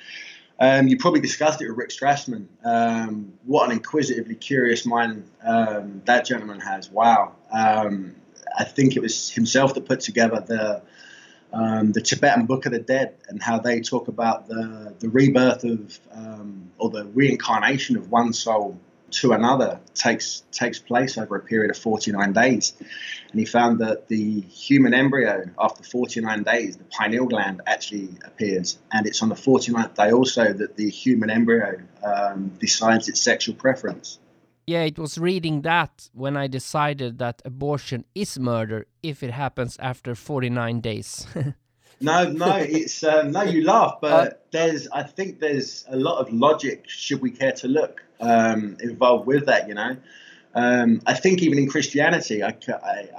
um, 0.59 0.87
you 0.87 0.97
probably 0.97 1.21
discussed 1.21 1.61
it 1.63 1.67
with 1.67 1.77
Rick 1.77 1.89
Strassman. 1.89 2.45
Um, 2.63 3.33
what 3.43 3.65
an 3.65 3.71
inquisitively 3.71 4.35
curious 4.35 4.85
mind 4.85 5.29
um, 5.43 6.03
that 6.05 6.25
gentleman 6.25 6.59
has. 6.59 6.91
Wow, 6.91 7.35
um, 7.51 8.15
I 8.55 8.65
think 8.65 8.95
it 8.95 9.01
was 9.01 9.31
himself 9.31 9.73
that 9.73 9.85
put 9.85 9.99
together 10.01 10.43
the. 10.45 10.83
Um, 11.51 11.93
the 11.93 12.01
Tibetan 12.01 12.45
Book 12.45 12.67
of 12.67 12.73
the 12.73 12.79
Dead 12.79 13.15
and 13.27 13.41
how 13.41 13.57
they 13.57 13.81
talk 13.81 14.07
about 14.07 14.47
the 14.47 14.93
the 14.99 15.09
rebirth 15.09 15.63
of 15.63 15.99
or 16.77 16.91
the 16.91 17.05
reincarnation 17.05 17.97
of 17.97 18.11
one 18.11 18.33
soul 18.33 18.79
to 19.11 19.33
another 19.33 19.79
takes 19.93 20.43
takes 20.51 20.79
place 20.79 21.17
over 21.17 21.35
a 21.35 21.41
period 21.41 21.71
of 21.71 21.77
49 21.77 22.33
days. 22.33 22.73
And 23.31 23.39
he 23.39 23.45
found 23.45 23.79
that 23.79 24.07
the 24.07 24.41
human 24.41 24.93
embryo, 24.93 25.49
after 25.59 25.83
49 25.83 26.43
days, 26.43 26.77
the 26.77 26.83
pineal 26.85 27.27
gland 27.27 27.61
actually 27.67 28.09
appears. 28.25 28.77
And 28.91 29.05
it's 29.05 29.21
on 29.21 29.29
the 29.29 29.35
49th 29.35 29.95
day 29.95 30.11
also 30.11 30.53
that 30.53 30.77
the 30.77 30.89
human 30.89 31.29
embryo 31.29 31.79
um, 32.03 32.51
decides 32.59 33.07
its 33.09 33.21
sexual 33.21 33.55
preference. 33.55 34.19
Yeah, 34.69 34.83
it 34.83 34.99
was 34.99 35.17
reading 35.17 35.63
that 35.63 36.09
when 36.13 36.37
I 36.37 36.45
decided 36.45 37.17
that 37.17 37.41
abortion 37.43 38.05
is 38.13 38.37
murder 38.37 38.85
if 39.01 39.23
it 39.23 39.31
happens 39.31 39.77
after 39.79 40.13
49 40.13 40.79
days. 40.79 41.25
no, 41.99 42.29
no, 42.29 42.55
it's 42.57 43.03
uh, 43.03 43.23
no. 43.23 43.41
You 43.41 43.63
laugh, 43.63 43.97
but 43.99 44.11
uh, 44.11 44.35
there's. 44.51 44.87
I 44.89 45.01
think 45.01 45.39
there's 45.39 45.85
a 45.89 45.97
lot 45.97 46.19
of 46.19 46.31
logic. 46.31 46.87
Should 46.87 47.19
we 47.19 47.31
care 47.31 47.53
to 47.53 47.67
look? 47.67 48.03
Um, 48.19 48.77
involved 48.81 49.27
with 49.27 49.45
that, 49.47 49.67
you 49.67 49.73
know. 49.73 49.95
um, 50.55 51.01
I 51.05 51.13
think 51.13 51.41
even 51.41 51.57
in 51.57 51.69
Christianity, 51.69 52.43
I, 52.43 52.55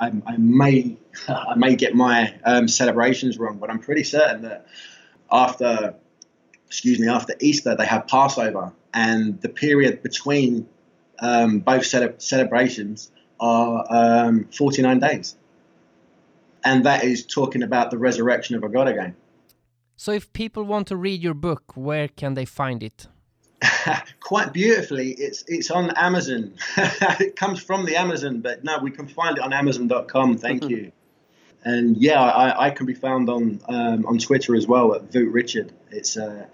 I, 0.01 0.13
I 0.27 0.37
may 0.37 0.97
I 1.29 1.55
may 1.57 1.77
get 1.77 1.95
my 1.95 2.35
um, 2.45 2.69
celebrations 2.69 3.39
wrong, 3.39 3.59
but 3.59 3.71
I'm 3.71 3.79
pretty 3.81 4.05
certain 4.05 4.43
that 4.43 4.67
after 5.31 5.95
excuse 6.67 6.99
me 6.99 7.09
after 7.09 7.35
Easter 7.41 7.75
they 7.77 7.87
have 7.87 8.07
Passover, 8.07 8.73
and 8.95 9.41
the 9.41 9.49
period 9.49 10.03
between 10.03 10.69
um, 11.21 11.61
both 11.61 11.85
cele- 11.87 12.19
celebrations 12.19 13.11
are 13.39 13.87
um, 13.89 14.45
49 14.53 14.99
days, 15.01 15.37
and 16.65 16.85
that 16.85 17.05
is 17.05 17.27
talking 17.27 17.63
about 17.63 17.91
the 17.91 17.99
resurrection 17.99 18.57
of 18.57 18.63
a 18.65 18.69
God 18.69 18.89
again. 18.89 19.17
So, 19.97 20.13
if 20.13 20.33
people 20.33 20.65
want 20.65 20.89
to 20.89 20.97
read 20.97 21.23
your 21.23 21.35
book, 21.35 21.63
where 21.75 22.09
can 22.09 22.35
they 22.35 22.45
find 22.47 22.83
it? 22.83 23.09
quite 24.21 24.53
beautifully. 24.53 25.13
It's 25.13 25.45
it's 25.47 25.71
on 25.71 25.91
Amazon. 25.91 26.55
it 26.77 27.37
comes 27.37 27.63
from 27.63 27.85
the 27.85 27.97
Amazon, 27.97 28.41
but 28.41 28.65
no, 28.65 28.79
we 28.79 28.91
can 28.91 29.07
find 29.07 29.39
it 29.39 29.43
on 29.43 29.53
Amazon.com. 29.53 30.39
Thank 30.39 30.69
you. 30.69 30.93
And 31.63 31.97
yeah, 31.97 32.21
I, 32.21 32.67
I 32.67 32.71
can 32.71 32.87
be 32.87 32.95
found 32.95 33.29
on 33.29 33.61
um, 33.69 34.07
on 34.07 34.19
Twitter 34.19 34.55
as 34.55 34.67
well 34.67 34.95
at 34.95 35.11
Vooght 35.11 35.33
Richard. 35.33 35.73
It's 35.91 36.17
a 36.17 36.27
uh, 36.27 36.47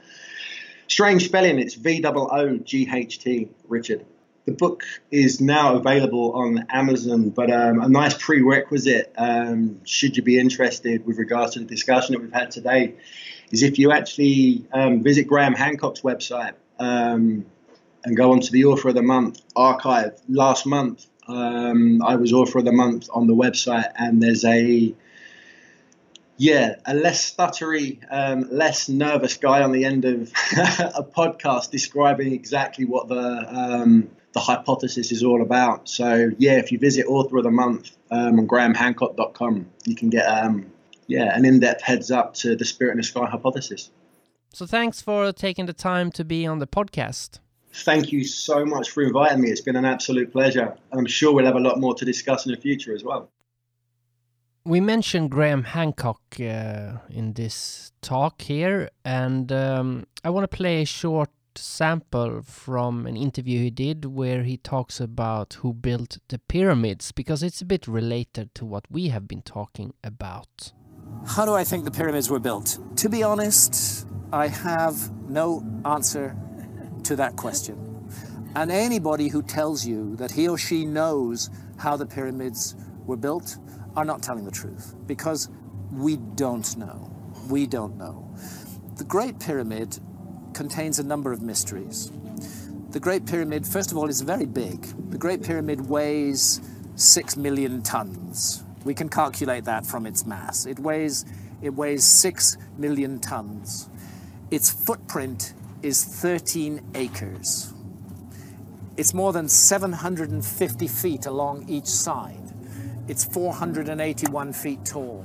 strange 0.88 1.26
spelling. 1.26 1.58
It's 1.58 1.74
V 1.74 2.04
O 2.04 2.28
O 2.28 2.56
G 2.58 2.88
H 2.92 3.18
T 3.20 3.48
Richard. 3.68 4.04
The 4.46 4.52
book 4.52 4.84
is 5.10 5.40
now 5.40 5.74
available 5.74 6.32
on 6.34 6.66
Amazon, 6.70 7.30
but 7.30 7.50
um, 7.50 7.80
a 7.80 7.88
nice 7.88 8.14
prerequisite, 8.14 9.12
um, 9.18 9.84
should 9.84 10.16
you 10.16 10.22
be 10.22 10.38
interested 10.38 11.04
with 11.04 11.18
regards 11.18 11.54
to 11.54 11.58
the 11.58 11.64
discussion 11.64 12.12
that 12.12 12.22
we've 12.22 12.32
had 12.32 12.52
today, 12.52 12.94
is 13.50 13.64
if 13.64 13.80
you 13.80 13.90
actually 13.90 14.64
um, 14.72 15.02
visit 15.02 15.26
Graham 15.26 15.52
Hancock's 15.52 16.02
website, 16.02 16.54
um, 16.78 17.46
and 18.04 18.16
go 18.16 18.32
on 18.32 18.40
to 18.40 18.52
the 18.52 18.64
author 18.64 18.88
of 18.88 18.94
the 18.94 19.02
month 19.02 19.40
archive. 19.54 20.20
Last 20.28 20.66
month, 20.66 21.06
um, 21.26 22.02
I 22.02 22.16
was 22.16 22.32
author 22.32 22.58
of 22.58 22.64
the 22.64 22.72
month 22.72 23.08
on 23.12 23.26
the 23.26 23.34
website, 23.34 23.90
and 23.96 24.22
there's 24.22 24.44
a 24.44 24.94
yeah, 26.38 26.76
a 26.84 26.94
less 26.94 27.34
stuttery, 27.34 27.98
um, 28.10 28.48
less 28.50 28.88
nervous 28.88 29.38
guy 29.38 29.62
on 29.62 29.72
the 29.72 29.84
end 29.84 30.04
of 30.04 30.30
a 30.52 31.02
podcast 31.02 31.70
describing 31.70 32.32
exactly 32.32 32.84
what 32.84 33.08
the 33.08 33.46
um, 33.48 34.10
the 34.32 34.40
hypothesis 34.40 35.12
is 35.12 35.22
all 35.24 35.40
about. 35.40 35.88
So 35.88 36.30
yeah, 36.38 36.58
if 36.58 36.70
you 36.70 36.78
visit 36.78 37.06
author 37.06 37.38
of 37.38 37.44
the 37.44 37.50
month 37.50 37.90
um, 38.10 38.38
on 38.38 38.46
grahamhancock.com, 38.46 39.66
you 39.86 39.96
can 39.96 40.10
get 40.10 40.26
um, 40.26 40.70
yeah 41.06 41.34
an 41.36 41.44
in-depth 41.44 41.82
heads 41.82 42.10
up 42.10 42.34
to 42.34 42.54
the 42.54 42.64
spirit 42.64 42.92
in 42.92 42.96
the 42.98 43.02
sky 43.02 43.26
hypothesis. 43.26 43.90
So 44.56 44.64
thanks 44.64 45.02
for 45.02 45.32
taking 45.32 45.66
the 45.66 45.74
time 45.74 46.10
to 46.12 46.24
be 46.24 46.46
on 46.46 46.60
the 46.60 46.66
podcast. 46.66 47.40
Thank 47.84 48.10
you 48.10 48.24
so 48.24 48.64
much 48.64 48.88
for 48.88 49.02
inviting 49.02 49.42
me. 49.42 49.50
It's 49.50 49.60
been 49.60 49.76
an 49.76 49.84
absolute 49.84 50.32
pleasure. 50.32 50.74
And 50.90 50.98
I'm 50.98 51.04
sure 51.04 51.34
we'll 51.34 51.44
have 51.44 51.56
a 51.56 51.60
lot 51.60 51.78
more 51.78 51.94
to 51.94 52.06
discuss 52.06 52.46
in 52.46 52.52
the 52.52 52.58
future 52.58 52.94
as 52.94 53.04
well. 53.04 53.30
We 54.64 54.80
mentioned 54.80 55.30
Graham 55.30 55.64
Hancock 55.64 56.22
uh, 56.40 57.00
in 57.10 57.34
this 57.34 57.92
talk 58.00 58.40
here, 58.40 58.88
and 59.04 59.52
um, 59.52 60.06
I 60.24 60.30
want 60.30 60.50
to 60.50 60.56
play 60.56 60.80
a 60.80 60.86
short 60.86 61.28
sample 61.54 62.40
from 62.40 63.06
an 63.06 63.14
interview 63.14 63.60
he 63.60 63.70
did 63.70 64.06
where 64.06 64.42
he 64.44 64.56
talks 64.56 65.00
about 65.00 65.58
who 65.60 65.74
built 65.74 66.16
the 66.28 66.38
pyramids 66.38 67.12
because 67.12 67.42
it's 67.42 67.60
a 67.60 67.66
bit 67.66 67.86
related 67.86 68.54
to 68.54 68.64
what 68.64 68.86
we 68.90 69.08
have 69.08 69.28
been 69.28 69.42
talking 69.42 69.92
about. 70.02 70.72
How 71.26 71.44
do 71.44 71.54
I 71.54 71.64
think 71.64 71.84
the 71.84 71.90
pyramids 71.90 72.30
were 72.30 72.38
built? 72.38 72.78
To 72.96 73.08
be 73.08 73.22
honest, 73.22 74.06
I 74.32 74.48
have 74.48 75.10
no 75.28 75.64
answer 75.84 76.36
to 77.04 77.16
that 77.16 77.36
question. 77.36 78.08
And 78.54 78.70
anybody 78.70 79.28
who 79.28 79.42
tells 79.42 79.86
you 79.86 80.16
that 80.16 80.30
he 80.30 80.48
or 80.48 80.56
she 80.56 80.84
knows 80.84 81.50
how 81.78 81.96
the 81.96 82.06
pyramids 82.06 82.74
were 83.04 83.16
built 83.16 83.58
are 83.96 84.04
not 84.04 84.22
telling 84.22 84.44
the 84.44 84.50
truth 84.50 84.94
because 85.06 85.48
we 85.92 86.16
don't 86.16 86.76
know. 86.76 87.10
We 87.48 87.66
don't 87.66 87.96
know. 87.96 88.34
The 88.96 89.04
Great 89.04 89.38
Pyramid 89.38 89.98
contains 90.54 90.98
a 90.98 91.04
number 91.04 91.32
of 91.32 91.42
mysteries. 91.42 92.10
The 92.90 93.00
Great 93.00 93.26
Pyramid, 93.26 93.66
first 93.66 93.92
of 93.92 93.98
all, 93.98 94.08
is 94.08 94.22
very 94.22 94.46
big. 94.46 94.82
The 95.10 95.18
Great 95.18 95.42
Pyramid 95.42 95.88
weighs 95.88 96.60
six 96.94 97.36
million 97.36 97.82
tons. 97.82 98.64
We 98.86 98.94
can 98.94 99.08
calculate 99.08 99.64
that 99.64 99.84
from 99.84 100.06
its 100.06 100.24
mass. 100.24 100.64
It 100.64 100.78
weighs, 100.78 101.24
it 101.60 101.70
weighs 101.70 102.04
six 102.04 102.56
million 102.78 103.18
tons. 103.18 103.90
Its 104.52 104.70
footprint 104.70 105.54
is 105.82 106.04
13 106.04 106.92
acres. 106.94 107.74
It's 108.96 109.12
more 109.12 109.32
than 109.32 109.48
750 109.48 110.86
feet 110.86 111.26
along 111.26 111.68
each 111.68 111.88
side. 111.88 112.52
It's 113.08 113.24
481 113.24 114.52
feet 114.52 114.84
tall. 114.84 115.24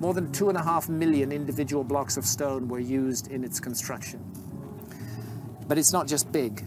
More 0.00 0.12
than 0.12 0.32
two 0.32 0.48
and 0.48 0.58
a 0.58 0.62
half 0.62 0.88
million 0.88 1.30
individual 1.30 1.84
blocks 1.84 2.16
of 2.16 2.24
stone 2.24 2.66
were 2.66 2.80
used 2.80 3.30
in 3.30 3.44
its 3.44 3.60
construction. 3.60 4.20
But 5.68 5.78
it's 5.78 5.92
not 5.92 6.08
just 6.08 6.32
big, 6.32 6.64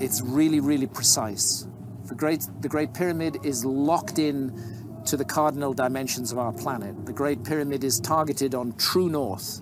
it's 0.00 0.22
really, 0.22 0.60
really 0.60 0.86
precise. 0.86 1.66
The 2.06 2.14
Great, 2.14 2.46
the 2.62 2.68
Great 2.70 2.94
Pyramid 2.94 3.44
is 3.44 3.66
locked 3.66 4.18
in 4.18 4.81
to 5.06 5.16
the 5.16 5.24
cardinal 5.24 5.72
dimensions 5.72 6.32
of 6.32 6.38
our 6.38 6.52
planet. 6.52 7.06
The 7.06 7.12
Great 7.12 7.44
Pyramid 7.44 7.84
is 7.84 8.00
targeted 8.00 8.54
on 8.54 8.72
true 8.74 9.08
north, 9.08 9.60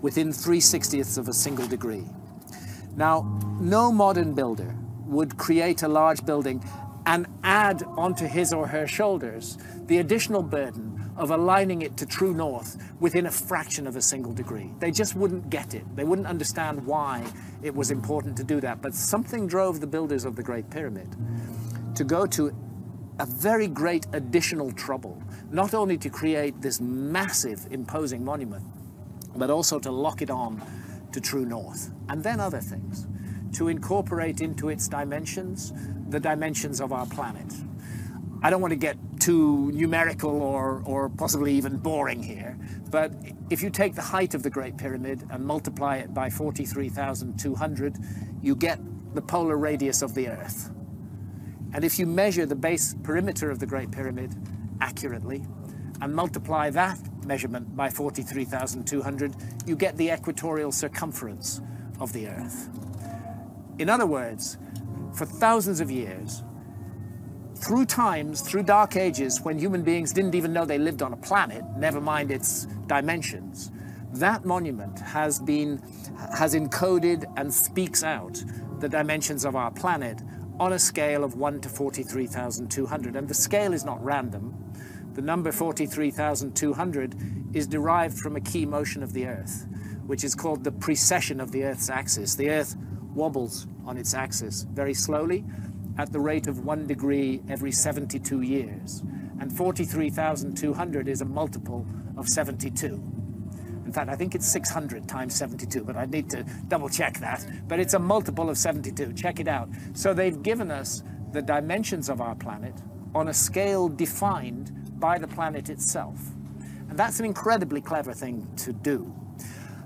within 0.00 0.32
3 0.32 0.58
60ths 0.58 1.18
of 1.18 1.28
a 1.28 1.32
single 1.32 1.66
degree. 1.66 2.04
Now, 2.96 3.40
no 3.60 3.92
modern 3.92 4.34
builder 4.34 4.74
would 5.06 5.36
create 5.36 5.82
a 5.82 5.88
large 5.88 6.24
building 6.24 6.64
and 7.06 7.26
add 7.42 7.82
onto 7.96 8.26
his 8.26 8.52
or 8.52 8.66
her 8.66 8.86
shoulders 8.86 9.58
the 9.86 9.98
additional 9.98 10.42
burden 10.42 11.10
of 11.16 11.30
aligning 11.30 11.82
it 11.82 11.96
to 11.96 12.06
true 12.06 12.32
north 12.32 12.76
within 13.00 13.26
a 13.26 13.30
fraction 13.30 13.86
of 13.86 13.96
a 13.96 14.02
single 14.02 14.32
degree. 14.32 14.70
They 14.78 14.90
just 14.90 15.14
wouldn't 15.14 15.50
get 15.50 15.74
it. 15.74 15.84
They 15.96 16.04
wouldn't 16.04 16.28
understand 16.28 16.86
why 16.86 17.24
it 17.62 17.74
was 17.74 17.90
important 17.90 18.36
to 18.38 18.44
do 18.44 18.60
that. 18.60 18.80
But 18.80 18.94
something 18.94 19.46
drove 19.46 19.80
the 19.80 19.86
builders 19.86 20.24
of 20.24 20.36
the 20.36 20.42
Great 20.42 20.70
Pyramid 20.70 21.14
to 21.94 22.04
go 22.04 22.26
to 22.26 22.54
a 23.20 23.26
very 23.26 23.68
great 23.68 24.06
additional 24.14 24.72
trouble, 24.72 25.22
not 25.50 25.74
only 25.74 25.98
to 25.98 26.08
create 26.08 26.62
this 26.62 26.80
massive, 26.80 27.66
imposing 27.70 28.24
monument, 28.24 28.64
but 29.36 29.50
also 29.50 29.78
to 29.78 29.90
lock 29.90 30.22
it 30.22 30.30
on 30.30 30.62
to 31.12 31.20
true 31.20 31.44
north. 31.44 31.92
And 32.08 32.24
then 32.24 32.40
other 32.40 32.60
things, 32.60 33.06
to 33.58 33.68
incorporate 33.68 34.40
into 34.40 34.70
its 34.70 34.88
dimensions 34.88 35.74
the 36.08 36.18
dimensions 36.18 36.80
of 36.80 36.92
our 36.92 37.04
planet. 37.06 37.52
I 38.42 38.48
don't 38.48 38.62
want 38.62 38.72
to 38.72 38.76
get 38.76 38.96
too 39.20 39.70
numerical 39.72 40.40
or, 40.40 40.82
or 40.86 41.10
possibly 41.10 41.52
even 41.52 41.76
boring 41.76 42.22
here, 42.22 42.58
but 42.90 43.12
if 43.50 43.62
you 43.62 43.68
take 43.68 43.94
the 43.94 44.02
height 44.02 44.32
of 44.32 44.42
the 44.42 44.48
Great 44.48 44.78
Pyramid 44.78 45.26
and 45.30 45.44
multiply 45.44 45.96
it 45.96 46.14
by 46.14 46.30
43,200, 46.30 47.98
you 48.40 48.56
get 48.56 48.80
the 49.14 49.20
polar 49.20 49.58
radius 49.58 50.00
of 50.00 50.14
the 50.14 50.28
Earth. 50.28 50.70
And 51.72 51.84
if 51.84 51.98
you 51.98 52.06
measure 52.06 52.46
the 52.46 52.56
base 52.56 52.94
perimeter 53.02 53.50
of 53.50 53.58
the 53.58 53.66
Great 53.66 53.90
Pyramid 53.90 54.34
accurately 54.80 55.44
and 56.00 56.14
multiply 56.14 56.70
that 56.70 56.98
measurement 57.24 57.76
by 57.76 57.90
43,200, 57.90 59.36
you 59.66 59.76
get 59.76 59.96
the 59.96 60.10
equatorial 60.10 60.72
circumference 60.72 61.60
of 62.00 62.12
the 62.12 62.28
Earth. 62.28 62.68
In 63.78 63.88
other 63.88 64.06
words, 64.06 64.58
for 65.14 65.26
thousands 65.26 65.80
of 65.80 65.90
years, 65.90 66.42
through 67.56 67.84
times, 67.84 68.40
through 68.40 68.62
dark 68.62 68.96
ages, 68.96 69.40
when 69.42 69.58
human 69.58 69.82
beings 69.82 70.12
didn't 70.12 70.34
even 70.34 70.52
know 70.52 70.64
they 70.64 70.78
lived 70.78 71.02
on 71.02 71.12
a 71.12 71.16
planet, 71.16 71.62
never 71.76 72.00
mind 72.00 72.30
its 72.30 72.66
dimensions, 72.86 73.70
that 74.14 74.44
monument 74.44 74.98
has 74.98 75.38
been 75.38 75.80
has 76.36 76.54
encoded 76.54 77.24
and 77.36 77.52
speaks 77.52 78.02
out 78.02 78.42
the 78.80 78.88
dimensions 78.88 79.44
of 79.44 79.54
our 79.54 79.70
planet 79.70 80.20
on 80.60 80.74
a 80.74 80.78
scale 80.78 81.24
of 81.24 81.36
1 81.36 81.62
to 81.62 81.68
43,200. 81.70 83.16
And 83.16 83.26
the 83.26 83.34
scale 83.34 83.72
is 83.72 83.84
not 83.84 84.04
random. 84.04 84.54
The 85.14 85.22
number 85.22 85.50
43,200 85.50 87.16
is 87.54 87.66
derived 87.66 88.18
from 88.18 88.36
a 88.36 88.40
key 88.40 88.66
motion 88.66 89.02
of 89.02 89.14
the 89.14 89.26
Earth, 89.26 89.66
which 90.06 90.22
is 90.22 90.34
called 90.34 90.62
the 90.62 90.70
precession 90.70 91.40
of 91.40 91.50
the 91.50 91.64
Earth's 91.64 91.88
axis. 91.88 92.34
The 92.34 92.50
Earth 92.50 92.76
wobbles 93.14 93.66
on 93.86 93.96
its 93.96 94.12
axis 94.12 94.66
very 94.70 94.94
slowly 94.94 95.44
at 95.96 96.12
the 96.12 96.20
rate 96.20 96.46
of 96.46 96.64
one 96.64 96.86
degree 96.86 97.40
every 97.48 97.72
72 97.72 98.42
years. 98.42 99.02
And 99.40 99.50
43,200 99.50 101.08
is 101.08 101.22
a 101.22 101.24
multiple 101.24 101.86
of 102.18 102.28
72. 102.28 103.19
In 103.90 103.94
fact, 103.94 104.08
I 104.08 104.14
think 104.14 104.36
it's 104.36 104.46
600 104.46 105.08
times 105.08 105.34
72, 105.34 105.82
but 105.82 105.96
I 105.96 106.04
need 106.04 106.30
to 106.30 106.44
double 106.68 106.88
check 106.88 107.18
that. 107.18 107.44
But 107.66 107.80
it's 107.80 107.94
a 107.94 107.98
multiple 107.98 108.48
of 108.48 108.56
72. 108.56 109.14
Check 109.14 109.40
it 109.40 109.48
out. 109.48 109.68
So 109.94 110.14
they've 110.14 110.40
given 110.44 110.70
us 110.70 111.02
the 111.32 111.42
dimensions 111.42 112.08
of 112.08 112.20
our 112.20 112.36
planet 112.36 112.74
on 113.16 113.26
a 113.26 113.34
scale 113.34 113.88
defined 113.88 114.70
by 115.00 115.18
the 115.18 115.26
planet 115.26 115.70
itself. 115.70 116.20
And 116.88 116.96
that's 116.96 117.18
an 117.18 117.26
incredibly 117.26 117.80
clever 117.80 118.12
thing 118.12 118.46
to 118.58 118.72
do. 118.72 119.12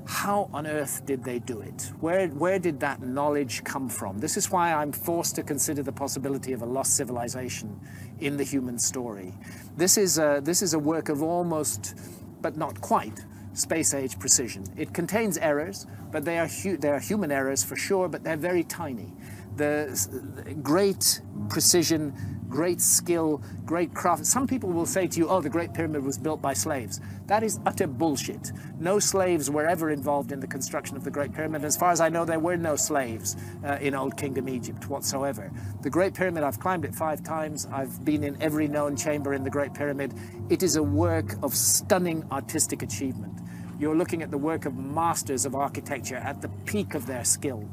how 0.07 0.51
on 0.53 0.67
earth 0.67 1.07
did 1.07 1.25
they 1.25 1.39
do 1.39 1.61
it? 1.61 1.91
Where, 2.01 2.29
where 2.29 2.59
did 2.59 2.81
that 2.81 3.01
knowledge 3.03 3.65
come 3.65 3.89
from? 3.89 4.19
This 4.19 4.37
is 4.37 4.51
why 4.51 4.73
I'm 4.73 4.93
forced 4.93 5.35
to 5.37 5.43
consider 5.43 5.83
the 5.83 5.93
possibility 5.93 6.53
of 6.53 6.63
a 6.63 6.67
lost 6.67 6.97
civilization 6.97 7.81
in 8.21 8.37
the 8.37 8.45
human 8.45 8.79
story. 8.79 9.33
This 9.77 9.97
is 9.97 10.19
a, 10.19 10.41
this 10.43 10.63
is 10.63 10.75
a 10.75 10.79
work 10.79 11.09
of 11.09 11.23
almost, 11.23 11.95
but 12.43 12.57
not 12.57 12.81
quite, 12.81 13.25
space 13.55 13.95
age 13.95 14.19
precision. 14.19 14.65
It 14.77 14.93
contains 14.93 15.39
errors, 15.39 15.87
but 16.11 16.25
they 16.25 16.39
are, 16.39 16.49
they 16.49 16.91
are 16.91 17.01
human 17.01 17.33
errors 17.33 17.65
for 17.65 17.77
sure, 17.77 18.09
but 18.09 18.23
they're 18.23 18.37
very 18.37 18.65
tiny. 18.65 19.13
The 19.57 20.57
great 20.63 21.21
precision, 21.49 22.13
great 22.49 22.81
skill, 22.81 23.43
great 23.65 23.95
craft. 23.95 24.27
Some 24.27 24.47
people 24.47 24.71
will 24.71 24.87
say 24.87 25.07
to 25.07 25.19
you, 25.19 25.29
oh, 25.29 25.41
the 25.41 25.51
Great 25.51 25.73
Pyramid 25.75 26.05
was 26.05 26.19
built 26.19 26.41
by 26.43 26.53
slaves. 26.53 27.01
That 27.27 27.43
is 27.43 27.59
utter 27.67 27.87
bullshit. 27.87 28.53
No 28.79 28.99
slaves 28.99 29.51
were 29.51 29.67
ever 29.67 29.91
involved 29.91 30.33
in 30.33 30.41
the 30.41 30.47
construction 30.47 30.97
of 30.97 31.05
the 31.05 31.11
Great 31.11 31.33
Pyramid. 31.33 31.65
As 31.65 31.77
far 31.77 31.91
as 31.91 32.01
I 32.01 32.09
know, 32.09 32.25
there 32.25 32.39
were 32.39 32.57
no 32.57 32.77
slaves 32.77 33.37
uh, 33.65 33.79
in 33.81 33.95
Old 33.95 34.17
Kingdom 34.17 34.49
Egypt 34.49 34.89
whatsoever. 34.89 35.51
The 35.83 35.91
Great 35.91 36.15
Pyramid, 36.15 36.45
I've 36.45 36.61
climbed 36.61 36.85
it 36.85 36.95
five 36.95 37.23
times. 37.23 37.67
I've 37.73 38.05
been 38.05 38.25
in 38.25 38.41
every 38.41 38.69
known 38.69 38.97
chamber 38.97 39.35
in 39.35 39.43
the 39.45 39.51
Great 39.51 39.75
Pyramid. 39.75 40.15
It 40.49 40.63
is 40.63 40.77
a 40.77 40.83
work 40.83 41.35
of 41.43 41.55
stunning 41.55 42.25
artistic 42.31 42.83
achievement. 42.83 43.41
You're 43.79 43.97
looking 43.97 44.23
at 44.23 44.31
the 44.31 44.39
work 44.39 44.65
of 44.65 44.77
masters 44.77 45.45
of 45.45 45.55
architecture 45.55 46.17
at 46.17 46.41
the 46.41 46.49
peak 46.67 46.95
of 46.95 47.07
their 47.07 47.25
skill 47.25 47.69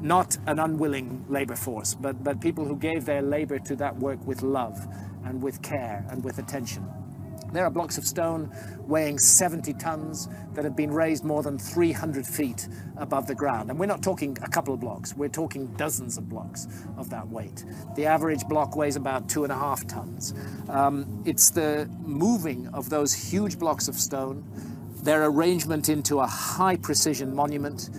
not 0.00 0.38
an 0.46 0.58
unwilling 0.58 1.24
labor 1.28 1.56
force, 1.56 1.94
but, 1.94 2.22
but 2.22 2.40
people 2.40 2.64
who 2.64 2.76
gave 2.76 3.04
their 3.04 3.22
labor 3.22 3.58
to 3.58 3.76
that 3.76 3.96
work 3.96 4.24
with 4.26 4.42
love 4.42 4.86
and 5.24 5.42
with 5.42 5.60
care 5.62 6.04
and 6.10 6.22
with 6.24 6.38
attention. 6.38 6.86
There 7.52 7.64
are 7.64 7.70
blocks 7.70 7.96
of 7.96 8.04
stone 8.04 8.54
weighing 8.80 9.18
70 9.18 9.72
tons 9.74 10.28
that 10.52 10.64
have 10.64 10.76
been 10.76 10.90
raised 10.90 11.24
more 11.24 11.42
than 11.42 11.58
300 11.58 12.26
feet 12.26 12.68
above 12.98 13.26
the 13.26 13.34
ground. 13.34 13.70
And 13.70 13.78
we're 13.78 13.86
not 13.86 14.02
talking 14.02 14.36
a 14.42 14.48
couple 14.48 14.74
of 14.74 14.80
blocks, 14.80 15.16
we're 15.16 15.30
talking 15.30 15.66
dozens 15.76 16.18
of 16.18 16.28
blocks 16.28 16.68
of 16.98 17.08
that 17.08 17.26
weight. 17.28 17.64
The 17.96 18.04
average 18.04 18.44
block 18.48 18.76
weighs 18.76 18.96
about 18.96 19.30
two 19.30 19.44
and 19.44 19.52
a 19.52 19.56
half 19.56 19.86
tons. 19.86 20.34
Um, 20.68 21.22
it's 21.24 21.50
the 21.50 21.88
moving 22.00 22.68
of 22.68 22.90
those 22.90 23.14
huge 23.14 23.58
blocks 23.58 23.88
of 23.88 23.94
stone, 23.94 24.44
their 25.02 25.24
arrangement 25.24 25.88
into 25.88 26.20
a 26.20 26.26
high 26.26 26.76
precision 26.76 27.34
monument, 27.34 27.90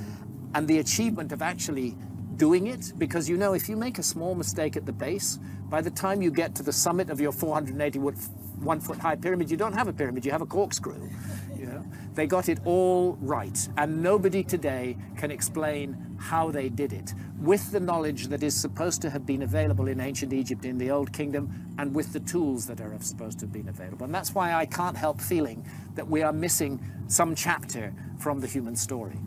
and 0.54 0.68
the 0.68 0.80
achievement 0.80 1.32
of 1.32 1.42
actually 1.42 1.96
doing 2.40 2.68
it? 2.68 2.94
Because 2.98 3.30
you 3.30 3.38
know 3.38 3.54
if 3.54 3.70
you 3.70 3.76
make 3.76 4.00
a 4.00 4.04
small 4.04 4.34
mistake 4.34 4.78
at 4.78 4.86
the 4.86 4.94
base 4.94 5.38
by 5.70 5.82
the 5.82 5.92
time 5.92 6.22
you 6.22 6.32
get 6.32 6.56
to 6.56 6.64
the 6.64 6.72
summit 6.72 7.10
of 7.10 7.20
your 7.20 7.34
480 7.34 8.00
foot, 8.00 8.16
one 8.62 8.80
foot 8.80 8.98
high 8.98 9.16
pyramid 9.16 9.52
you 9.52 9.58
don't 9.58 9.74
have 9.74 9.88
a 9.88 9.94
pyramid 9.94 10.26
you 10.26 10.32
have 10.32 10.42
a 10.42 10.46
corkscrew 10.46 11.10
you 11.56 11.66
know? 11.66 11.84
They 12.16 12.28
got 12.28 12.50
it 12.50 12.60
all 12.66 13.18
right 13.22 13.58
and 13.78 14.02
nobody 14.02 14.44
today 14.44 14.98
can 15.18 15.32
explain 15.32 16.18
how 16.18 16.50
they 16.50 16.70
did 16.70 16.94
it. 16.94 17.14
With 17.40 17.72
the 17.72 17.80
knowledge 17.80 18.28
that 18.28 18.42
is 18.42 18.56
supposed 18.56 19.02
to 19.04 19.10
have 19.10 19.26
been 19.26 19.44
available 19.44 19.88
in 19.90 20.00
ancient 20.00 20.32
egypt 20.32 20.64
in 20.64 20.78
the 20.78 20.92
old 20.92 21.12
kingdom 21.12 21.74
and 21.78 21.94
with 21.94 22.14
the 22.14 22.22
tools 22.22 22.66
that 22.68 22.80
are 22.80 22.96
supposed 23.02 23.40
to 23.40 23.46
have 23.46 23.54
been 23.54 23.68
available. 23.68 24.06
And 24.06 24.16
that's 24.16 24.34
why 24.34 24.54
i 24.54 24.66
can't 24.66 24.98
help 24.98 25.20
feeling 25.20 25.66
that 25.96 26.08
we 26.08 26.24
are 26.24 26.34
missing 26.34 26.80
some 27.08 27.36
chapter 27.36 27.94
from 28.18 28.40
the 28.40 28.48
human 28.48 28.78
story 28.78 29.20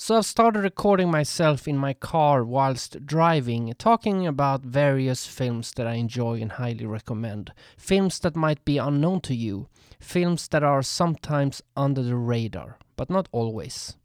So 0.00 0.16
I've 0.16 0.26
started 0.26 0.60
recording 0.60 1.10
myself 1.10 1.66
in 1.66 1.76
my 1.76 1.92
car 1.92 2.44
whilst 2.44 3.04
driving, 3.04 3.74
talking 3.78 4.28
about 4.28 4.62
various 4.62 5.26
films 5.26 5.72
that 5.72 5.88
I 5.88 5.94
enjoy 5.94 6.40
and 6.40 6.52
highly 6.52 6.86
recommend. 6.86 7.52
Films 7.76 8.20
that 8.20 8.36
might 8.36 8.64
be 8.64 8.78
unknown 8.78 9.22
to 9.22 9.34
you, 9.34 9.66
films 9.98 10.46
that 10.48 10.62
are 10.62 10.82
sometimes 10.84 11.64
under 11.76 12.00
the 12.00 12.14
radar, 12.14 12.78
but 12.94 13.10
not 13.10 13.28
always. 13.32 13.96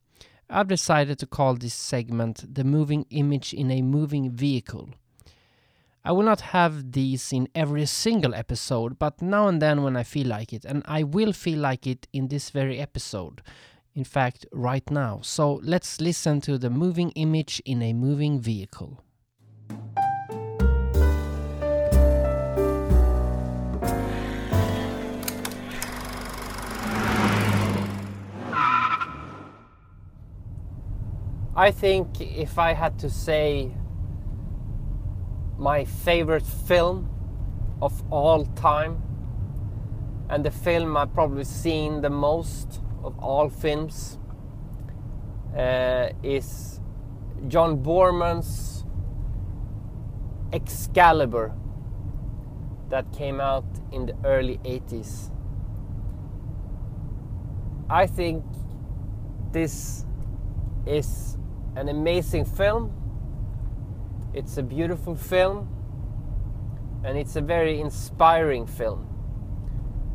I've 0.50 0.68
decided 0.68 1.20
to 1.20 1.28
call 1.28 1.54
this 1.54 1.76
segment 1.76 2.56
The 2.56 2.64
Moving 2.64 3.06
Image 3.12 3.54
in 3.54 3.70
a 3.70 3.84
Moving 3.84 4.32
Vehicle. 4.32 4.90
I 6.04 6.12
will 6.12 6.24
not 6.24 6.42
have 6.42 6.94
these 6.94 7.32
in 7.32 7.48
every 7.54 7.86
single 7.86 8.34
episode, 8.34 8.98
but 8.98 9.22
now 9.22 9.48
and 9.48 9.62
then 9.62 9.84
when 9.84 9.96
I 9.96 10.04
feel 10.04 10.26
like 10.26 10.54
it, 10.54 10.66
and 10.66 10.82
I 10.86 11.04
will 11.04 11.34
feel 11.34 11.60
like 11.60 11.86
it 11.86 12.08
in 12.12 12.30
this 12.30 12.50
very 12.50 12.80
episode 12.80 13.44
in 13.96 14.04
fact, 14.04 14.46
right 14.52 14.90
now. 14.90 15.20
So 15.22 15.60
let's 15.64 16.02
listen 16.02 16.42
to 16.42 16.58
the 16.58 16.70
moving 16.70 17.12
image 17.12 17.62
in 17.66 17.82
a 17.82 17.94
moving 17.94 18.40
vehicle. 18.40 19.04
I 31.56 31.70
think 31.70 32.20
if 32.20 32.58
I 32.58 32.74
had 32.74 32.98
to 33.00 33.10
say 33.12 33.72
my 35.58 35.86
favorite 35.86 36.46
film 36.46 37.10
of 37.82 38.04
all 38.12 38.46
time, 38.56 39.04
and 40.30 40.44
the 40.44 40.52
film 40.52 40.98
I've 40.98 41.14
probably 41.14 41.44
seen 41.44 42.02
the 42.02 42.10
most 42.10 42.82
of 43.04 43.18
all 43.20 43.50
films 43.50 44.18
uh, 45.58 46.10
is 46.24 46.80
John 47.48 47.84
Boorman's 47.84 48.86
Excalibur 50.52 51.54
that 52.90 53.12
came 53.12 53.42
out 53.42 53.66
in 53.92 54.06
the 54.06 54.16
early 54.24 54.58
80s. 54.60 55.32
I 57.90 58.08
think 58.08 58.44
this 59.52 60.06
is 60.86 61.38
an 61.76 61.90
amazing 61.90 62.46
film. 62.46 62.92
It's 64.34 64.58
a 64.58 64.64
beautiful 64.64 65.16
film 65.16 65.70
and 67.04 67.18
it's 67.18 67.36
a 67.36 67.42
very 67.42 67.82
inspiring 67.82 68.66
film 68.66 69.13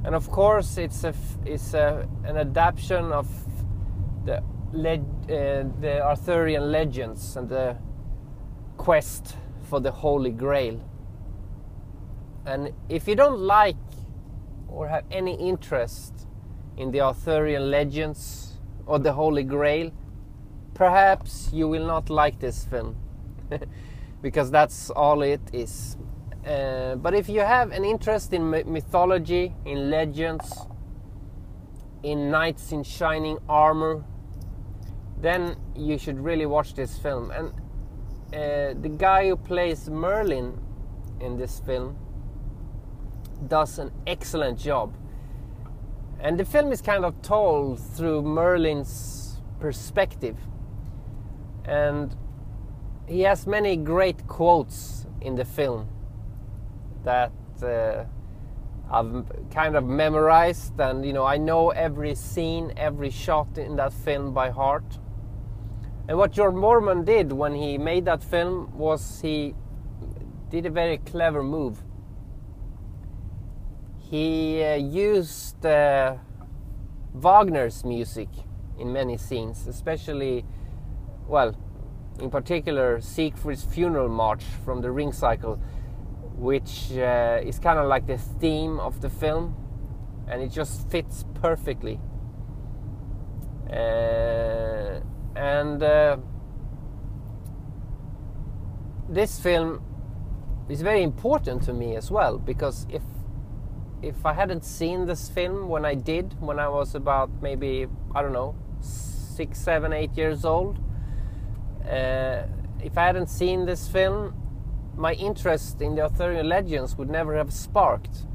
and 0.05 0.15
of 0.15 0.31
course 0.31 0.79
it's 0.79 1.05
a 1.05 1.15
it's 1.45 1.75
a, 1.75 2.09
an 2.25 2.37
adaptation 2.37 3.13
of 3.13 3.29
the 4.25 4.43
leg, 4.73 5.03
uh, 5.25 5.65
the 5.81 6.01
Arthurian 6.03 6.71
legends 6.71 7.37
and 7.37 7.49
the 7.49 7.77
quest 8.77 9.37
for 9.63 9.81
the 9.81 9.91
Holy 9.91 10.31
Grail. 10.31 10.81
And 12.47 12.73
if 12.89 13.09
you 13.09 13.15
don't 13.15 13.41
like 13.41 13.77
or 14.69 14.89
have 14.89 15.05
any 15.11 15.35
interest 15.35 16.27
in 16.77 16.91
the 16.91 17.01
Arthurian 17.01 17.71
legends 17.71 18.55
or 18.87 18.99
the 18.99 19.13
Holy 19.13 19.43
Grail, 19.43 19.91
perhaps 20.75 21.51
you 21.53 21.69
will 21.69 21.87
not 21.87 22.09
like 22.09 22.39
this 22.39 22.65
film 22.65 22.97
because 24.23 24.51
that's 24.51 24.91
all 24.91 25.23
it 25.23 25.41
is. 25.53 25.97
Uh, 26.49 26.95
but 26.97 27.13
if 27.13 27.29
you 27.29 27.41
have 27.41 27.73
an 27.73 27.85
interest 27.85 28.33
in 28.33 28.49
mythology, 28.49 29.55
in 29.67 29.91
legends, 29.91 30.51
in 32.03 32.31
knights 32.31 32.73
in 32.73 32.83
shining 32.83 33.37
armor, 33.51 34.03
then 35.21 35.57
you 35.77 35.99
should 35.99 36.19
really 36.19 36.47
watch 36.47 36.73
this 36.73 36.97
film. 36.97 37.31
And 37.33 37.49
uh, 38.33 38.81
the 38.81 38.89
guy 38.89 39.29
who 39.29 39.37
plays 39.37 39.91
Merlin 39.91 40.59
in 41.21 41.37
this 41.37 41.61
film 41.61 41.99
does 43.47 43.79
an 43.79 43.93
excellent 44.07 44.59
job. 44.59 44.97
And 46.19 46.41
the 46.41 46.47
film 46.47 46.73
is 46.73 46.81
kind 46.81 47.05
of 47.05 47.21
told 47.21 47.79
through 47.79 48.23
Merlin's 48.23 49.37
perspective. 49.61 50.39
And 51.67 52.17
he 53.07 53.21
has 53.23 53.47
many 53.47 53.77
great 53.77 54.27
quotes 54.27 55.07
in 55.21 55.35
the 55.35 55.45
film 55.45 55.89
that 57.05 57.33
uh, 57.63 58.05
I've 58.91 59.25
kind 59.51 59.77
of 59.77 59.85
memorized, 59.85 60.81
and 60.81 61.05
you 61.05 61.13
know, 61.13 61.25
I 61.25 61.37
know 61.37 61.71
every 61.71 62.15
scene, 62.15 62.73
every 62.77 63.11
shot 63.11 63.59
in 63.59 63.77
that 63.77 63.93
film 63.93 64.33
by 64.33 64.51
heart. 64.51 64.99
And 66.09 66.17
what 66.17 66.33
George 66.33 66.55
Mormon 66.55 67.05
did 67.05 67.33
when 67.33 67.55
he 67.55 67.77
made 67.77 68.07
that 68.07 68.23
film 68.23 68.77
was 68.79 69.21
he 69.21 69.55
did 70.49 70.65
a 70.65 70.71
very 70.71 70.99
clever 70.99 71.43
move. 71.43 71.83
He 73.99 74.65
uh, 74.65 74.77
used 74.77 75.67
uh, 75.67 76.17
Wagner's 77.13 77.85
music 77.85 78.31
in 78.79 78.91
many 78.91 79.19
scenes, 79.19 79.67
especially, 79.67 80.47
well, 81.27 81.55
in 82.19 82.31
particular, 82.31 83.03
Siegfried's 83.03 83.65
funeral 83.65 84.09
march 84.09 84.45
from 84.65 84.81
the 84.81 84.91
Ring 84.91 85.13
Cycle 85.13 85.61
which 86.39 86.93
uh, 86.93 87.41
is 87.45 87.59
kind 87.59 87.79
of 87.79 87.87
like 87.87 88.07
the 88.07 88.19
theme 88.19 88.79
of 88.81 89.01
the 89.01 89.11
film 89.11 89.55
and 90.29 90.43
it 90.43 90.51
just 90.51 90.89
fits 90.91 91.25
perfectly 91.35 92.01
uh, 93.71 95.01
and 95.37 95.83
uh, 95.83 96.17
this 99.09 99.41
film 99.41 99.83
is 100.69 100.83
very 100.83 101.03
important 101.03 101.63
to 101.63 101.73
me 101.73 101.97
as 101.97 102.11
well 102.11 102.39
because 102.39 102.87
if 102.91 103.03
if 104.01 104.25
I 104.25 104.33
hadn't 104.33 104.65
seen 104.65 105.07
this 105.07 105.29
film 105.29 105.69
when 105.69 105.85
I 105.85 105.95
did 105.95 106.41
when 106.41 106.59
I 106.61 106.69
was 106.69 106.95
about 106.95 107.31
maybe 107.43 107.89
I 108.15 108.23
don't 108.23 108.33
know 108.33 108.55
six, 109.39 109.61
seven, 109.61 109.93
eight 109.93 110.17
years 110.17 110.45
old. 110.45 110.79
Uh, 111.89 112.43
if 112.83 112.99
I 112.99 113.05
hadn't 113.07 113.29
seen 113.29 113.67
this 113.67 113.87
film, 113.87 114.35
my 114.99 115.13
interest 115.13 115.81
in 115.81 115.95
the 115.95 116.03
Arthurian 116.03 116.49
legends 116.49 116.97
would 116.97 117.09
never 117.09 117.37
have 117.37 117.53
sparked, 117.53 118.27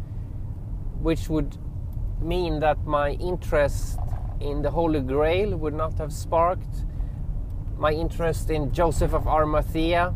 which 1.02 1.28
would 1.28 1.58
mean 2.22 2.62
that 2.62 2.86
my 2.86 3.12
interest 3.12 4.00
in 4.40 4.62
the 4.62 4.72
Holy 4.72 5.02
Grail 5.02 5.58
would 5.58 5.74
not 5.74 5.98
have 5.98 6.14
sparked. 6.14 6.86
My 7.78 7.92
interest 7.92 8.50
in 8.50 8.72
Joseph 8.72 9.14
of 9.14 9.28
Arimathea, 9.28 10.16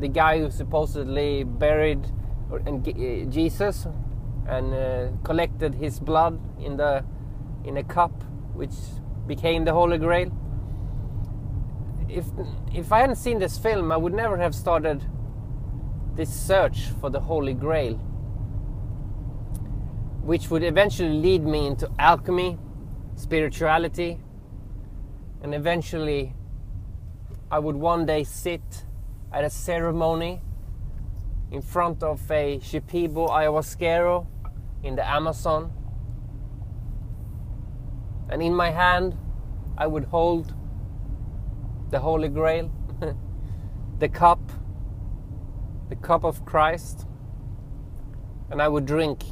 the 0.00 0.08
guy 0.08 0.40
who 0.40 0.50
supposedly 0.50 1.44
buried 1.44 2.04
uh, 2.52 2.58
Jesus 3.30 3.86
and 4.48 4.74
uh, 4.74 5.08
collected 5.22 5.76
his 5.76 6.00
blood 6.00 6.40
in 6.60 6.76
the 6.76 7.04
in 7.64 7.76
a 7.76 7.84
cup, 7.84 8.24
which 8.52 8.74
became 9.28 9.64
the 9.64 9.72
Holy 9.72 9.98
Grail. 9.98 10.32
If 12.08 12.26
if 12.74 12.90
I 12.92 13.00
hadn't 13.00 13.16
seen 13.16 13.38
this 13.38 13.58
film, 13.58 13.92
I 13.92 13.96
would 13.96 14.12
never 14.12 14.36
have 14.38 14.54
started 14.56 15.04
this 16.16 16.32
search 16.32 16.88
for 17.00 17.10
the 17.10 17.20
Holy 17.20 17.54
Grail, 17.54 17.94
which 20.22 20.50
would 20.50 20.62
eventually 20.62 21.10
lead 21.18 21.44
me 21.44 21.66
into 21.66 21.90
alchemy, 21.98 22.58
spirituality, 23.16 24.20
and 25.42 25.54
eventually 25.54 26.34
I 27.50 27.58
would 27.58 27.76
one 27.76 28.06
day 28.06 28.24
sit 28.24 28.84
at 29.32 29.44
a 29.44 29.50
ceremony 29.50 30.40
in 31.50 31.60
front 31.62 32.02
of 32.02 32.30
a 32.30 32.58
Shipibo 32.58 33.28
ayahuasquero 33.28 34.26
in 34.82 34.96
the 34.96 35.08
Amazon. 35.08 35.72
And 38.28 38.42
in 38.42 38.54
my 38.54 38.70
hand, 38.70 39.16
I 39.76 39.86
would 39.86 40.04
hold 40.04 40.54
the 41.90 41.98
Holy 42.00 42.28
Grail, 42.28 42.70
the 43.98 44.08
cup, 44.08 44.40
the 45.94 46.06
cup 46.06 46.24
of 46.24 46.44
Christ, 46.44 47.06
and 48.50 48.60
I 48.60 48.68
would 48.68 48.86
drink. 48.86 49.22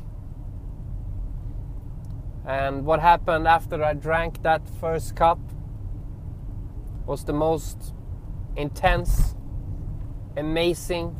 And 2.47 2.85
what 2.85 3.01
happened 3.01 3.47
after 3.49 3.83
I 3.83 3.95
drank 3.95 4.43
that 4.43 4.63
first 4.81 5.17
cup 5.17 5.39
was 7.07 7.25
the 7.25 7.33
most 7.33 7.95
intense, 8.57 9.35
amazing, 10.37 11.17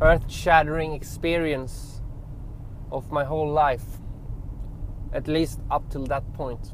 earth 0.00 0.30
shattering 0.30 0.92
experience 0.92 2.02
of 2.90 3.10
my 3.10 3.24
whole 3.24 3.50
life, 3.50 3.86
at 5.12 5.28
least 5.28 5.60
up 5.70 5.88
till 5.90 6.04
that 6.06 6.30
point. 6.34 6.72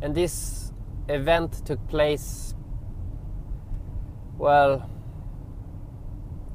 And 0.00 0.14
this 0.14 0.72
event 1.08 1.64
took 1.64 1.86
place, 1.88 2.54
well, 4.38 4.88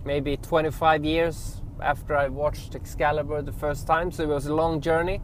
maybe 0.08 0.38
25 0.38 1.04
years 1.04 1.62
after 1.82 2.16
I 2.16 2.30
watched 2.30 2.76
Excalibur 2.76 3.42
the 3.42 3.52
first 3.52 3.86
time, 3.86 4.10
so 4.10 4.24
it 4.24 4.30
was 4.30 4.48
a 4.48 4.56
long 4.56 4.80
journey. 4.80 5.22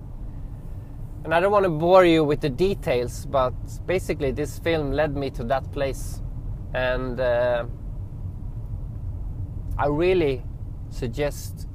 And 1.24 1.34
I 1.34 1.40
don't 1.40 1.54
want 1.54 1.64
to 1.64 1.70
bore 1.70 2.06
you 2.06 2.26
with 2.26 2.42
the 2.42 2.50
details, 2.50 3.26
but 3.26 3.54
basically, 3.88 4.32
this 4.32 4.60
film 4.60 4.92
led 4.92 5.16
me 5.16 5.30
to 5.32 5.44
that 5.46 5.72
place. 5.72 6.22
And 6.74 7.18
uh, 7.18 7.66
I 9.78 9.88
really 9.88 10.44
suggest 10.90 11.68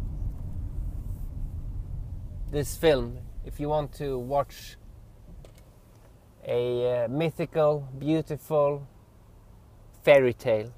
this 2.50 2.76
film 2.76 3.18
if 3.46 3.58
you 3.58 3.70
want 3.70 3.92
to 3.94 4.18
watch 4.18 4.76
a 6.46 7.04
uh, 7.04 7.08
mythical, 7.08 7.88
beautiful 7.98 8.86
fairy 10.02 10.34
tale, 10.34 10.72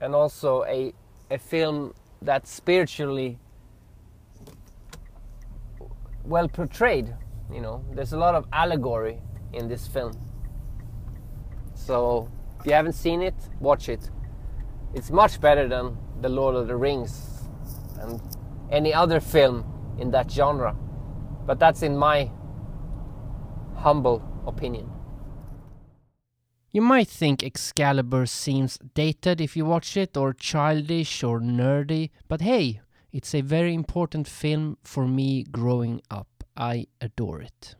and 0.00 0.14
also 0.14 0.64
a, 0.64 0.92
a 1.30 1.38
film 1.38 1.94
that's 2.22 2.50
spiritually 2.50 3.38
well 6.24 6.48
portrayed 6.48 7.14
you 7.52 7.60
know, 7.60 7.84
there's 7.92 8.12
a 8.12 8.18
lot 8.18 8.34
of 8.34 8.46
allegory 8.52 9.20
in 9.52 9.68
this 9.68 9.86
film. 9.86 10.12
So 11.74 12.30
if 12.60 12.66
you 12.66 12.72
haven't 12.72 12.94
seen 12.94 13.22
it, 13.22 13.34
watch 13.60 13.88
it. 13.88 14.10
It's 14.94 15.10
much 15.10 15.40
better 15.40 15.68
than 15.68 15.96
The 16.20 16.28
Lord 16.28 16.54
of 16.54 16.68
the 16.68 16.76
Rings 16.76 17.42
and 18.00 18.20
any 18.70 18.94
other 18.94 19.20
film 19.20 19.64
in 19.98 20.10
that 20.12 20.30
genre. 20.30 20.74
But 21.46 21.58
that's 21.58 21.82
in 21.82 21.96
my 21.96 22.30
humble 23.76 24.22
opinion. 24.46 24.90
You 26.74 26.80
might 26.80 27.06
think 27.06 27.44
Excalibur 27.44 28.26
seems 28.26 28.80
dated 28.94 29.40
if 29.40 29.56
you 29.56 29.64
watch 29.64 29.96
it, 29.96 30.16
or 30.16 30.32
childish 30.32 31.22
or 31.22 31.38
nerdy, 31.38 32.10
but 32.26 32.40
hey, 32.40 32.80
it's 33.12 33.32
a 33.32 33.42
very 33.42 33.72
important 33.72 34.26
film 34.26 34.78
for 34.82 35.06
me 35.06 35.44
growing 35.44 36.02
up. 36.10 36.42
I 36.56 36.88
adore 37.00 37.42
it. 37.42 37.76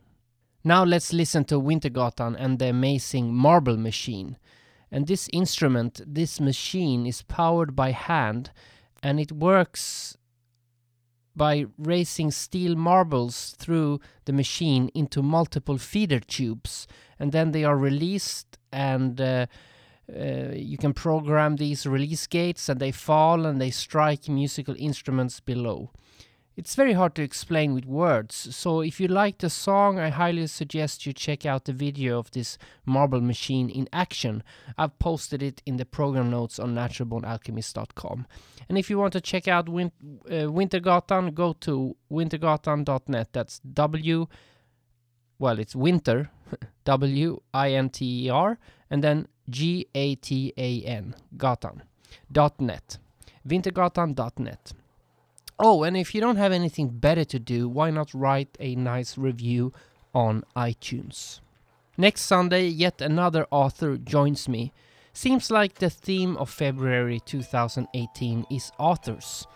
Now 0.63 0.85
let's 0.85 1.11
listen 1.11 1.43
to 1.45 1.59
Wintergatan 1.59 2.37
and 2.39 2.57
the 2.57 2.69
amazing 2.69 3.33
marble 3.33 3.75
machine. 3.75 4.37
And 4.89 5.07
this 5.07 5.27
instrument, 5.33 5.99
this 6.07 6.39
machine, 6.39 7.05
is 7.05 7.21
powered 7.21 7.75
by 7.75 7.91
hand 7.91 8.51
and 9.03 9.19
it 9.19 9.33
works 9.33 10.15
by 11.35 11.65
raising 11.77 12.31
steel 12.31 12.77
marbles 12.77 13.57
through 13.59 13.99
the 14.23 14.31
machine 14.31 14.89
into 14.93 15.21
multiple 15.21 15.77
feeder 15.77 16.21
tubes. 16.21 16.87
And 17.19 17.33
then 17.33 17.51
they 17.51 17.65
are 17.65 17.77
released 17.77 18.57
and 18.75 19.21
uh, 19.21 19.45
uh, 20.13 20.51
you 20.53 20.77
can 20.77 20.93
program 20.93 21.55
these 21.55 21.87
release 21.87 22.27
gates 22.27 22.67
and 22.69 22.79
they 22.79 22.91
fall 22.91 23.45
and 23.45 23.59
they 23.59 23.71
strike 23.71 24.27
musical 24.27 24.75
instruments 24.77 25.39
below. 25.39 25.89
It's 26.57 26.75
very 26.75 26.93
hard 26.93 27.15
to 27.15 27.21
explain 27.21 27.73
with 27.73 27.85
words, 27.85 28.55
so 28.55 28.79
if 28.79 29.01
you 29.01 29.09
like 29.09 29.39
the 29.39 29.49
song, 29.49 29.99
I 29.99 30.07
highly 30.07 30.47
suggest 30.47 31.05
you 31.05 31.11
check 31.11 31.45
out 31.45 31.65
the 31.65 31.73
video 31.73 32.17
of 32.17 32.31
this 32.31 32.57
marble 32.85 33.19
machine 33.19 33.69
in 33.69 33.89
action. 33.91 34.41
I've 34.77 34.97
posted 34.97 35.43
it 35.43 35.61
in 35.65 35.75
the 35.75 35.85
program 35.85 36.29
notes 36.29 36.57
on 36.57 36.73
naturalbornalchemist.com. 36.73 38.25
And 38.69 38.77
if 38.77 38.89
you 38.89 38.97
want 38.97 39.11
to 39.13 39.21
check 39.21 39.49
out 39.49 39.67
Win- 39.67 39.91
uh, 40.27 40.47
Wintergatan, 40.57 41.33
go 41.33 41.53
to 41.59 41.97
wintergatan.net. 42.09 43.33
That's 43.33 43.59
W, 43.59 44.27
well, 45.37 45.59
it's 45.59 45.75
winter, 45.75 46.31
W 46.85 47.41
I 47.53 47.71
N 47.71 47.89
T 47.89 48.25
E 48.25 48.29
R, 48.29 48.57
and 48.89 49.03
then 49.03 49.27
G 49.49 49.87
A 49.95 50.15
T 50.15 50.53
A 50.57 50.81
N, 50.83 51.15
Gatan, 51.37 51.81
dot 52.31 52.59
net. 52.59 52.97
Wintergatan.net. 53.47 54.73
Oh, 55.57 55.83
and 55.83 55.95
if 55.95 56.13
you 56.13 56.19
don't 56.19 56.35
have 56.35 56.51
anything 56.51 56.89
better 56.89 57.23
to 57.25 57.39
do, 57.39 57.69
why 57.69 57.89
not 57.89 58.13
write 58.13 58.57
a 58.59 58.75
nice 58.75 59.17
review 59.17 59.71
on 60.13 60.43
iTunes? 60.55 61.39
Next 61.97 62.21
Sunday, 62.21 62.67
yet 62.67 63.01
another 63.01 63.47
author 63.51 63.97
joins 63.97 64.49
me. 64.49 64.73
Seems 65.13 65.49
like 65.49 65.75
the 65.75 65.89
theme 65.89 66.35
of 66.35 66.49
February 66.49 67.21
2018 67.21 68.45
is 68.51 68.71
authors. 68.77 69.47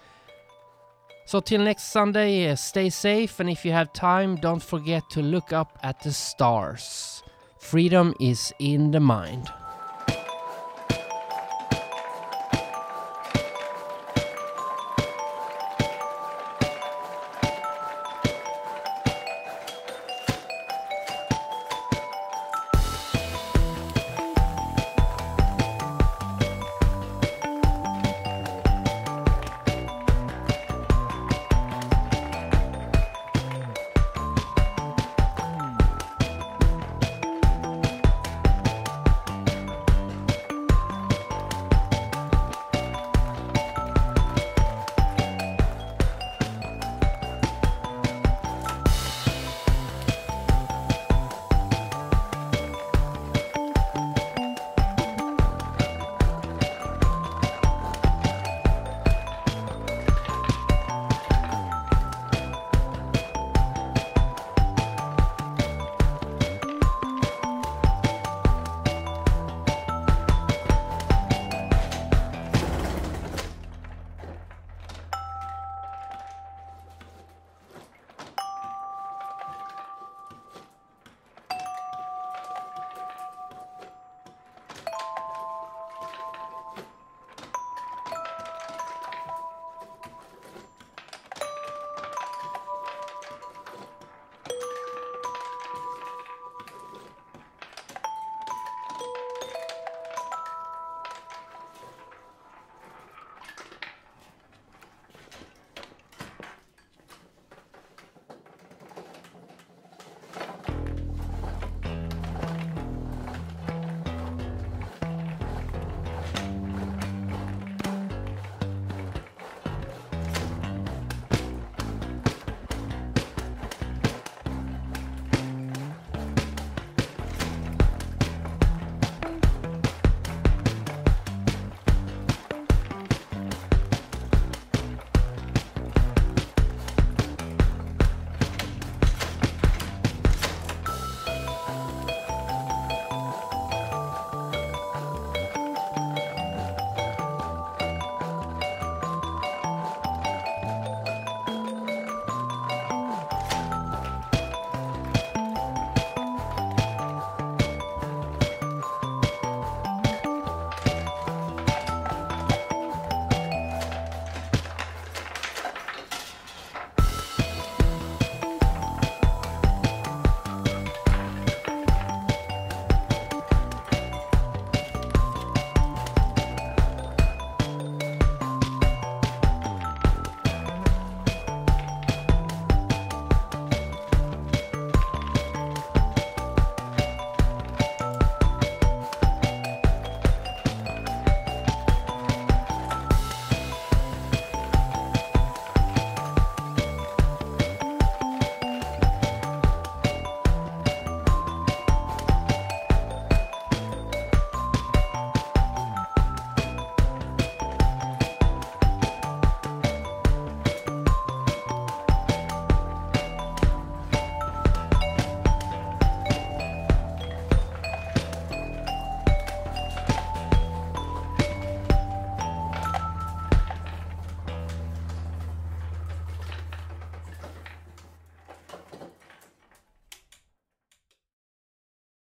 So, 1.30 1.40
till 1.40 1.62
next 1.62 1.92
Sunday, 1.92 2.48
eh, 2.48 2.56
stay 2.56 2.90
safe, 2.90 3.40
and 3.40 3.52
if 3.52 3.64
you 3.64 3.72
have 3.72 3.94
time, 3.94 4.36
don't 4.38 4.64
forget 4.64 5.04
to 5.12 5.22
look 5.22 5.54
up 5.54 5.78
at 5.84 6.02
the 6.02 6.12
stars. 6.12 7.22
Freedom 7.60 8.16
is 8.20 8.52
in 8.58 8.90
the 8.90 9.00
mind. 9.00 9.48